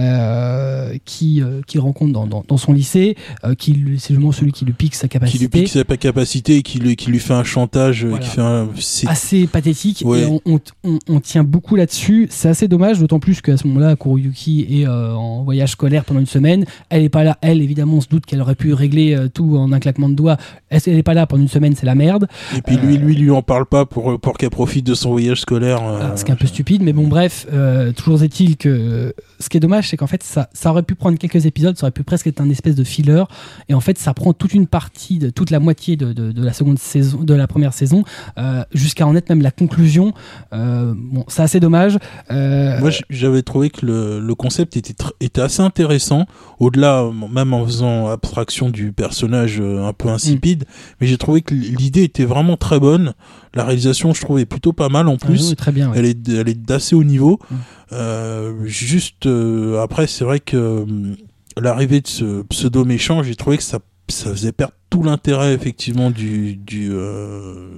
[0.04, 3.16] euh, qui, euh, qu'il rencontre dans, dans, dans son lycée,
[3.46, 5.48] euh, qui c'est justement celui qui lui pique sa Qui lui capacité.
[5.50, 8.24] pique sa capacité et qui lui, qui lui fait un chantage, euh, Voilà.
[8.26, 8.68] qui fait un,
[9.08, 9.48] assez Ouais.
[9.48, 12.28] pathétique et on, on- on- on tient beaucoup là-dessus.
[12.30, 16.04] C'est assez dommage, d'autant plus qu'à ce moment-là, Kuroyuki est euh, euh, en voyage scolaire
[16.06, 16.66] pendant une semaine.
[16.90, 17.38] Elle est pas là.
[17.42, 20.16] Elle, évidemment, on se doute qu'elle aurait pu régler euh, tout en un claquement de
[20.16, 20.38] doigts.
[20.70, 22.28] Elle, elle est pas là pendant une semaine, c'est la merde.
[22.58, 25.42] Et puis lui, lui, lui en parle pas pour, pour qu'elle profite de son voyage
[25.42, 25.82] scolaire.
[25.84, 29.14] euh, Ah, ce qui est un peu stupide, mais bon, bref, euh, toujours est-il que
[29.44, 31.86] ce qui est dommage, c'est qu'en fait, ça, ça aurait pu prendre quelques épisodes, ça
[31.86, 33.24] aurait pu presque être un espèce de filler,
[33.70, 36.44] et en fait, ça prend toute une partie, de, toute la moitié de, de, de
[36.44, 38.04] la seconde saison, de la première saison,
[38.38, 40.14] euh, jusqu'à en être même la conclusion.
[40.54, 41.98] Euh, bon, c'est assez dommage.
[42.32, 46.26] Euh, Moi, j'avais trouvé que le, le concept était, assez intéressant,
[46.60, 50.66] au-delà, même en faisant abstraction du personnage un peu insipide,
[51.02, 53.14] mais j'ai trouvé que l'idée était vraiment très bonne.
[53.56, 55.50] La réalisation, je trouvais plutôt pas mal en ah, plus.
[55.50, 55.92] oui, très bien.
[55.92, 56.00] ouais.
[56.00, 57.40] Elle est, elle est d'assez haut niveau.
[57.50, 57.56] Mm.
[57.92, 61.16] Euh, juste euh, après, c'est vrai que hum,
[61.58, 66.10] l'arrivée de ce pseudo méchant, j'ai trouvé que ça, ça faisait perdre tout l'intérêt effectivement
[66.10, 67.70] du, du euh,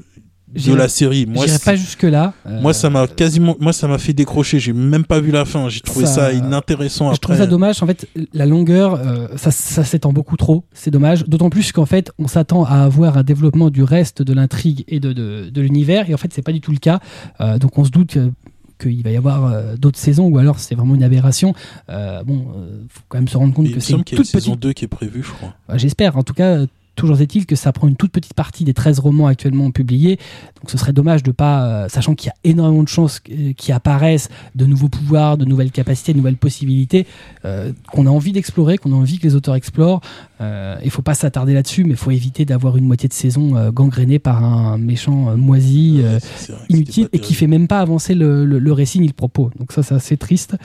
[0.53, 1.25] de la série.
[1.25, 2.33] Moi, pas jusque là.
[2.45, 4.59] Euh, moi, ça m'a quasiment, moi, ça m'a fait décrocher.
[4.59, 5.67] J'ai même pas vu la fin.
[5.69, 7.19] J'ai trouvé ça, Ça- inintéressant Je après.
[7.33, 7.81] trouve ça dommage.
[7.83, 10.63] En fait, la longueur, euh, ça, ça s'étend beaucoup trop.
[10.73, 11.25] C'est dommage.
[11.27, 14.99] D'autant plus qu'en fait, on s'attend à avoir un développement du reste de l'intrigue et
[14.99, 16.09] de, de, de l'univers.
[16.09, 16.99] Et en fait, c'est pas du tout le cas.
[17.41, 18.31] Euh, donc, on se doute que-
[18.77, 21.53] qu'il va y avoir euh, d'autres saisons ou alors c'est vraiment une aberration.
[21.89, 24.25] Euh, bon, euh, faut quand même se rendre compte Mais que c'est une toute petite
[24.31, 25.53] saison 2 qui est prévue, je crois.
[25.69, 26.17] bah, J'espère.
[26.17, 26.57] En tout cas,
[26.95, 30.17] toujours est-il que ça prend une toute petite partie des 13 romans actuellement publiés.
[30.61, 33.53] Donc ce serait dommage de pas, euh, sachant qu'il y a énormément de chances euh,
[33.53, 37.05] qui apparaissent, de nouveaux pouvoirs, de nouvelles capacités, de nouvelles possibilités,
[37.45, 40.01] euh, qu'on a envie d'explorer, qu'on a envie que les auteurs explorent.
[40.41, 43.55] Euh, Il faut pas s'attarder là-dessus, mais il faut éviter d'avoir une moitié de saison
[43.55, 45.99] euh, gangrénée par un méchant euh, moisi.
[46.03, 46.19] euh,
[46.49, 49.51] Ouais, inutile et qui fait même pas avancer le, le- le récit ni le propos.
[49.59, 50.55] Donc ça, c'est assez triste.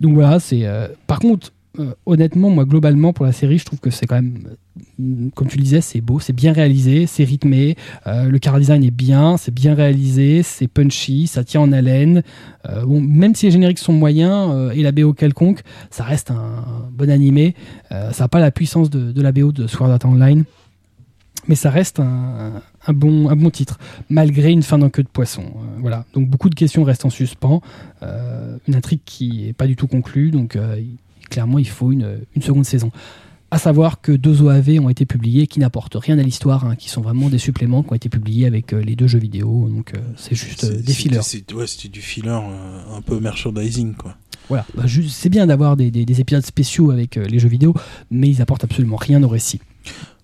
[0.00, 0.64] Donc voilà, c'est.
[0.66, 4.16] euh, Par contre, euh, honnêtement, moi globalement pour la série, je trouve que c'est quand
[4.16, 4.56] même,
[5.00, 8.58] euh, comme tu le disais, c'est beau, c'est bien réalisé, c'est rythmé, euh, le car
[8.58, 12.22] design est bien, c'est bien réalisé, c'est punchy, ça tient en haleine.
[12.84, 15.60] Bon, même si les génériques sont moyens et la BO quelconque,
[15.90, 17.54] ça reste un bon animé.
[17.90, 20.42] Ça n'a pas la puissance de, la BO de Sword Art Online.
[21.46, 23.78] Mais ça reste un, bon, un bon titre
[24.10, 25.44] malgré une fin d'un queue de poisson.
[25.78, 26.06] Voilà.
[26.12, 27.60] Donc beaucoup de questions restent en suspens.
[28.02, 30.32] Une intrigue qui est pas du tout conclue.
[30.32, 30.58] Donc
[31.30, 32.90] clairement, il faut une, une seconde saison.
[33.50, 36.88] À savoir que deux OAV ont été publiés qui n'apportent rien à l'histoire, hein, qui
[36.90, 39.68] sont vraiment des suppléments qui ont été publiés avec euh, les deux jeux vidéo.
[39.68, 41.22] Donc euh, c'est juste euh, des fillers.
[41.22, 44.16] c'est- Ouais, du filler un peu merchandising, quoi.
[44.48, 44.66] Voilà.
[44.74, 47.72] Bah, c'est bien d'avoir des, des- des épisodes spéciaux avec les jeux vidéo,
[48.10, 49.60] mais ils apportent absolument rien au récit.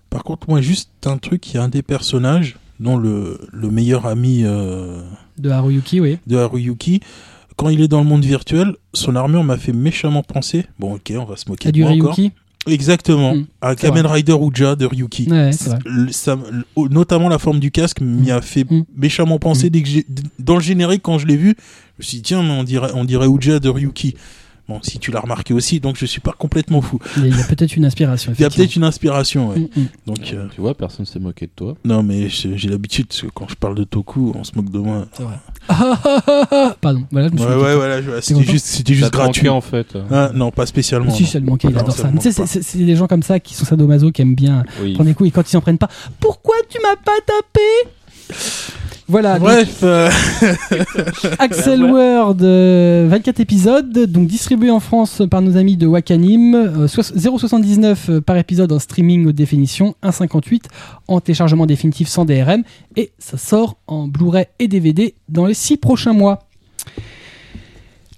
[0.09, 3.69] Par contre, moi, juste un truc, il y a un des personnages, dont le, le
[3.71, 6.17] meilleur ami De Haruyuki, oui.
[6.27, 6.99] de Haruyuki,
[7.55, 10.65] quand il est dans le monde virtuel, son armure m'a fait méchamment penser.
[10.79, 12.15] Bon, ok, on va se moquer de du moi encore.
[12.15, 12.31] Ryuki
[12.65, 13.35] Exactement.
[13.35, 14.13] Mm, à c'est Kamen vrai.
[14.15, 15.29] Rider Uja de Ryuki.
[15.29, 16.37] Ouais, ça-
[16.77, 18.85] notamment la forme du casque m'y a fait Mm.
[18.95, 19.69] méchamment penser Mm.
[19.69, 19.89] dès que
[20.39, 21.55] dans le générique quand je l'ai vu
[21.99, 24.15] je me suis dit tiens mais on dirait on dirait Uja de Ryuki
[24.69, 27.27] bon si tu l'as remarqué aussi donc je suis pas complètement fou Il y a,
[27.29, 28.31] il y a peut-être une inspiration.
[28.37, 29.59] il y a peut-être une inspiration ouais.
[29.59, 29.85] Mm, mm.
[30.07, 31.75] donc euh, Tu vois, personne s'est moqué de toi.
[31.83, 34.79] non mais j'ai l'habitude parce que quand je parle de Toku on se moque de
[34.79, 35.35] moi C'est vrai.
[35.67, 36.77] Ah, ah, ah, ah, ah.
[36.79, 39.61] Pardon, voilà, je me suis ouais ouais voilà je- c'était juste c'était juste gratuit en
[39.61, 39.97] fait.
[40.11, 41.29] Ah, non pas spécialement Si, non.
[41.29, 43.65] ça le manquait, il adore ça tu sais, c'est des gens comme ça qui sont
[43.65, 44.93] sadomaso, qui aiment bien Oui.
[44.93, 45.89] prendre des coups et quand ils s'en prennent pas,
[46.19, 48.39] pourquoi tu m'as pas tapé?
[49.09, 50.09] Voilà, donc, bref euh,
[51.39, 56.87] Axel Word, euh, 24 épisodes, donc distribué en France par nos amis de Wakanim, euh,
[56.87, 60.63] soix- 0,79 euh, par épisode en streaming haute définition, 1,58
[61.07, 62.63] en téléchargement définitif sans DRM,
[62.95, 66.39] et ça sort en Blu-ray et DVD dans les 6 prochains mois.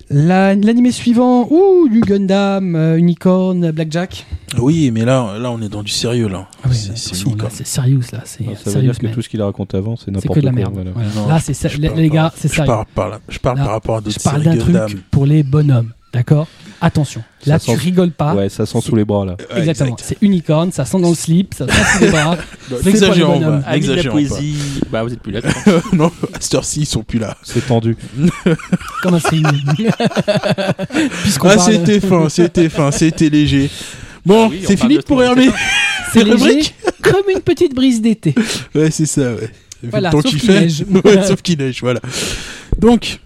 [0.10, 4.26] La- L'animé suivant, ouh, du Gundam, euh, Unicorn, Blackjack.
[4.60, 7.16] oui mais là là on est dans du sérieux là Ah oui, c'est c'est
[7.50, 9.16] c'est sérieux là, c'est Ah, ça veut sérieux, dire que man.
[9.16, 10.52] tout ce qu'il a raconté avant, c'est c'est n'importe que de quoi.
[10.52, 10.74] la merde.
[10.74, 10.92] voilà.
[10.94, 11.10] Voilà.
[11.16, 11.54] Non, Là, c'est
[11.96, 12.68] les, gars, c'est je sérieux.
[12.68, 15.26] parle par là je parle Là, par rapport à d'autres Je parle d'un truc pour
[15.26, 16.48] les bonhommes, d'accord
[16.82, 18.34] Attention, là Ça tu sent- rigoles pas.
[18.36, 19.38] Ouais, ça sent sous les bras là.
[19.52, 20.06] Ouais, Exactement, exact.
[20.08, 22.38] c'est unicorne, ça sent dans le slip, ça sent sous les bras.
[22.70, 23.62] Bonhommes.
[23.64, 24.12] pas, Amis de la n'exagérons pas.
[24.12, 24.56] poésie.
[24.92, 25.40] Bah, vous êtes plus là.
[25.94, 27.38] non, à cette heure-ci, ils sont plus là.
[27.44, 27.96] C'est tendu.
[29.04, 29.20] Comme un.
[31.24, 33.70] Puisqu'on Ah, parle- c'était fin, c'était fin, c'était léger.
[34.26, 35.50] Bon, Ah oui, c'est fini pour Hermé.
[36.12, 38.34] c'est léger, rubrique comme une petite brise d'été.
[38.74, 39.50] Ouais, c'est ça, ouais.
[39.84, 40.60] Voilà, le temps sauf qu'il qu'il fait.
[40.62, 40.86] neige.
[41.04, 42.00] Ouais, sauf qu'il neige, voilà.
[42.80, 43.20] Donc,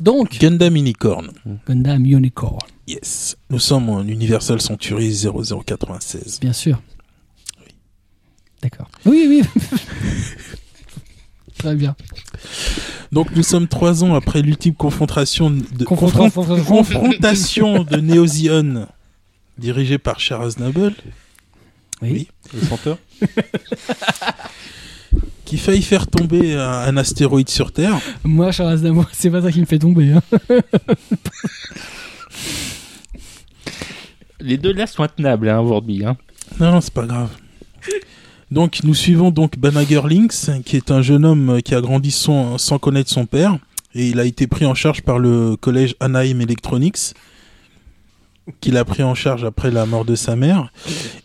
[0.00, 1.30] Donc, Gundam Unicorn.
[1.66, 3.36] Gundam Unicorn, Yes.
[3.50, 6.40] Nous sommes en Universal Century 0096.
[6.40, 6.80] bien sûr.
[8.62, 8.88] D'accord.
[9.06, 9.42] Oui, oui.
[11.58, 11.94] Très bien.
[13.12, 18.86] Donc, nous sommes trois ans après l'ultime confrontation de, Confrontation- confront- confrontation de Neozion,
[19.58, 20.90] dirigée par Charles Aznavour,
[22.02, 22.28] Oui.
[22.54, 22.98] Le senteur
[25.50, 27.98] qui faillit faire tomber un, un astéroïde sur Terre.
[28.22, 30.12] Moi, Charles Aznavour, c'est pas ça qui me fait tomber.
[30.12, 30.22] hein.
[34.40, 36.04] Les deux là sont intenables hein, aujourd'hui.
[36.04, 36.16] Hein.
[36.60, 37.30] Non, non, c'est pas grave.
[38.52, 42.56] Donc, nous suivons donc Banager Lynx, qui est un jeune homme qui a grandi sans,
[42.56, 43.58] sans connaître son père.
[43.96, 47.14] Et il a été pris en charge par le collège Anaheim Electronics,
[48.60, 50.72] qu'il a pris en charge après la mort de sa mère.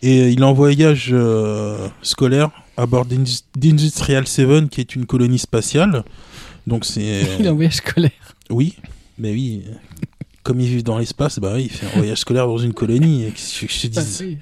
[0.02, 5.06] Et il est en voyage euh, scolaire à bord d'Indus- d'Industrial 7, qui est une
[5.06, 6.04] colonie spatiale.
[6.66, 7.22] Donc, c'est.
[7.38, 8.10] Il est en voyage scolaire.
[8.50, 8.76] Oui,
[9.18, 9.62] mais oui.
[10.42, 13.32] Comme ils vivent dans l'espace, bah oui, il fait un voyage scolaire dans une colonie.
[13.34, 14.38] je te dise Oui.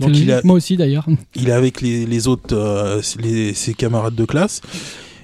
[0.00, 0.40] Donc il a.
[0.42, 1.06] Moi aussi d'ailleurs.
[1.36, 4.60] il est avec les, les autres, euh, les, ses camarades de classe.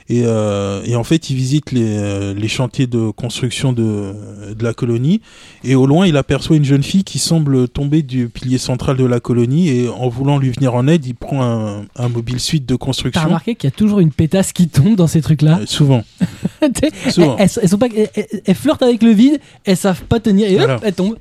[0.09, 4.13] Et, euh, et en fait, il visite les, euh, les chantiers de construction de,
[4.53, 5.21] de la colonie.
[5.65, 9.05] Et au loin, il aperçoit une jeune fille qui semble tomber du pilier central de
[9.05, 9.69] la colonie.
[9.69, 12.85] Et en voulant lui venir en aide, il prend un, un mobile suite de T'as
[12.85, 13.25] construction.
[13.25, 16.03] remarqué qu'il y a toujours une pétasse qui tombe dans ces trucs-là Euh, souvent.
[17.11, 17.37] Souvent.
[17.39, 20.49] elles, elles sont pas, elles, elles- elles flirtent avec le vide, elles savent pas tenir
[20.49, 20.81] et hop, Voilà.
[20.83, 21.17] elles tombent.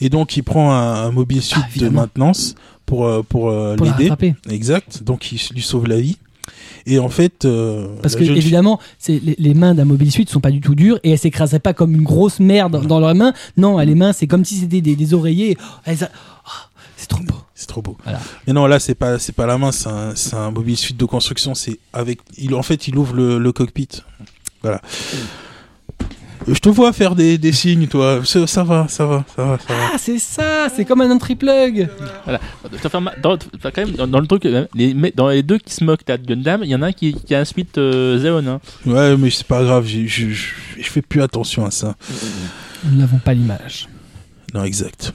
[0.00, 2.00] Et donc, il prend un, un mobile suite de Ah, évidemment.
[2.02, 2.54] maintenance
[2.86, 4.34] pour, pour, Pour la l'aider.
[4.50, 5.02] Exact.
[5.02, 6.16] Donc, il lui sauve la vie.
[6.86, 8.78] Et en fait, euh, Parce que fille- évidemment,
[9.08, 11.72] les, les mains d'un mobile suite sont pas du tout dures et elles s'écraseraient pas
[11.74, 13.32] comme une grosse merde dans leurs mains.
[13.56, 15.56] Non, les mains c'est comme si c'était des, des oreillers.
[15.60, 16.10] Oh, elles a-
[16.46, 16.50] oh,
[16.96, 17.34] c'est trop beau.
[17.54, 17.96] C'est trop beau.
[18.02, 18.20] Voilà.
[18.46, 21.04] Mais non, là, c'est pas, c'est pas la main, c'est un, un mobile suite de
[21.04, 21.54] construction.
[21.54, 23.88] C'est avec, il, en fait, il ouvre le, le cockpit.
[24.62, 24.80] Voilà.
[26.46, 28.20] Je te vois faire des, des signes, toi.
[28.24, 29.80] Ça, ça va, ça va, ça va, ça va.
[29.94, 31.88] Ah, c'est ça, c'est comme un entry plug.
[32.24, 32.40] Voilà.
[32.82, 35.58] Ça fait ma- Dans, quand même, dans, dans le truc, euh, les, dans les deux
[35.58, 37.44] qui se moquent là, de Gundam, il y en a un qui, qui a un
[37.44, 38.40] suite euh.
[38.46, 38.60] Hein.
[38.84, 39.86] Ouais, mais c'est pas grave.
[39.86, 41.94] Je, je, je fais plus attention à ça.
[42.84, 43.88] Nous n'avons pas l'image.
[44.52, 45.14] Non, exact.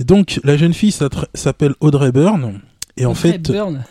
[0.00, 0.94] Et donc, la jeune fille
[1.34, 2.60] s'appelle Audrey Byrne.
[2.96, 3.84] Et en fait, Burn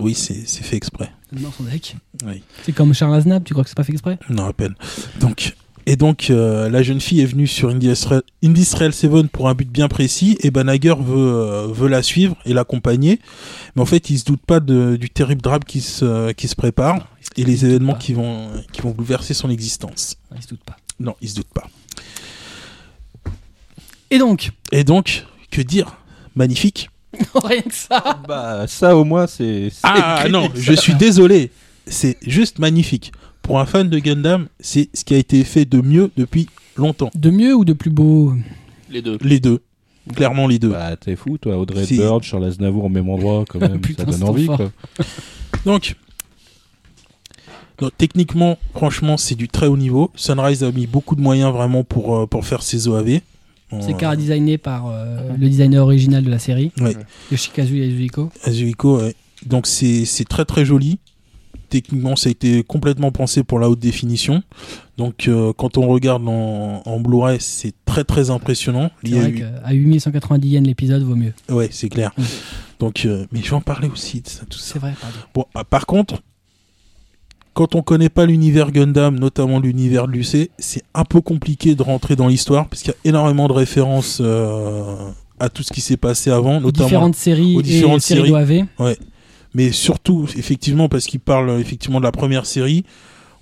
[0.00, 1.10] oui, c'est fait exprès.
[1.32, 1.96] dans son deck.
[2.26, 2.42] Oui.
[2.64, 4.18] C'est comme Charles Aznavour, tu crois que c'est pas fait exprès?
[4.28, 4.74] Non, à peine.
[5.20, 5.54] Donc,
[5.86, 9.68] et donc, euh, la jeune fille est venue sur Industrial, Industrial 7 pour un but
[9.68, 13.20] bien précis, et Banager veut, euh, veut la suivre et l'accompagner.
[13.76, 16.54] Mais en fait, il se doute pas de- du terrible drame qui se, qui se
[16.56, 17.98] prépare et les événements pas.
[17.98, 20.16] qui vont, qui vont bouleverser son existence.
[20.36, 20.76] Il se doute pas.
[21.00, 21.68] Non, il se doute pas.
[24.10, 25.96] Et donc, Et donc, que dire?
[26.36, 26.90] Magnifique.
[27.34, 28.20] rien que ça.
[28.26, 29.70] Bah, ça au moins, c'est.
[29.82, 31.50] Ah non, je suis désolé.
[31.86, 33.12] C'est juste magnifique.
[33.44, 37.10] Pour un fan de Gundam, c'est ce qui a été fait de mieux depuis longtemps.
[37.14, 38.32] De mieux ou de plus beau
[38.90, 39.18] Les deux.
[39.20, 39.60] Les deux.
[40.16, 40.70] Clairement les deux.
[40.70, 41.98] Bah, t'es fou, toi, Audrey Si.
[41.98, 44.72] Bird, Charles Aznavour au même endroit, quand même, Putain, ça donne envie, quoi.
[45.66, 45.94] Donc,
[47.78, 50.10] donc, techniquement, franchement, c'est du très haut niveau.
[50.14, 53.20] Sunrise a mis beaucoup de moyens vraiment pour, euh, pour faire ses OAV.
[53.80, 56.94] C'est Euh, cara designé par euh, le designer original de la série, Ouais,
[57.32, 58.30] Yoshikazu Yazuhiko.
[58.44, 59.14] Azuiko, ouais.
[59.46, 60.98] Donc c'est c'est très très joli.
[61.82, 64.44] Techniquement, ça a été complètement pensé pour la haute définition.
[64.96, 68.90] Donc euh, quand on regarde en, en Blu-ray, c'est très très impressionnant.
[69.02, 71.32] C'est Il y a vrai eu- qu'à 8190 yens l'épisode vaut mieux.
[71.48, 72.12] Ouais, c'est clair.
[72.78, 74.74] Donc, euh, mais je vais en parler aussi de ça, tout ça.
[74.74, 75.16] C'est vrai, pardon.
[75.34, 76.22] Bon, ah, par contre,
[77.54, 81.82] quand on connaît pas l'univers Gundam, notamment l'univers de l'UC, c'est un peu compliqué de
[81.82, 84.96] rentrer dans l'histoire parce qu'il y a énormément de références euh,
[85.40, 86.86] à tout ce qui s'est passé avant, Aux notamment.
[86.88, 88.30] différentes séries aux différentes et séries séries.
[88.30, 88.96] d'OAV.
[89.54, 92.84] Mais surtout, effectivement, parce qu'il parle effectivement de la première série,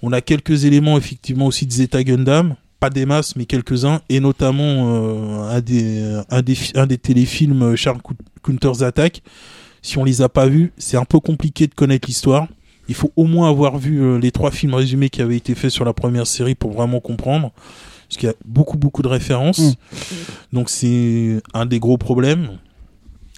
[0.03, 4.21] on a quelques éléments effectivement aussi de Zeta Gundam, pas des masses, mais quelques-uns, et
[4.21, 9.23] notamment euh, un, des, un, des, fi- un des téléfilms euh, Charles Cou- Counter's Attack.
[9.81, 12.47] Si on les a pas vus, c'est un peu compliqué de connaître l'histoire.
[12.89, 15.71] Il faut au moins avoir vu euh, les trois films résumés qui avaient été faits
[15.71, 17.53] sur la première série pour vraiment comprendre.
[18.09, 19.61] Parce qu'il y a beaucoup, beaucoup de références.
[19.61, 19.73] Mm.
[20.53, 22.59] Donc c'est un des gros problèmes.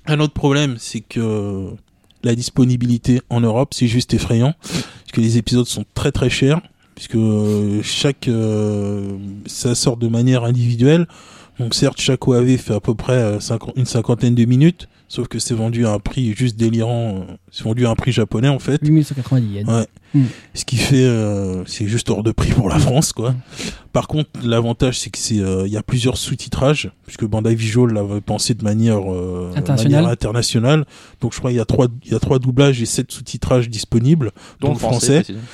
[0.07, 1.69] Un autre problème, c'est que
[2.25, 4.55] la disponibilité en Europe, c'est juste effrayant.
[4.63, 6.61] Parce que les épisodes sont très très chers.
[6.95, 8.29] Puisque euh, chaque.
[8.29, 11.07] euh, ça sort de manière individuelle.
[11.59, 13.39] Donc certes, chaque OAV fait à peu près euh,
[13.77, 14.89] une cinquantaine de minutes.
[15.09, 17.25] Sauf que c'est vendu à un prix juste délirant.
[17.29, 18.81] euh, C'est vendu à un prix japonais en fait.
[18.83, 19.69] 8190 yens.
[19.69, 19.87] Ouais.
[20.15, 20.25] Mm.
[20.55, 23.35] Ce qui fait, euh, c'est juste hors de prix pour la France, quoi.
[23.93, 27.93] Par contre, l'avantage, c'est que c'est, euh, il y a plusieurs sous-titrages, puisque Bandai Visual
[27.93, 29.93] l'avait pensé de manière, euh, Internationale.
[30.03, 30.85] manière internationale.
[31.21, 33.69] Donc, je crois qu'il y a trois, il y a trois doublages et sept sous-titrages
[33.69, 35.17] disponibles, dont le français.
[35.19, 35.45] précisément.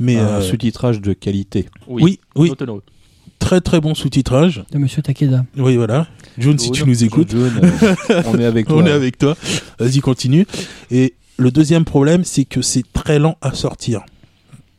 [0.00, 1.66] Mais un euh, sous-titrage de qualité.
[1.86, 2.52] Oui, oui, oui,
[3.38, 4.64] très très bon sous-titrage.
[4.72, 5.44] De Monsieur Takeda.
[5.56, 6.06] Oui, voilà.
[6.38, 7.30] June, si tu nous écoutes.
[7.30, 7.50] John,
[8.10, 8.76] euh, on est avec toi.
[8.82, 9.36] On est avec toi.
[9.78, 10.46] Vas-y, continue.
[10.90, 14.02] Et le deuxième problème, c'est que c'est très lent à sortir.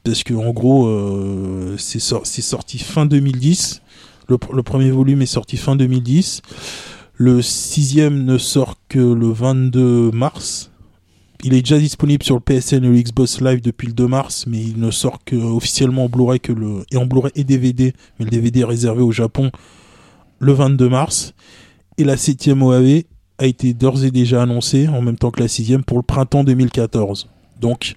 [0.04, 3.82] Parce que, en gros, euh, c'est sor- c'est sorti fin 2010.
[4.30, 6.42] Le, pr- le premier volume est sorti fin 2010.
[7.16, 10.70] Le sixième ne sort que le 22 mars.
[11.44, 14.46] Il est déjà disponible sur le PSN et le Xbox Live depuis le 2 mars,
[14.48, 17.94] mais il ne sort que officiellement en Blu-ray que le et en Blu-ray et DVD,
[18.20, 19.50] mais le DVD est réservé au Japon
[20.42, 21.34] le 22 mars.
[21.98, 23.04] Et la septième OAV
[23.38, 26.44] a été d'ores et déjà annoncée en même temps que la sixième pour le printemps
[26.44, 27.30] 2014.
[27.60, 27.96] Donc,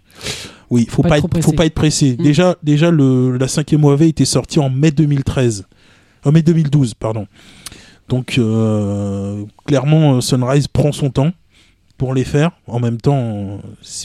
[0.71, 2.17] oui, faut Pas pas, être être, trop faut pas être pressé.
[2.19, 2.23] Mm.
[2.23, 5.67] Déjà, déjà le, la cinquième OAV était sortie en mai 2013.
[6.25, 7.27] En mai 2012, pardon.
[8.09, 11.33] Donc, euh, clairement, euh, Sunrise prend son temps
[11.97, 12.51] pour les faire.
[12.67, 13.59] En même temps, euh,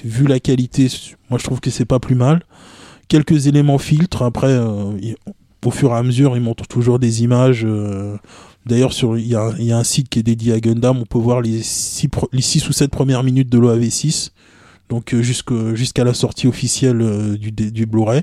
[0.03, 0.87] vu la qualité,
[1.29, 2.43] moi je trouve que c'est pas plus mal.
[3.07, 4.21] Quelques éléments filtres.
[4.21, 4.93] Après, euh,
[5.65, 7.63] au fur et à mesure, ils montrent toujours des images.
[7.65, 8.17] euh,
[8.65, 10.97] D'ailleurs, il y, a, un site qui est dédié à Gundam.
[10.97, 14.31] On peut voir les 6 les six ou 7 premières minutes de l'OAV6.
[14.89, 18.21] Donc euh, jusqu'à la sortie officielle euh, du, Blu-ray.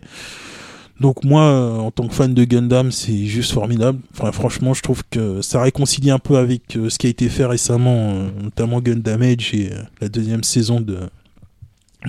[1.01, 1.43] Donc moi,
[1.79, 3.99] en tant que fan de Gundam, c'est juste formidable.
[4.15, 8.15] Franchement, je trouve que ça réconcilie un peu avec ce qui a été fait récemment,
[8.43, 11.01] notamment Gundam Age et la deuxième saison de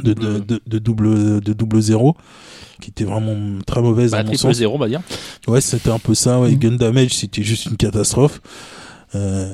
[0.04, 2.16] de, de, de, de double de double zéro,
[2.82, 4.56] qui était vraiment très mauvaise Bah, à mon sens.
[4.56, 5.02] zéro, on va dire.
[5.48, 6.40] Ouais, c'était un peu ça.
[6.40, 6.52] Ouais.
[6.52, 6.58] Mhm.
[6.60, 8.42] Gundam Age, c'était juste une catastrophe.
[9.16, 9.54] Euh,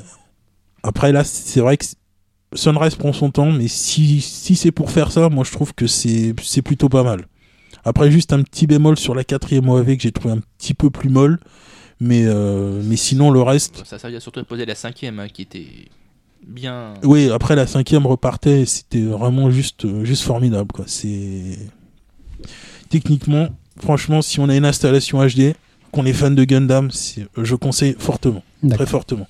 [0.82, 1.84] après, là, c'est vrai que
[2.54, 5.86] Sunrise prend son temps, mais si, si c'est pour faire ça, moi, je trouve que
[5.86, 7.26] c'est c'est plutôt pas mal.
[7.84, 10.90] Après, juste un petit bémol sur la quatrième OAV que j'ai trouvé un petit peu
[10.90, 11.38] plus molle.
[12.00, 13.82] Mais, euh, mais sinon, le reste.
[13.86, 15.66] Ça servait surtout à poser la cinquième, hein, qui était
[16.46, 16.94] bien.
[17.02, 18.62] Oui, après, la cinquième repartait.
[18.62, 20.70] et C'était vraiment juste, euh, juste formidable.
[20.72, 20.84] Quoi.
[20.88, 21.58] C'est.
[22.88, 23.48] Techniquement,
[23.80, 25.54] franchement, si on a une installation HD,
[25.90, 28.42] qu'on est fan de Gundam, c'est- je conseille fortement.
[28.70, 29.26] Très fortement.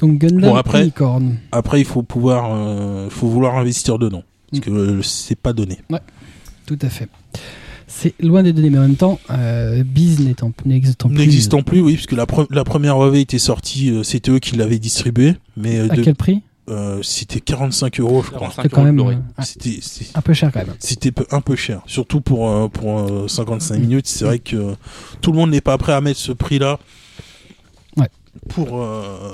[0.00, 1.38] Donc Gundam Bon, après- Unicorn.
[1.52, 4.22] Après, il faut pouvoir, euh, faut vouloir investir dedans.
[4.50, 4.64] Parce Mm.
[4.64, 5.78] que euh, c'est pas donné.
[6.66, 7.08] Tout à fait.
[7.90, 11.16] C'est loin des données, mais en même temps, euh, Biz n'existant plus.
[11.18, 14.56] N'existant plus, oui, puisque la, pre- la première OAV était sortie, euh, c'était eux qui
[14.56, 15.34] l'avaient distribuée.
[15.56, 16.42] Mais euh, À de- quel prix?
[16.68, 18.48] Euh, c'était 45 euros, je crois.
[18.48, 19.80] 45 C'est quand même euh, ouais, C'était
[20.14, 20.74] un peu cher quand même.
[20.78, 21.80] c'était un peu cher.
[21.86, 23.80] Surtout pour, euh, pour euh, 55 Mm.
[23.80, 24.06] minutes.
[24.06, 24.74] C'est vrai que euh,
[25.22, 26.78] tout le monde n'est pas prêt à mettre ce prix-là
[27.96, 28.08] Ouais.
[28.50, 29.32] pour, euh,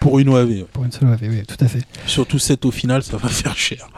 [0.00, 0.64] pour une OAV.
[0.72, 1.82] Pour une seule OAV, oui, tout à fait.
[2.06, 3.90] Surtout cette au final, ça va faire cher.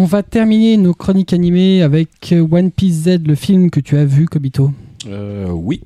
[0.00, 4.04] On va terminer nos chroniques animées avec One Piece Z, le film que tu as
[4.04, 4.70] vu, Kobito.
[5.08, 5.82] Euh, oui,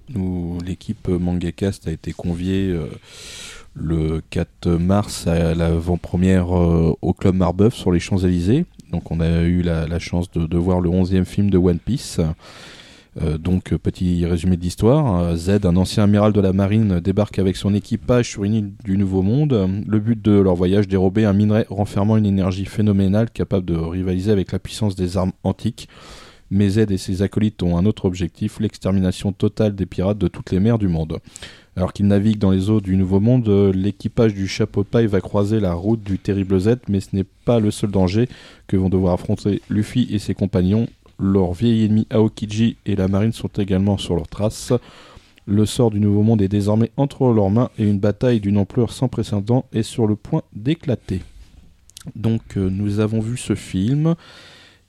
[0.66, 2.88] l'équipe Mangacast a été conviée euh,
[3.72, 8.66] le 4 mars à l'avant-première euh, au Club Marbeuf sur les Champs-Élysées.
[8.90, 11.78] Donc on a eu la, la chance de, de voir le 11e film de One
[11.78, 12.20] Piece.
[13.20, 15.20] Euh, donc petit résumé de l'histoire.
[15.20, 18.72] Euh, Z, un ancien amiral de la marine, débarque avec son équipage sur une île
[18.84, 19.82] du Nouveau Monde.
[19.86, 24.32] Le but de leur voyage, dérober un minerai renfermant une énergie phénoménale capable de rivaliser
[24.32, 25.88] avec la puissance des armes antiques.
[26.50, 30.50] Mais Z et ses acolytes ont un autre objectif, l'extermination totale des pirates de toutes
[30.50, 31.18] les mers du monde.
[31.76, 35.22] Alors qu'ils naviguent dans les eaux du Nouveau Monde, euh, l'équipage du chapeau paille va
[35.22, 38.28] croiser la route du terrible Z, mais ce n'est pas le seul danger
[38.66, 40.86] que vont devoir affronter Luffy et ses compagnons.
[41.22, 44.72] Leur vieil ennemi Aokiji et la marine sont également sur leurs traces.
[45.46, 48.92] Le sort du Nouveau Monde est désormais entre leurs mains et une bataille d'une ampleur
[48.92, 51.20] sans précédent est sur le point d'éclater.
[52.16, 54.16] Donc euh, nous avons vu ce film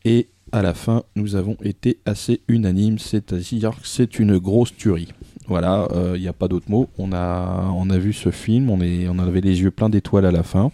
[0.06, 5.10] et à la fin nous avons été assez unanimes, c'est-à-dire que c'est une grosse tuerie.
[5.48, 6.90] Voilà, il n'y a pas d'autre mot.
[6.98, 10.26] On a, on a vu ce film, on, est, on avait les yeux pleins d'étoiles
[10.26, 10.72] à la fin.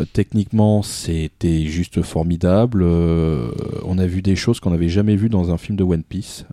[0.00, 2.82] Euh, techniquement, c'était juste formidable.
[2.82, 3.50] Euh,
[3.84, 6.44] on a vu des choses qu'on n'avait jamais vues dans un film de One Piece.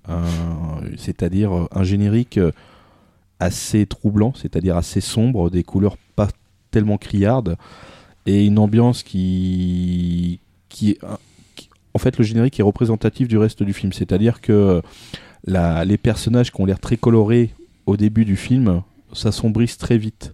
[0.97, 2.39] C'est-à-dire euh, un générique
[3.39, 6.29] assez troublant, c'est-à-dire assez sombre, des couleurs pas
[6.71, 7.57] tellement criardes,
[8.25, 10.39] et une ambiance qui,
[11.93, 13.93] En fait, le générique est représentatif du reste du film.
[13.93, 14.81] C'est-à-dire que
[15.47, 17.51] les personnages qui ont l'air très colorés
[17.85, 18.81] au début du film
[19.13, 20.33] s'assombrissent très vite.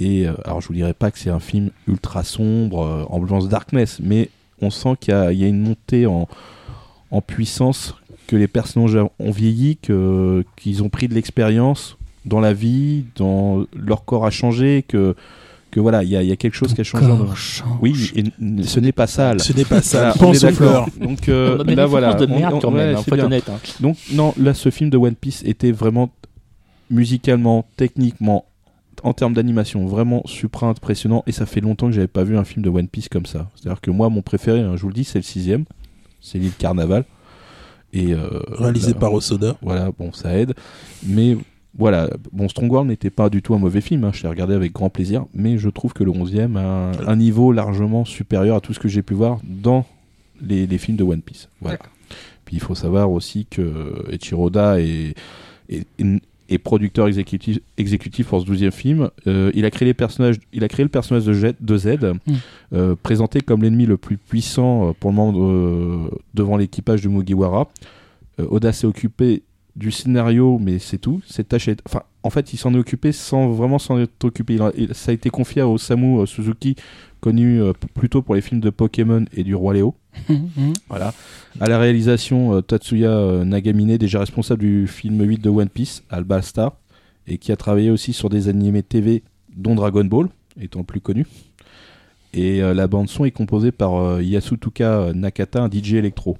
[0.00, 3.48] Et euh, alors, je vous dirais pas que c'est un film ultra sombre, euh, ambiance
[3.48, 4.30] darkness, mais
[4.62, 6.26] on sent qu'il y, a- il y a une montée en,
[7.10, 7.94] en puissance,
[8.26, 14.04] que les personnages ont vieilli, qu'ils ont pris de l'expérience dans la vie, dans leur
[14.04, 15.16] corps a changé, que,
[15.70, 17.06] que voilà, il y a, il y a quelque chose qui a changé.
[17.34, 17.64] change.
[17.80, 18.24] Oui, et
[18.62, 19.40] ce n'est pas sale.
[19.40, 19.80] Ce n'est pas
[20.16, 20.86] on Pense aux fleurs.
[21.00, 23.02] Donc euh, On a des là voilà, de On- merde on- quand même, ouais, hein,
[23.06, 23.48] faut être honnête.
[23.48, 23.58] hein.
[23.80, 26.10] Donc non, là ce film de One Piece était vraiment
[26.90, 28.44] musicalement, techniquement,
[29.02, 32.44] en termes d'animation, vraiment supra impressionnant et ça fait longtemps que j'avais pas vu un
[32.44, 33.50] film de One Piece comme ça.
[33.54, 35.64] C'est-à-dire que moi mon préféré, hein, je vous le dis, c'est le sixième,
[36.20, 37.04] c'est l'île Carnaval
[37.92, 39.56] et euh, Réalisé là, par Osoda.
[39.62, 40.54] voilà, bon, ça aide.
[41.06, 41.36] Mais
[41.76, 44.54] voilà, bon, Strong World n'était pas du tout un mauvais film, hein, je l'ai regardé
[44.54, 48.56] avec grand plaisir, mais je trouve que le 11e a un, un niveau largement supérieur
[48.56, 49.84] à tout ce que j'ai pu voir dans
[50.40, 51.48] les, les films de One Piece.
[51.60, 51.78] Voilà.
[52.44, 55.14] Puis il faut savoir aussi que Eiichiro Oda est,
[55.68, 55.86] est,
[56.50, 59.08] est producteur exécutif, exécutif pour ce 12e film.
[59.26, 61.96] Euh, il, a créé les personnages, il a créé le personnage de, Jet- de Z,
[62.74, 67.68] euh, présenté comme l'ennemi le plus puissant euh, pour le moment devant l'équipage de Mugiwara.
[68.38, 69.42] Oda s'est occupé
[69.76, 71.20] du scénario, mais c'est tout.
[71.26, 71.80] Cette tâche est...
[71.86, 74.54] enfin, en fait, il s'en est occupé sans vraiment s'en être occupé.
[74.54, 76.74] Il a- ça a été confié à Osamu euh, Suzuki,
[77.20, 79.94] connu euh, plutôt pour les films de Pokémon et du Roi Léo.
[80.28, 80.72] Mhm.
[80.88, 81.14] Voilà.
[81.60, 86.42] À la réalisation, euh, Tatsuya Nagamine, déjà responsable du film 8 de One Piece, Alba
[86.42, 86.72] Star,
[87.28, 89.22] et qui a travaillé aussi sur des animés TV,
[89.56, 90.28] dont Dragon Ball,
[90.60, 91.26] étant le plus connu.
[92.34, 96.38] Et euh, la bande son est composée par Yasutuka Nakata, un DJ électro.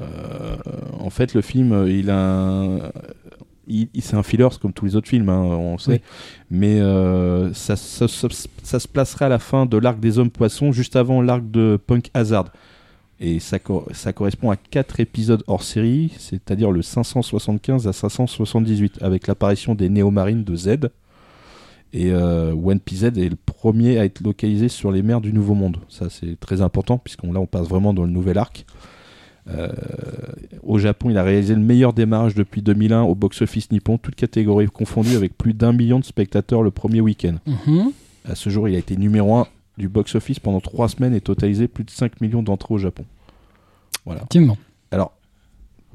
[0.00, 0.56] Euh,
[0.98, 2.78] en fait, le film, euh, il a un-
[3.66, 5.92] il- il- c'est un filler comme tous les autres films, hein, on sait.
[5.92, 6.00] Oui.
[6.50, 8.28] Mais euh, ça, ça- ça-
[8.62, 11.78] ça se placerait à la fin de l'arc des hommes poissons, juste avant l'arc de
[11.86, 12.46] Punk Hazard.
[13.18, 18.98] Et ça, co- ça correspond à 4 épisodes hors série, c'est-à-dire le 575 à 578,
[19.02, 20.68] avec l'apparition des néomarines de Z.
[21.94, 25.32] Et euh, One Piece Z est le premier à être localisé sur les mers du
[25.32, 25.78] Nouveau Monde.
[25.88, 28.66] Ça, c'est très important, puisqu'on là, on passe vraiment dans le nouvel arc.
[29.48, 29.68] Euh,
[30.62, 34.66] au Japon, il a réalisé le meilleur démarrage depuis 2001 au box-office nippon, toutes catégories
[34.66, 37.36] confondues, avec plus d'un million de spectateurs le premier week-end.
[37.46, 37.92] Mhm.
[38.28, 39.46] À ce jour, il a été numéro 1
[39.78, 43.04] du box-office pendant 3 semaines et totalisé plus de 5 millions d'entrées au Japon.
[44.04, 44.20] Voilà.
[44.20, 44.56] Effectivement.
[44.90, 45.12] Alors,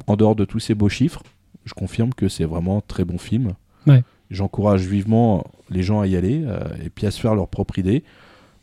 [0.08, 1.24] en dehors de tous ces beaux chiffres,
[1.66, 3.54] je confirme que c'est vraiment un très bon film.
[3.88, 4.04] Ouais.
[4.30, 7.80] J'encourage vivement les gens à y aller euh, et puis à se faire leur propre
[7.80, 8.04] idée.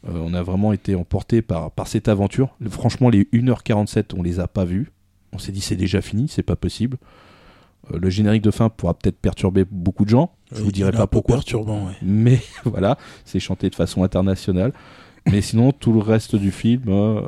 [0.07, 2.57] Euh, on a vraiment été emporté par, par cette aventure.
[2.69, 4.93] Franchement, les 1h47, on les a pas vus.
[5.33, 6.97] On s'est dit c'est déjà fini, c'est pas possible.
[7.93, 10.31] Euh, le générique de fin pourra peut-être perturber beaucoup de gens.
[10.53, 11.37] Je vous dirai pas pourquoi.
[11.37, 11.93] perturbant, ouais.
[12.03, 14.73] Mais voilà, c'est chanté de façon internationale.
[15.31, 17.21] Mais sinon, tout le reste du film, euh,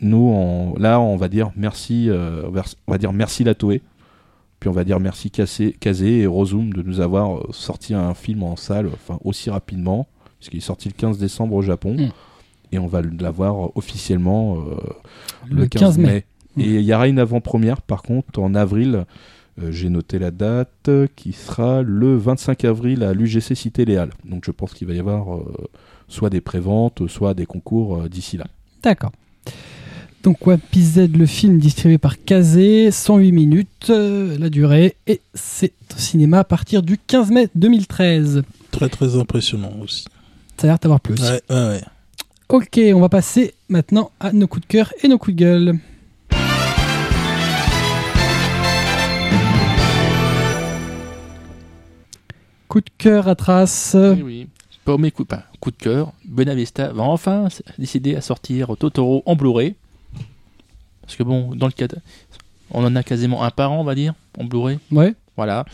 [0.00, 2.48] nous, on- là, on va dire merci, euh,
[2.86, 3.82] on va dire merci la Toei.
[4.60, 8.56] Puis on va dire merci Kazé et Rosum de nous avoir sorti un film en
[8.56, 10.08] salle enfin, aussi rapidement,
[10.38, 11.94] puisqu'il est sorti le 15 décembre au Japon.
[11.94, 12.10] Mm.
[12.70, 14.76] Et on va l'avoir officiellement euh,
[15.50, 16.24] Le 15 mai.
[16.58, 19.04] Et il y aura une avant-première, par contre, en avril.
[19.62, 24.10] Euh, J'ai noté la date euh, qui sera le 25 avril à l'UGC Cité Léal.
[24.24, 25.44] Donc je pense qu'il va y avoir euh,
[26.08, 28.46] soit des préventes, soit des concours euh, d'ici là.
[28.82, 29.12] D'accord.
[30.22, 35.20] Donc One Piece Z, le film distribué par Kazé, 108 minutes, euh, la durée, et
[35.32, 38.42] c'est au cinéma à partir du 15 mai 2013.
[38.70, 40.06] Très très impressionnant aussi.
[40.58, 41.22] Ça a l'air d'avoir plu aussi.
[41.22, 41.82] Ouais, ouais, ouais.
[42.48, 45.78] Ok, on va passer maintenant à nos coups de cœur et nos coups de gueule.
[52.68, 53.96] Coup de cœur à trace.
[53.98, 54.48] Oui, oui.
[54.84, 57.48] Pour mes coups, pas, coup de cœur, Benavista va enfin
[57.78, 59.74] décider à sortir Totoro en Blu-ray.
[61.02, 61.96] Parce que bon, dans le cas, de-
[62.70, 64.78] on en a quasiment un par an, on va dire, en Blu-ray.
[64.90, 65.14] Ouais.
[65.36, 65.64] Voilà.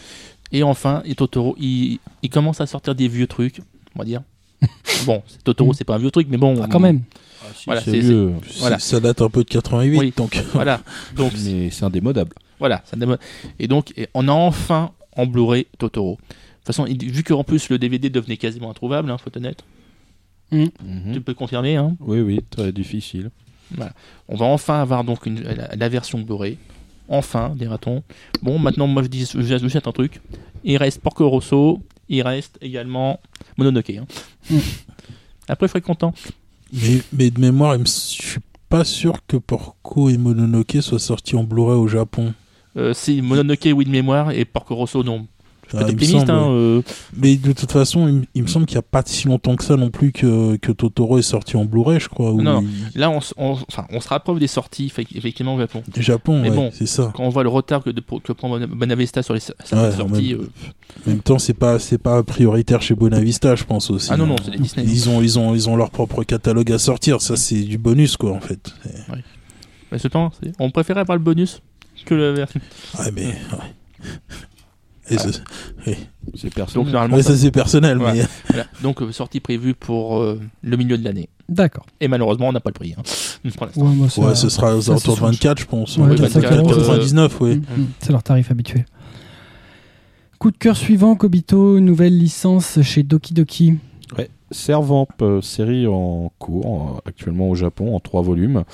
[0.53, 3.61] Et enfin, et Totoro, il, il commence à sortir des vieux trucs,
[3.95, 4.23] on va dire.
[5.07, 6.61] bon, c'est- Totoro, c'est pas un vieux truc, mais bon.
[6.63, 7.03] Ah, quand même.
[7.67, 8.79] Voilà, C'est c'est- vieux, Voilà.
[8.79, 10.13] Ça date un peu de 88, Oui.
[10.17, 10.43] donc.
[10.53, 10.81] Voilà.
[11.17, 12.33] Donc, mais c'est indémodable.
[12.59, 13.19] Voilà, ça démo-
[13.59, 16.13] et donc et on a enfin en Blu-ray Totoro.
[16.13, 19.63] De toute façon, vu qu'en plus le DVD devenait quasiment introuvable, hein, faut être honnête,
[20.53, 20.71] Mhm.
[21.13, 23.31] tu peux confirmer, hein, Oui, oui, très difficile.
[24.29, 26.57] on va enfin avoir donc une, la, la version Blu-ray.
[27.09, 28.03] Enfin, dira-t-on.
[28.43, 30.21] Bon, maintenant, moi je dis, jette un truc.
[30.65, 33.21] Il reste Porco Rosso, il reste également
[33.57, 33.91] Mononoke.
[33.91, 34.07] hein.
[34.51, 34.59] Mm.
[35.49, 36.13] Après, je serai content.
[36.73, 41.37] Mais, mais de mémoire, il je suis pas sûr que Porco et Mononoke soient sortis
[41.37, 42.35] en Blu-ray au Japon.
[42.77, 45.27] Euh, si Mononoke, oui, de mémoire, et Porco Rosso, non.
[45.73, 46.49] Je Ah, suis optimiste, semble, hein.
[46.51, 46.83] euh,
[47.17, 49.57] Mais de toute façon, il, me- il me semble qu'il n'y a pas si longtemps
[49.57, 52.33] que ça non plus que, que Totoro est sorti en Blu-ray, je crois.
[52.35, 52.63] Non,
[52.95, 55.83] il- Là, on, on- enfin, on se rapproche des sorties, effectivement, au Japon.
[55.97, 56.71] Japon, Mais ouais, bon.
[56.73, 57.13] c'est ça.
[57.17, 60.35] quand on voit le retard que, de- que prend Bona- Bonavista sur les Ouais, sorties,
[60.35, 60.49] même- euh,
[61.07, 64.11] En même temps, c'est pas c'est pas prioritaire chez Bonavista, je pense aussi.
[64.13, 64.43] Ah non, non, hein.
[64.45, 64.87] c'est Disney.
[64.87, 67.21] Ils ont ils ont ils ont leur propre catalogue à sortir.
[67.23, 68.73] Ça, c'est du bonus, quoi, en fait.
[69.91, 71.61] Mais ce temps, on préférait avoir le bonus
[72.05, 72.61] que la version.
[72.99, 73.35] Ouais, mais
[75.07, 75.43] c'est-
[76.35, 76.85] C'est personnel.
[76.85, 78.13] Donc normalement, ouais, ça- c'est personnel, Ouais.
[78.15, 78.65] mais voilà.
[78.83, 81.29] donc euh, sortie prévue pour euh, le milieu de l'année.
[81.49, 81.85] D'accord.
[82.01, 82.95] Et malheureusement, on n'a pas le prix.
[82.97, 83.03] hein,
[83.57, 83.83] pour l'instant.
[83.83, 85.97] Ouais, moi, ça- ouais, ce sera aux alentours de c'est 24, je pense.
[85.99, 87.57] Ouais, 24, 24, 99, oui.
[87.57, 88.87] Mm, mm, C'est leur tarif habituel.
[90.39, 93.75] Coup de cœur suivant, Kobito, nouvelle licence chez Doki Doki.
[94.19, 94.29] Ouais.
[94.51, 98.65] Servamp, euh, série en cours euh, actuellement au Japon en trois volumes.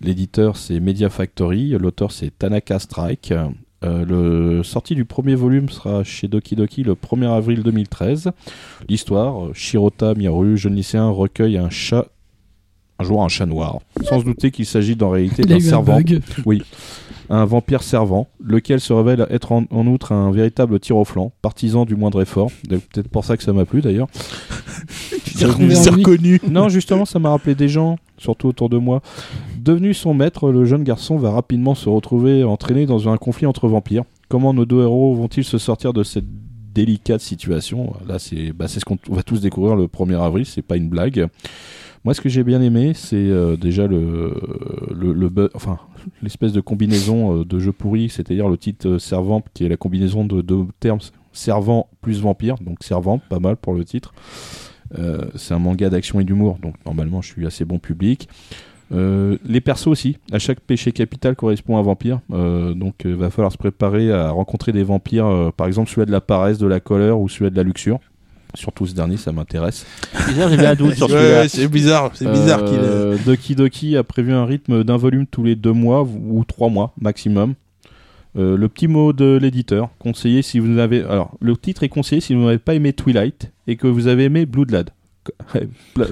[0.00, 3.32] L'éditeur c'est Media Factory, l'auteur c'est Tanaka Strike.
[3.82, 8.30] Euh, le sortie du premier volume sera chez Doki Doki le 1er avril 2013.
[8.88, 12.06] L'histoire, Shirota Miyaru, jeune lycéen, recueille un chat,
[12.98, 15.96] un jour un chat noir, sans se douter qu'il s'agit en réalité d'un un servant
[15.96, 16.20] bug.
[17.30, 21.32] un vampire servant, lequel se révèle être en, en outre un véritable tir au flanc,
[21.40, 22.50] partisan du moindre effort.
[22.68, 24.08] C'est Peut-être pour ça que ça m'a plu d'ailleurs.
[25.90, 26.40] reconnu.
[26.48, 29.00] Non, justement, ça m'a rappelé des gens, surtout autour de moi.
[29.60, 33.68] Devenu son maître, le jeune garçon va rapidement se retrouver entraîné dans un conflit entre
[33.68, 34.04] vampires.
[34.28, 36.24] comment nos deux héros vont-ils se sortir de cette
[36.72, 37.92] délicate situation?
[38.08, 40.78] Là, c'est bah, c'est ce qu'on on va tous découvrir le 1er avril, c'est pas
[40.78, 41.28] une blague.
[42.04, 43.86] Moi, ce que j'ai bien aimé, c'est euh, déjà
[46.22, 49.76] l'espèce de combinaison euh, de jeu pourri, c'est-à-dire le titre euh, servant, qui est la
[49.76, 51.00] combinaison de deux termes
[51.32, 54.14] servant plus vampire, donc servant, pas mal pour le titre.
[55.36, 58.28] C'est un manga d'action et d'humour, donc normalement, je suis assez bon public.
[58.92, 60.16] Euh, les persos aussi.
[60.32, 62.20] À chaque péché capital correspond à un vampire.
[62.32, 65.26] Euh, donc, il va falloir se préparer à rencontrer des vampires.
[65.26, 68.00] euh, par exemple, celui de la paresse, de la colère ou celui de la luxure.
[68.54, 69.86] Surtout ce dernier, ça m'intéresse.
[70.26, 71.42] Bizarre, j'avais un doute sur celui-là.
[71.42, 75.26] ouais, c'est bizarre, c'est bizarre qu'il Euh, Doki Doki a prévu un rythme d'un volume
[75.26, 77.54] tous les deux mois ou trois mois maximum.
[78.36, 81.02] Euh, le petit mot de l'éditeur, conseillé si vous avez.
[81.04, 84.24] Alors, le titre est conseillé si vous n'avez pas aimé Twilight et que vous avez
[84.24, 84.90] aimé Bloodlad.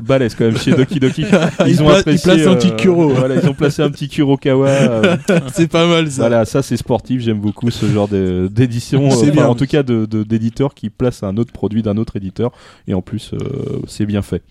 [0.02, 1.22] Balèze quand même chez Doki Doki.
[1.66, 2.72] Il pla- il place un petit.
[3.14, 4.68] Voilà, ils ont placé un petit Kurokawa.
[4.68, 5.16] euh,
[5.52, 6.22] c'est pas mal ça.
[6.22, 7.20] voilà, ça c'est sportif.
[7.22, 9.08] J'aime beaucoup ce genre d'édition.
[9.10, 12.52] Euh, en tout cas, de de- d'éditeur qui place un autre produit d'un autre éditeur.
[12.86, 13.38] Et en plus, euh,
[13.86, 14.42] c'est bien fait.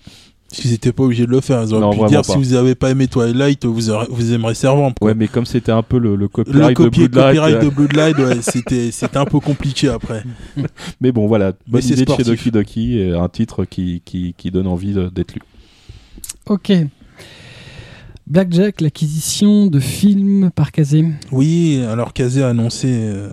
[0.49, 2.34] S'ils étaient pas obligés de le faire, ils auraient Non, pu dire pas.
[2.34, 4.94] si vous avez pas aimé Twilight, vous, aurez- vous aimerez Servant.
[4.98, 5.10] quoi.
[5.10, 7.65] Ouais, mais comme c'était un peu le, le Le copyright copier de Bloodlight, copyright euh,
[7.65, 10.24] de Bloodlight, ouais, c'était c'était un peu compliqué après.
[11.02, 12.24] Mais bon, voilà, bonne c'est idée de chez.
[12.24, 15.41] Doki Doki et un titre qui, qui, qui donne envie d'être lu.
[16.48, 16.72] Ok.
[18.26, 21.06] Blackjack, l'acquisition de films par Kazé.
[21.32, 23.30] Oui, alors Kazé a annoncé euh,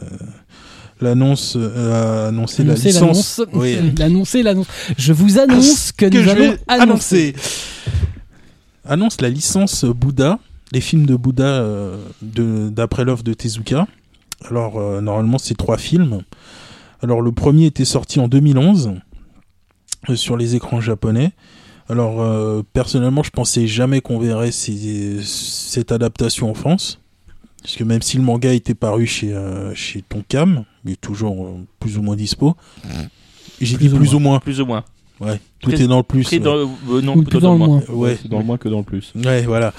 [1.01, 3.39] l'annonce, euh, a annoncé la Annoncer licence.
[3.39, 3.43] l'annonce.
[3.55, 3.77] Oui.
[3.99, 4.37] L'annonce.
[4.99, 7.35] Je vous annonce que, que nous je allons vais annoncer.
[7.35, 7.35] annoncer.
[8.87, 10.39] Annonce la licence Bouddha,
[10.73, 13.87] les films de Bouddha euh, de- d'après l'offre de Tezuka.
[14.49, 16.21] Alors, euh, normalement, c'est trois films.
[17.03, 18.93] Alors, le premier était sorti en 2011
[20.11, 21.33] euh, sur les écrans japonais.
[21.89, 26.99] Alors, personnellement, je pensais jamais qu'on verrait ces- cette adaptation en France.
[27.63, 31.57] Parce que même si le manga était paru chez, euh, chez Tonkam, il est toujours
[31.81, 32.57] plus ou moins dispo.
[33.61, 34.39] J'ai dit Plus ou plus ou moins.
[34.41, 34.85] Plus ou moins.
[35.21, 36.31] Ouais, tout est dans le plus.
[36.33, 36.41] Ouais.
[36.41, 37.69] dans, euh, non, Ou plutôt plus dans le moins.
[37.69, 37.83] moins.
[37.91, 38.19] Ouais.
[38.21, 39.13] C'est dans le moins que dans le plus.
[39.15, 39.73] Ouais, voilà.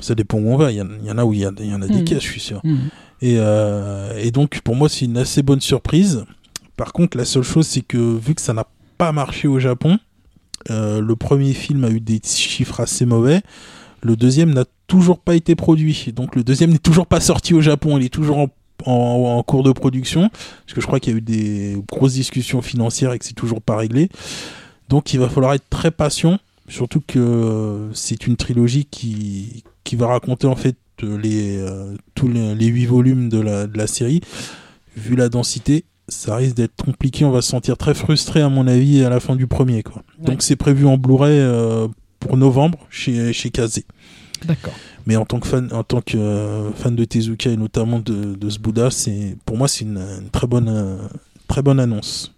[0.00, 0.70] Ça dépend où on va.
[0.72, 1.52] Il y en, il y en a où il y, en a
[1.88, 2.04] des Mhm.
[2.04, 2.60] caisses, je suis sûr.
[3.22, 6.24] Et, euh, et donc, pour moi, c'est une assez bonne surprise.
[6.76, 8.66] Par contre, la seule chose, c'est que vu que ça n'a
[8.98, 9.98] pas marché au Japon,
[10.70, 13.40] euh, le premier film a eu des chiffres assez mauvais.
[14.02, 16.12] Le deuxième n'a toujours pas été produit.
[16.14, 17.96] Donc, le deuxième n'est toujours pas sorti au Japon.
[17.96, 18.48] Il est toujours en,
[18.84, 20.28] en- en cours de production.
[20.30, 23.34] Parce que je crois qu'il y a eu des grosses discussions financières et que c'est
[23.34, 24.08] toujours pas réglé.
[24.88, 26.38] Donc, il va falloir être très patient.
[26.68, 32.28] Surtout que euh, c'est une trilogie qui, qui va raconter en fait les, euh, tous
[32.28, 34.20] les, les huit volumes de la, de la série.
[34.96, 37.24] Vu la densité, ça risque d'être compliqué.
[37.24, 39.82] On va se sentir très frustré, à mon avis, à la fin du premier.
[39.82, 40.02] Quoi.
[40.20, 40.26] Ouais.
[40.26, 41.88] Donc, c'est prévu en Blu-ray euh,
[42.20, 43.84] pour novembre chez, chez Kazé.
[44.44, 44.74] D'accord.
[45.06, 48.34] Mais en tant que fan, en tant que euh, fan de Tezuka et notamment de,
[48.34, 50.02] de ce Bouddha, c'est pour moi c'est une,
[50.32, 50.96] très bonne euh,
[51.46, 52.34] très bonne annonce.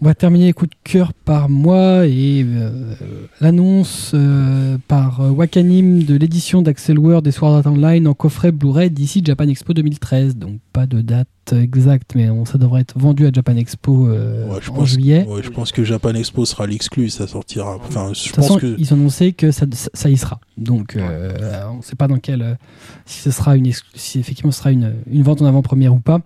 [0.00, 2.94] On va terminer les coups de cœur par moi et euh,
[3.40, 8.52] l'annonce euh, par euh, Wakanim de l'édition d'Axel Word et Sword Art Online en coffret
[8.52, 10.36] Blu-ray d'ici Japan Expo 2013.
[10.36, 14.46] Donc pas de date exacte, mais on- ça devrait être vendu à Japan Expo euh,
[14.48, 15.26] Ouais, je en pense, juillet.
[15.28, 17.76] ouais, je pense que Japan Expo sera l'exclu, ça sortira.
[17.84, 20.16] Enfin, je De toute pense façon, que ils ont annoncé que ça, ça, ça y
[20.16, 20.38] sera.
[20.56, 22.56] Donc, on ne sait pas dans quel,
[23.04, 26.20] si ce sera une, si effectivement ce sera une, une vente en avant-première ou pas.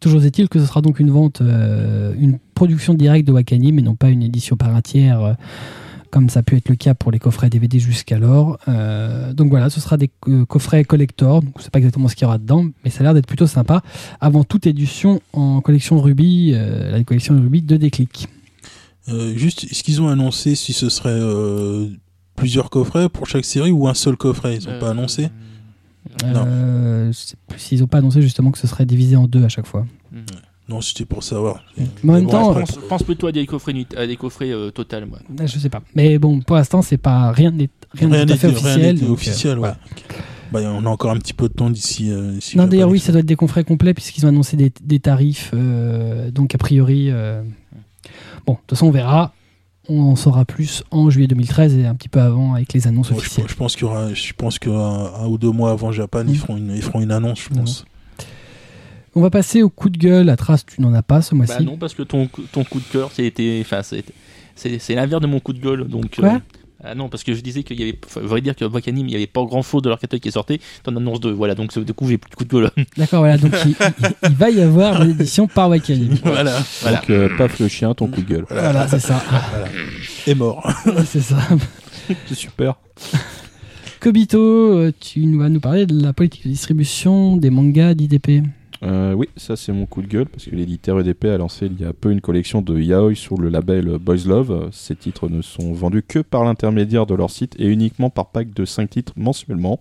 [0.00, 3.82] Toujours est-il que ce sera donc une vente, euh, une production directe de Wakani, mais
[3.82, 5.32] non pas une édition par un tiers, euh,
[6.10, 8.58] comme ça a pu être le cas pour les coffrets DVD jusqu'alors.
[8.68, 10.10] Euh, donc voilà, ce sera des
[10.48, 11.42] coffrets collector.
[11.42, 13.26] Donc, je sais pas exactement ce qu'il y aura dedans, mais ça a l'air d'être
[13.26, 13.82] plutôt sympa.
[14.20, 18.28] Avant toute édition en collection Ruby, euh, la collection Ruby de Déclic.
[19.08, 21.88] euh, juste, est-ce qu'ils ont annoncé si ce serait euh,
[22.36, 24.56] plusieurs coffrets pour chaque série ou un seul coffret?
[24.56, 25.24] Ils n'ont pas annoncé?
[25.24, 25.28] Non.
[26.24, 29.44] Euh, je sais plus s'ils n'ont pas annoncé justement que ce serait divisé en deux
[29.44, 29.86] à chaque fois.
[30.68, 31.64] Non, c'était pour savoir.
[32.04, 34.52] Mais en même bon, temps, Je pense, pense plutôt à des coffrets, à des coffrets
[34.52, 35.18] euh, total, moi.
[35.44, 35.82] Je sais pas.
[35.96, 38.94] Mais bon, pour l'instant, c'est pas rien n'est rien rien tout à fait rien officiel.
[38.94, 39.70] n'était donc, officiel, ouais.
[40.52, 42.10] Bah, on a encore un petit peu de temps d'ici.
[42.10, 45.00] euh, Non, d'ailleurs, oui, ça doit être des confrères complets puisqu'ils ont annoncé des, des
[45.00, 45.50] tarifs.
[45.54, 47.42] euh, donc, a priori, euh,
[48.46, 49.32] bon, de toute façon, on verra.
[49.88, 53.10] On en saura plus en juillet 2013 et un petit peu avant avec les annonces
[53.10, 53.46] Ouais, je, officielles.
[53.48, 56.32] je pense qu'il y aura, je pense qu'un un ou deux mois avant Japan, ils
[56.34, 56.36] Mm.
[56.36, 57.84] feront une, ils feront une annonce, je pense.
[59.16, 60.28] On va passer au coup de gueule.
[60.28, 61.54] À Trace, tu n'en as pas ce mois-ci.
[61.58, 64.04] Bah non, parce que ton, ton coup de cœur, c'était, enfin, c'est,
[64.54, 65.88] c'est, c'est l'inverse de mon coup de gueule.
[65.88, 66.38] Donc, euh, Ouais.
[66.82, 69.06] Ah non, parce que je disais qu'il y avait, enfin, je voudrais dire que Wakanim,
[69.06, 70.60] il n'y avait pas grand chose de leur catalogue qui est sorti.
[70.82, 71.54] T'en annonces deux, voilà.
[71.54, 72.70] Donc, du coup, j'ai plus de coup de gueule.
[72.96, 73.36] D'accord, voilà.
[73.36, 73.76] Donc, il, il-
[74.30, 76.20] il va y avoir une édition par Wakani.
[76.24, 76.58] Voilà.
[76.82, 76.96] Voilà.
[76.98, 78.46] Donc, euh, paf le chien, ton coup de gueule.
[78.48, 79.22] Voilà, c'est ça.
[80.26, 80.66] Et mort.
[81.06, 81.36] c'est ça.
[82.26, 82.74] C'est super.
[84.00, 88.42] Kobito, euh, tu vas nous parler de la politique de distribution des mangas d'IDP.
[88.82, 91.78] Euh, oui, ça c'est mon coup de gueule parce que l'éditeur EDP a lancé il
[91.78, 94.70] y a peu une collection de yaoi sur le label Boys Love.
[94.72, 98.54] Ces titres ne sont vendus que par l'intermédiaire de leur site et uniquement par pack
[98.54, 99.80] de 5 titres mensuellement.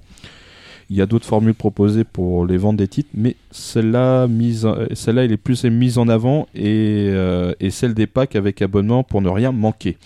[0.89, 4.27] Il y a d'autres formules proposées pour les ventes des titres, mais celle-là,
[4.93, 9.03] celle-là, elle est plus mise en avant et, euh, et celle des packs avec abonnement
[9.03, 9.97] pour ne rien manquer.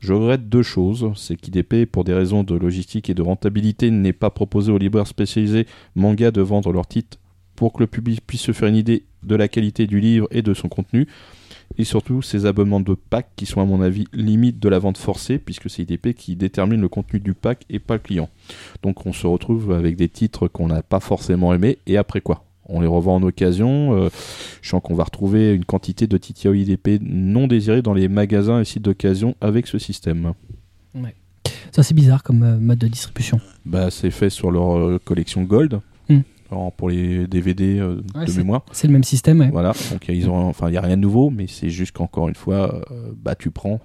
[0.00, 1.12] Je regrette deux choses.
[1.14, 5.06] C'est qu'IDP, pour des raisons de logistique et de rentabilité, n'est pas proposé aux libraires
[5.06, 7.18] spécialisés manga de vendre leurs titres
[7.56, 10.42] pour que le public puisse se faire une idée de la qualité du livre et
[10.42, 11.08] de son contenu.
[11.78, 14.98] Et surtout, ces abonnements de pack qui sont, à mon avis, limite de la vente
[14.98, 18.28] forcée, puisque c'est IDP qui détermine le contenu du pack et pas le client.
[18.82, 22.44] Donc on se retrouve avec des titres qu'on n'a pas forcément aimés, et après quoi?
[22.68, 23.96] On les revend en occasion.
[23.96, 24.08] Euh,
[24.60, 28.60] je sens qu'on va retrouver une quantité de titres IDP non désirés dans les magasins
[28.60, 30.32] et sites d'occasion avec ce système.
[31.76, 33.38] Ça, c'est bizarre comme euh, mode de distribution.
[33.66, 35.80] Bah, c'est fait sur leur euh, collection Gold.
[36.50, 38.62] Alors, pour les DVD euh, Ouais, de mémoire.
[38.72, 39.50] C'est le même système, ouais.
[39.50, 42.28] Voilà, donc ils ont, enfin, il y a rien de nouveau, mais c'est juste qu'encore
[42.28, 43.80] une fois, euh, bah tu prends,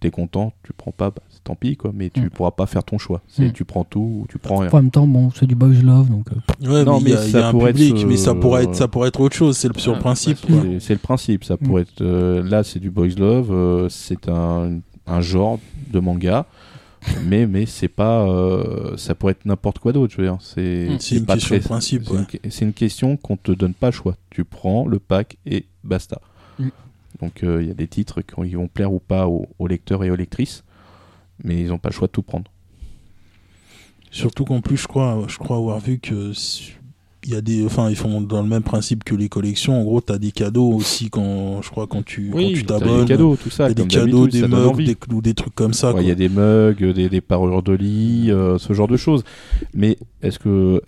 [0.00, 2.28] t'es content, tu prends pas, bah, c'est tant pis quoi, mais tu Mm.
[2.30, 3.22] pourras pas faire ton choix.
[3.54, 4.68] Tu prends tout ou tu prends rien.
[4.70, 6.26] En même temps, bon, c'est du boys love, donc.
[6.30, 8.74] euh, Ouais, Non, mais ça a un pourrait être, public, mais ça euh, pourrait être,
[8.74, 9.56] ça pourrait être autre chose.
[9.56, 10.38] C'est le, sur le principe.
[10.80, 11.58] C'est le principe, ça Mm.
[11.66, 15.58] pourrait être euh, là, c'est du boys love, euh, c'est un, un genre
[15.90, 16.44] de manga.
[17.24, 18.26] Mais, mais c'est pas.
[18.28, 20.38] euh, ça pourrait être n'importe quoi d'autre, je veux dire.
[20.40, 20.98] C'est Mm.
[21.00, 22.02] C'est une pas question très- de principe.
[22.04, 22.50] C'est ouais.
[22.62, 24.16] une, question qu'on te donne pas le choix.
[24.30, 26.20] Tu prends le pack et basta.
[26.58, 26.68] Mm.
[27.20, 30.02] Donc euh, il y a des titres qui vont plaire ou pas aux, aux lecteurs
[30.04, 30.64] et aux lectrices,
[31.42, 32.50] mais ils n'ont pas le choix de tout prendre.
[34.10, 36.32] Surtout qu'en plus, je crois, je crois avoir vu que
[37.24, 39.80] il y a des, enfin, ils font dans le même principe que les collections.
[39.80, 43.00] En gros, t'as des cadeaux aussi quand, je crois, quand tu, quand tu t'abonnes.
[43.02, 43.68] des cadeaux, tout ça.
[43.68, 45.94] T'as des comme cadeaux, des mugs, des clous, des trucs comme ça.
[45.94, 46.02] Ouais.
[46.02, 49.24] Il y a des mugs, des, des parures de lit, euh, ce genre de choses.
[49.74, 50.82] Mais est-ce que,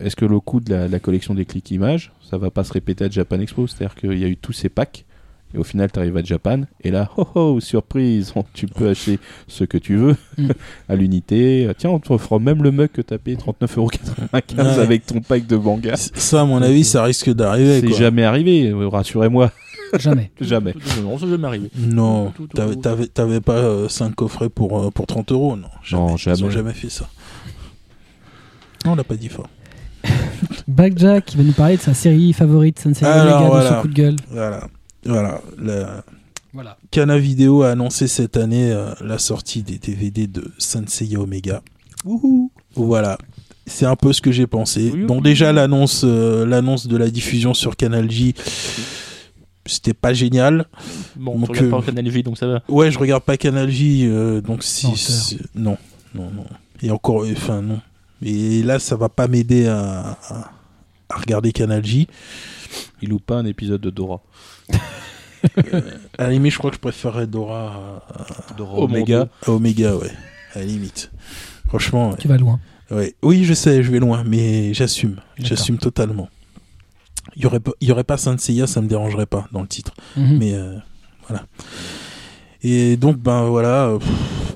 [0.00, 2.72] est-ce que le coût de la, la collection des clics images, ça va pas se
[2.72, 3.66] répéter à Japan Expo?
[3.66, 5.06] C'est-à-dire qu'il y a eu tous ces packs,
[5.54, 9.18] et au final, tu arrives à Japan, et là, oh oh, surprise, tu peux acheter
[9.46, 10.50] ce que tu veux Mm.
[10.88, 11.68] à l'unité.
[11.78, 14.80] Tiens, on te offre même le mug que tu as payé 39,95€ Ouais.
[14.80, 15.96] avec ton pack de manga.
[15.96, 17.80] Ça, à mon avis, ça risque d'arriver.
[17.80, 19.50] C'est jamais arrivé, euh, rassurez-moi,
[19.98, 20.30] Jamais.
[20.40, 20.74] jamais.
[21.02, 21.70] Non, ça jamais arrivé.
[21.78, 25.68] Non, t'avais- tout- t'avais t'avais pas 5 coffrets pour, euh, pour 30 euros, non.
[25.82, 26.02] Jamais.
[26.02, 26.50] Non, Ils ont jamais.
[26.50, 27.08] jamais fait ça.
[28.84, 29.48] Non, on l'a pas dit fort.
[30.68, 33.68] Blackjack qui va nous parler de sa série favorite, Sensei Omega, de voilà.
[33.70, 34.16] son coup de gueule.
[34.30, 34.68] Voilà.
[35.04, 35.40] Voilà.
[35.58, 36.04] La
[36.52, 36.76] Voilà.
[36.90, 41.62] Kana Video a annoncé cette année euh, la sortie des DVD de Sensei Omega.
[42.74, 43.18] Voilà.
[43.66, 44.90] C'est un peu ce que j'ai pensé.
[44.94, 45.22] Oui, Bon, oui.
[45.22, 48.34] déjà, l'annonce euh, l'annonce de la diffusion sur Canal J,
[49.66, 50.64] c'était pas génial.
[51.16, 52.62] Bon, Donc, tu regardes euh, pas Canal J, donc ça va.
[52.68, 54.86] Ouais, je regarde pas Canal J, euh, donc si.
[55.54, 55.76] Non,
[56.14, 56.46] non, non.
[56.80, 57.80] Et encore, enfin, non.
[58.22, 60.50] Et là, ça va pas m'aider à, à,
[61.10, 62.08] à regarder Canal J.
[63.02, 64.20] Il loupe pas un épisode de Dora.
[66.18, 69.28] À la limite, je crois que je préférerais Dora à, Dora Omega.
[69.46, 70.10] à Omega, ouais.
[70.54, 71.10] À la limite.
[71.68, 72.16] Franchement, ouais.
[72.18, 72.58] Tu vas loin.
[72.90, 73.14] Ouais.
[73.22, 75.16] Oui, je sais, je vais loin, mais j'assume.
[75.38, 76.28] J'assume totalement.
[77.36, 79.60] Il y aurait pas, il y aurait pas Saint Seiya, ça me dérangerait pas dans
[79.62, 79.92] le titre.
[80.16, 80.38] Mhm.
[80.38, 80.74] Mais euh,
[81.28, 81.44] voilà.
[82.62, 83.88] Et donc, ben voilà.
[83.90, 84.47] euh, pff,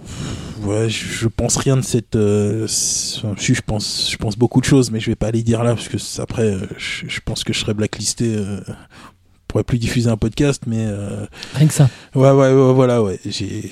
[0.65, 2.17] ouais, je, je pense rien de cette.
[2.17, 5.75] euh, je pense, je pense beaucoup de choses, mais je vais pas les dire là
[5.75, 8.35] parce que après, euh, je, je pense que je serais blacklisté.
[8.37, 11.91] Euh, je pourrais plus diffuser un podcast, mais euh, Rien que ça.
[12.15, 13.21] ouais, ouais, ouais, voilà, ouais.
[13.27, 13.71] J'ai,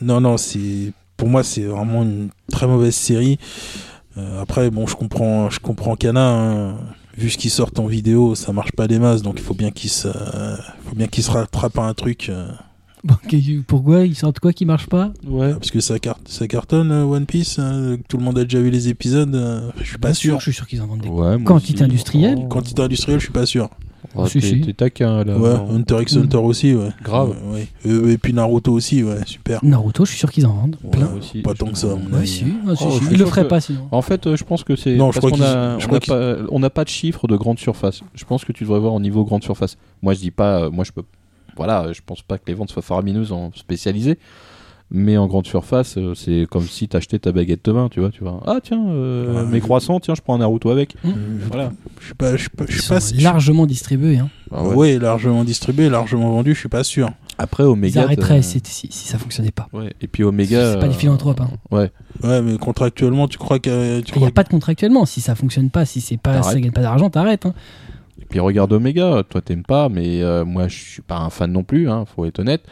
[0.00, 3.38] non, non, c'est pour moi, c'est vraiment une très mauvaise série.
[4.18, 6.28] Euh, après, bon, je comprends, je comprends Kana.
[6.28, 6.78] hein.
[7.16, 9.70] Vu ce qu'ils sortent en vidéo, ça marche pas des masses, donc il faut bien
[9.70, 12.30] qu'ils se, faut bien qu'ils se rattrapent à un truc.
[13.04, 14.04] Euh, Bon, pourquoi?
[14.04, 15.12] Ils sortent quoi qui marche pas?
[15.26, 15.52] Ouais.
[15.54, 18.88] parce que ça, cartonne euh, One Piece, hein, tout le monde a déjà vu les
[18.88, 19.34] épisodes.
[19.34, 20.38] euh, je suis pas sûr.
[20.38, 21.08] Je suis sûr qu'ils en vendent des.
[21.08, 21.84] Ouais, moi Quantité aussi.
[21.84, 22.48] industrielle Oh.
[22.48, 23.68] Quantité industrielle, je suis pas sûr.
[24.14, 25.38] Oh, Si, t'es- taquin là.
[25.38, 25.54] ouais.
[25.74, 26.88] Hunter x Hunter aussi, ouais.
[27.02, 27.34] Grave.
[27.46, 27.68] Ouais, ouais.
[27.86, 29.64] Euh, et puis Naruto aussi, ouais, super.
[29.64, 30.76] Naruto, je suis sûr qu'ils en vendent.
[30.90, 31.08] Plein.
[31.16, 31.86] Aussi, pas tant que ça.
[31.86, 32.44] mon Ouais, si.
[32.68, 33.88] Ah, si, Oh, je Ils le feraient que- pas sinon.
[33.90, 35.88] En fait, euh, je pense que c'est Non, je crois qu'on qu'ils- a, je on
[35.88, 38.02] crois a pas, on n'a pas de chiffres de grande surface.
[38.14, 39.76] Je pense que tu devrais voir au niveau grande surface.
[40.02, 41.04] Moi, je dis pas, euh, moi je peux,
[41.56, 44.18] voilà, je pense pas que les ventes soient faramineuses en spécialisé,
[44.90, 48.10] mais en grande surface, euh, c'est comme si t'achetais ta baguette de vin, tu vois,
[48.10, 48.42] tu vois.
[48.46, 49.50] Ah tiens, euh, Ouais.
[49.50, 50.96] mes croissants, tiens, je prends un Naruto avec.
[51.06, 51.08] Euh,
[51.48, 51.72] Voilà.
[52.00, 54.18] Je suis pas, je suis pas, je Ils suis pas sont je- largement distribués.
[54.18, 54.28] Hein.
[54.50, 54.74] Ah ouais.
[54.74, 54.98] ouais.
[54.98, 57.08] largement distribué, largement vendu, je suis pas sûr.
[57.38, 58.02] Après Ils Omega.
[58.02, 59.66] arrêteraient t'as- si, si, si ça fonctionnait pas.
[59.72, 59.94] Ouais.
[60.02, 60.74] Et puis Omega.
[60.74, 61.48] C'est pas des euh, philanthropes, hein.
[61.70, 61.90] Ouais.
[62.22, 64.00] Ouais, mais contractuellement, tu crois que.
[64.00, 65.06] Tu Il n'y crois a pas de contractuellement.
[65.06, 67.46] Si ça fonctionne pas, si c'est pas, ça gagne pas d'argent, t'arrêtes.
[67.46, 67.54] Hein.
[68.22, 71.52] Et puis regarde Omega, toi t'aimes pas, mais euh, moi je suis pas un fan
[71.52, 72.62] non plus, hein, faut être honnête.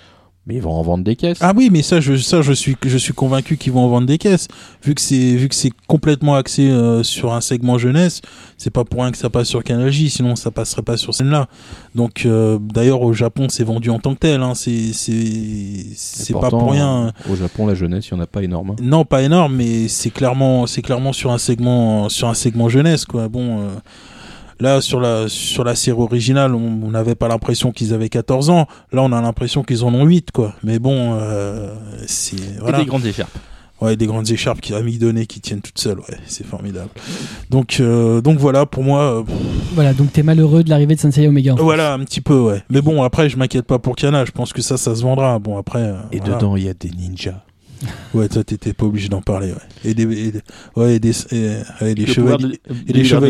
[0.47, 1.39] Mais ils vont en vendre des caisses.
[1.43, 4.07] Ah oui, mais ça, je, ça, je suis, je suis convaincu qu'ils vont en vendre
[4.07, 4.49] des caisses.
[4.83, 8.23] Vu que c'est, vu que c'est complètement axé euh, sur un segment jeunesse,
[8.57, 11.15] c'est pas pour rien que ça passe sur Canal J, sinon ça passerait pas sur
[11.15, 11.47] scène-là.
[11.95, 14.41] Donc, euh, d'ailleurs, au Japon, c'est vendu en tant que tel.
[14.43, 14.55] Hein.
[14.55, 17.13] C'est, c'est, Et c'est pas pour rien.
[17.29, 18.71] euh, Au Japon, la jeunesse, il n'y en a pas énorme.
[18.71, 18.77] hein.
[18.83, 23.05] Non, pas énorme, mais c'est clairement, c'est clairement sur un segment, sur un segment jeunesse,
[23.05, 23.29] quoi.
[23.29, 23.69] Bon, euh,
[24.61, 28.51] là, sur la, sur la série originale, on on n'avait pas l'impression qu'ils avaient 14
[28.51, 28.67] ans.
[28.93, 30.55] Là, on a l'impression qu'ils en ont 8, quoi.
[30.63, 31.75] Mais bon, euh,
[32.07, 32.79] c'est, Et voilà.
[32.79, 33.37] des grandes écharpes.
[33.81, 36.91] Ouais, des grandes écharpes qui amidonnées qui tiennent toutes seules, ouais, c'est formidable.
[37.49, 39.23] Donc, euh, donc voilà, pour moi, euh,
[39.75, 41.55] Voilà, donc t'es malheureux de l'arrivée de Sensei Omega.
[41.55, 41.63] en fait.
[41.63, 42.63] voilà, un petit peu, ouais.
[42.69, 45.39] Mais bon, après, je m'inquiète pas pour Kana, je pense que ça, ça se vendra.
[45.39, 45.79] Bon, après.
[45.81, 46.35] euh, Et voilà.
[46.35, 47.43] dedans, il y a des ninjas.
[48.15, 49.59] Ouais, toi, t'étais pas obligé d'en parler, ouais.
[49.91, 50.41] Et des, et des-
[50.77, 52.59] ouais, et des, et, et des Le pouvoir chevaliers,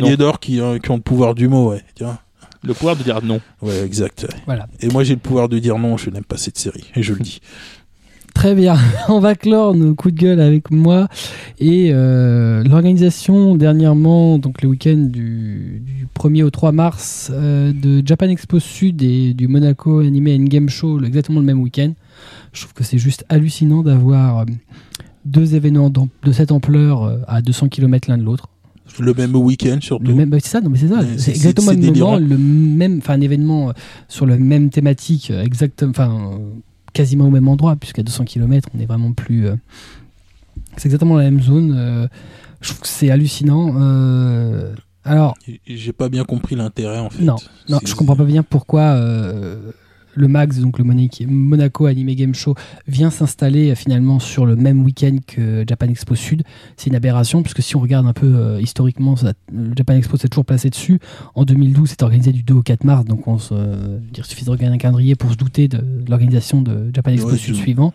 [0.06, 1.82] de- de d'or qui, euh, qui ont le pouvoir du mot, ouais.
[1.94, 2.18] Tiens.
[2.62, 3.40] Le pouvoir de dire non.
[3.62, 4.27] Ouais, exact.
[4.28, 4.36] ouais.
[4.47, 4.66] Voilà.
[4.81, 7.12] Et moi, j'ai le pouvoir de dire non, je n'aime pas cette série, et je
[7.14, 7.40] le dis.
[8.35, 8.77] Très bien,
[9.09, 11.09] on va clore nos coups de gueule avec moi
[11.59, 18.06] et euh, l'organisation dernièrement, donc le week-end du, du 1er au 3 mars euh, de
[18.06, 21.93] Japan Expo Sud et du Monaco Anime and Game Show, exactement le même week-end.
[22.52, 24.44] Je trouve que c'est juste hallucinant d'avoir euh,
[25.24, 28.48] deux événements de cette ampleur euh, à 200 km l'un de l'autre.
[28.98, 30.05] Le même week-end, surtout.
[30.06, 32.18] Le même, bah, c'est ça, non mais c'est ça, c'est exactement le même moment, délirant.
[32.18, 33.72] le même, enfin un événement euh,
[34.09, 36.39] sur le même thématique, exactement, enfin
[36.93, 39.55] quasiment au même endroit, puisqu'à 200 km, on est vraiment plus, euh,
[40.77, 41.72] c'est exactement la même zone.
[41.77, 42.09] euh,
[42.60, 43.74] je trouve que c'est hallucinant.
[43.81, 44.74] euh,
[45.05, 45.35] alors,
[45.66, 47.22] J'ai pas bien compris l'intérêt, en fait.
[47.22, 47.36] Non,
[47.68, 49.01] non, je comprends pas bien pourquoi
[50.15, 50.85] le Max, donc le
[51.28, 52.55] Monaco, Anime Game Show,
[52.89, 56.43] vient s'installer euh, finalement sur le même week-end que Japan Expo Sud.
[56.77, 60.16] C'est une aberration, puisque si on regarde un peu euh, historiquement, ça- le Japan Expo
[60.16, 60.99] s'est toujours placé dessus.
[61.35, 64.45] En 2012, c'était organisé du 2 au 4 mars, donc on se, euh, il suffit
[64.45, 67.55] de regarder un calendrier pour se douter de, de l'organisation de Japan Expo Ouais, Sud
[67.55, 67.93] suivant.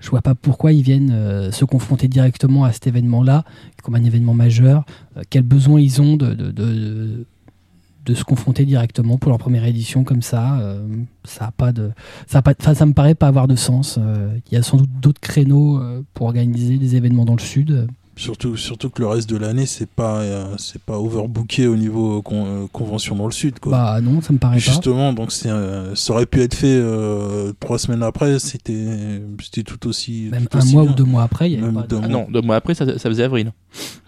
[0.00, 3.44] Je vois pas pourquoi ils viennent euh, se confronter directement à cet événement-là,
[3.82, 4.84] comme un événement majeur.
[5.30, 7.24] Quel besoin ils ont de, de, de,
[8.04, 10.58] de se confronter directement pour leur première édition comme ça.
[10.60, 10.86] euh,
[11.24, 11.90] ça a pas de,
[12.26, 13.98] ça a pas, ça me paraît pas avoir de sens.
[13.98, 17.40] Euh, Il y a sans doute d'autres créneaux euh, pour organiser des événements dans le
[17.40, 17.88] sud.
[18.16, 22.22] Surtout, surtout que le reste de l'année, c'est pas, euh, c'est pas overbooké au niveau
[22.22, 23.72] con- euh, convention dans le sud, quoi.
[23.72, 24.60] Bah non, ça me paraît pas.
[24.60, 29.64] Justement, donc c'est, euh, ça aurait pu être fait euh, trois semaines après, c'était, c'était
[29.64, 30.28] tout aussi.
[30.30, 30.92] Même tout un aussi mois bien.
[30.92, 32.08] ou deux mois après, il y avait pas deux Ah mois.
[32.08, 33.52] non, deux mois après, ça, ça faisait avril.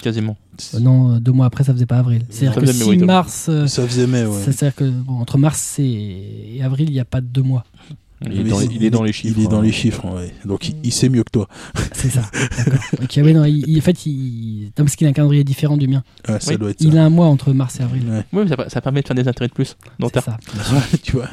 [0.01, 0.37] Quasiment.
[0.75, 2.23] Euh, non, deux mois après, ça faisait pas avril.
[2.31, 4.41] C'est-à-dire Ça que oui, mars, euh, Ça faisait mai, ouais.
[4.45, 7.65] c'est-à-dire que bon, entre mars et, et avril, il n'y a pas de deux mois.
[8.25, 9.35] Il est, dans, c'est- il est dans les chiffres.
[9.39, 9.63] Il est dans hein.
[9.63, 10.33] les chiffres, ouais.
[10.47, 11.49] Donc il, il sait mieux que toi.
[11.93, 12.23] C'est ça.
[12.33, 12.81] D'accord.
[13.03, 15.77] Ok, ouais, non, il- il- en fait, il, non, parce qu'il a un calendrier différent
[15.77, 16.03] du mien.
[16.29, 16.59] Ouais, ça Oui.
[16.59, 16.89] doit être ça.
[16.89, 18.05] Il a un mois entre mars et avril.
[18.09, 19.77] Ouais, Oui, mais ça, ça permet de faire des intérêts de plus.
[20.01, 20.39] Donc, C'est ça.
[21.03, 21.29] tu vois.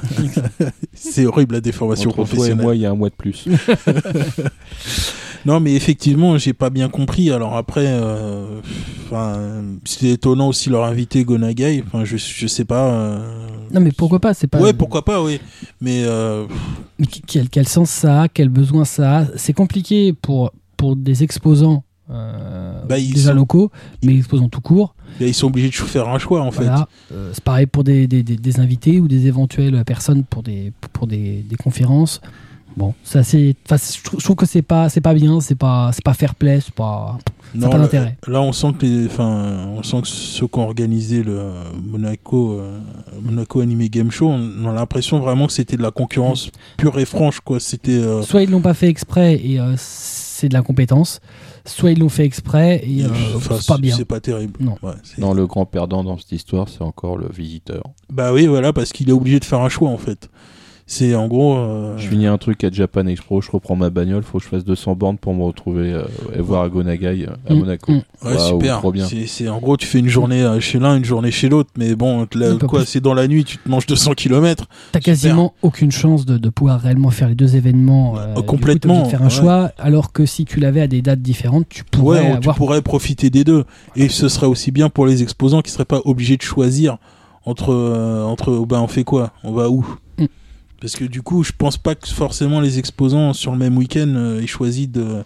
[0.94, 2.64] c'est horrible la déformation Entre toi et professionnelle.
[2.66, 3.46] moi, il y a un mois de plus.
[5.46, 7.32] Non, mais effectivement, j'ai pas bien compris.
[7.32, 8.60] Alors après, euh,
[9.86, 11.84] c'était étonnant aussi leur invité Gonagai.
[11.86, 12.90] Enfin, je, je sais pas.
[12.94, 14.60] euh, Non, mais pourquoi pas C'est pas.
[14.62, 15.40] Ouais, pourquoi pas, oui.
[15.82, 16.46] Mais euh,
[17.00, 19.26] Mais Quel, quel sens ça a Quel besoin ça a?
[19.36, 23.72] C'est compliqué pour, pour des exposants euh, Bah, ils déjà sont- locaux,
[24.04, 24.96] mais exposants tout court.
[25.20, 26.70] ils sont obligés de faire un choix, en fait.
[27.12, 30.72] Euh, c'est pareil pour des, des, des- des invités ou des éventuelles personnes pour des,
[30.94, 32.22] pour des, des conférences.
[32.76, 35.92] Bon, ça c'est, je trouve je trouve que c'est pas, c'est pas bien, c'est pas,
[35.94, 37.18] c'est pas fair play, c'est pas.
[37.56, 38.18] Non, pas là- d'intérêt.
[38.28, 41.52] Là, on sent que les, enfin, on sent que ceux qui ont organisé le
[41.86, 42.80] Monaco, euh,
[43.22, 47.06] Monaco Anime Game Show, on a l'impression vraiment que c'était de la concurrence pure et
[47.06, 47.60] franche, quoi.
[47.60, 51.22] C'était, euh, Soit ils l'ont pas fait exprès et euh, c'est de la compétence,
[51.64, 53.96] soit ils l'ont fait exprès et euh, enfin, c'est pas bien.
[53.96, 54.54] C'est pas terrible.
[54.60, 54.78] Non.
[54.82, 57.84] Ouais, Non, le grand perdant dans cette histoire, c'est encore le visiteur.
[58.12, 60.28] Bah oui, voilà, parce qu'il est obligé de faire un choix, en fait.
[60.86, 61.56] C'est en gros.
[61.58, 64.50] euh, Je finis un truc à Japan Expo, je reprends ma bagnole, faut que je
[64.50, 66.04] fasse 200 bornes pour me retrouver euh,
[66.36, 67.92] et voir à Gonagai euh, à Mm, Monaco.
[67.94, 68.02] mm.
[68.26, 68.80] Ouais, super.
[68.80, 69.06] trop bien.
[69.08, 71.70] C'est, c'est- en gros, tu fais une journée euh, chez l'un, une journée chez l'autre,
[71.78, 72.28] mais bon,
[72.68, 72.86] quoi, plus.
[72.88, 74.66] c'est dans la nuit, tu te manges 200 km.
[74.92, 78.18] T'as quasiment aucune chance de, de pouvoir réellement faire les deux événements.
[78.18, 79.30] euh, du coup, complètement, de faire un ouais.
[79.32, 82.82] choix, alors que si tu l'avais à des dates différentes, tu pourrais Ouais, tu pourrais
[82.82, 83.64] profiter des deux.
[83.96, 86.98] Et ce serait aussi bien pour les exposants qui seraient pas obligés de choisir
[87.46, 89.32] entre, euh, entre, ben, on fait quoi?
[89.44, 89.86] On va où?
[90.20, 90.26] Mm.
[90.84, 94.14] Parce que du coup, je pense pas que forcément les exposants sur le même week-end
[94.18, 95.24] euh, aient choisi de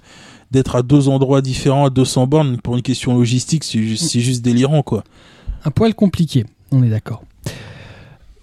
[0.51, 4.19] d'être à deux endroits différents à 200 bornes pour une question logistique, c'est juste, c'est
[4.19, 5.03] juste délirant quoi.
[5.65, 7.23] un poil compliqué, on est d'accord.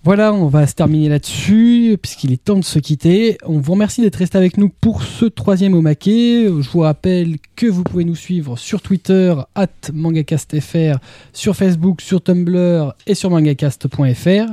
[0.02, 3.38] Voilà, on va se terminer là-dessus, puisqu'il est temps de se quitter.
[3.46, 6.44] On vous remercie d'être resté avec nous pour ce troisième au maquet.
[6.46, 10.98] Je vous rappelle que vous pouvez nous suivre sur Twitter, at mangacastfr,
[11.32, 14.52] sur Facebook, sur Tumblr et sur mangacast.fr.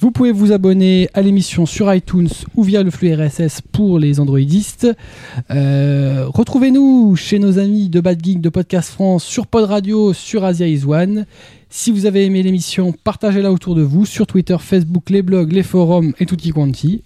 [0.00, 4.18] Vous pouvez vous abonner à l'émission sur iTunes ou via le flux RSS pour les
[4.18, 4.86] androidistes.
[5.50, 10.42] Euh, Retrouvez-nous chez nos amis de Bad Geek de Podcast France, sur Pod Radio, sur
[10.42, 11.26] Asia Is One.
[11.68, 15.62] Si vous avez aimé l'émission, partagez-la autour de vous sur Twitter, Facebook, les blogs, les
[15.62, 17.02] forums et tutti quanti.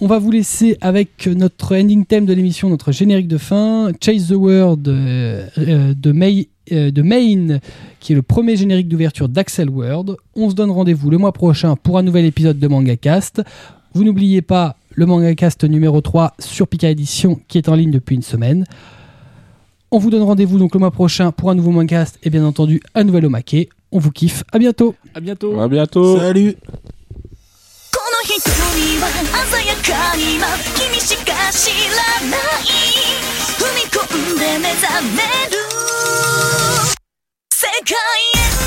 [0.00, 4.28] On va vous laisser avec notre ending theme de l'émission, notre générique de fin, Chase
[4.28, 7.59] the World euh, euh, de, May, de Maine,
[7.99, 10.15] qui est le premier générique d'ouverture d'Axel World.
[10.35, 13.41] On se donne rendez-vous le mois prochain pour un nouvel épisode de MangaCast.
[13.93, 18.15] Vous n'oubliez pas le MangaCast numéro 3 sur Pika Edition qui est en ligne depuis
[18.15, 18.65] une semaine.
[19.91, 22.81] On vous donne rendez-vous donc le mois prochain pour un nouveau MangaCast et bien entendu
[22.95, 23.69] un nouvel Omake.
[23.91, 24.43] On vous kiffe.
[24.51, 24.95] À bientôt.
[25.13, 25.59] À bientôt.
[25.59, 26.17] À bientôt.
[26.17, 26.55] Salut
[27.91, 29.07] この瞳は
[29.45, 35.58] 鮮やかに今君しか知らない 踏み込んで目覚める。
[37.52, 37.96] 世界
[38.54, 38.57] へ。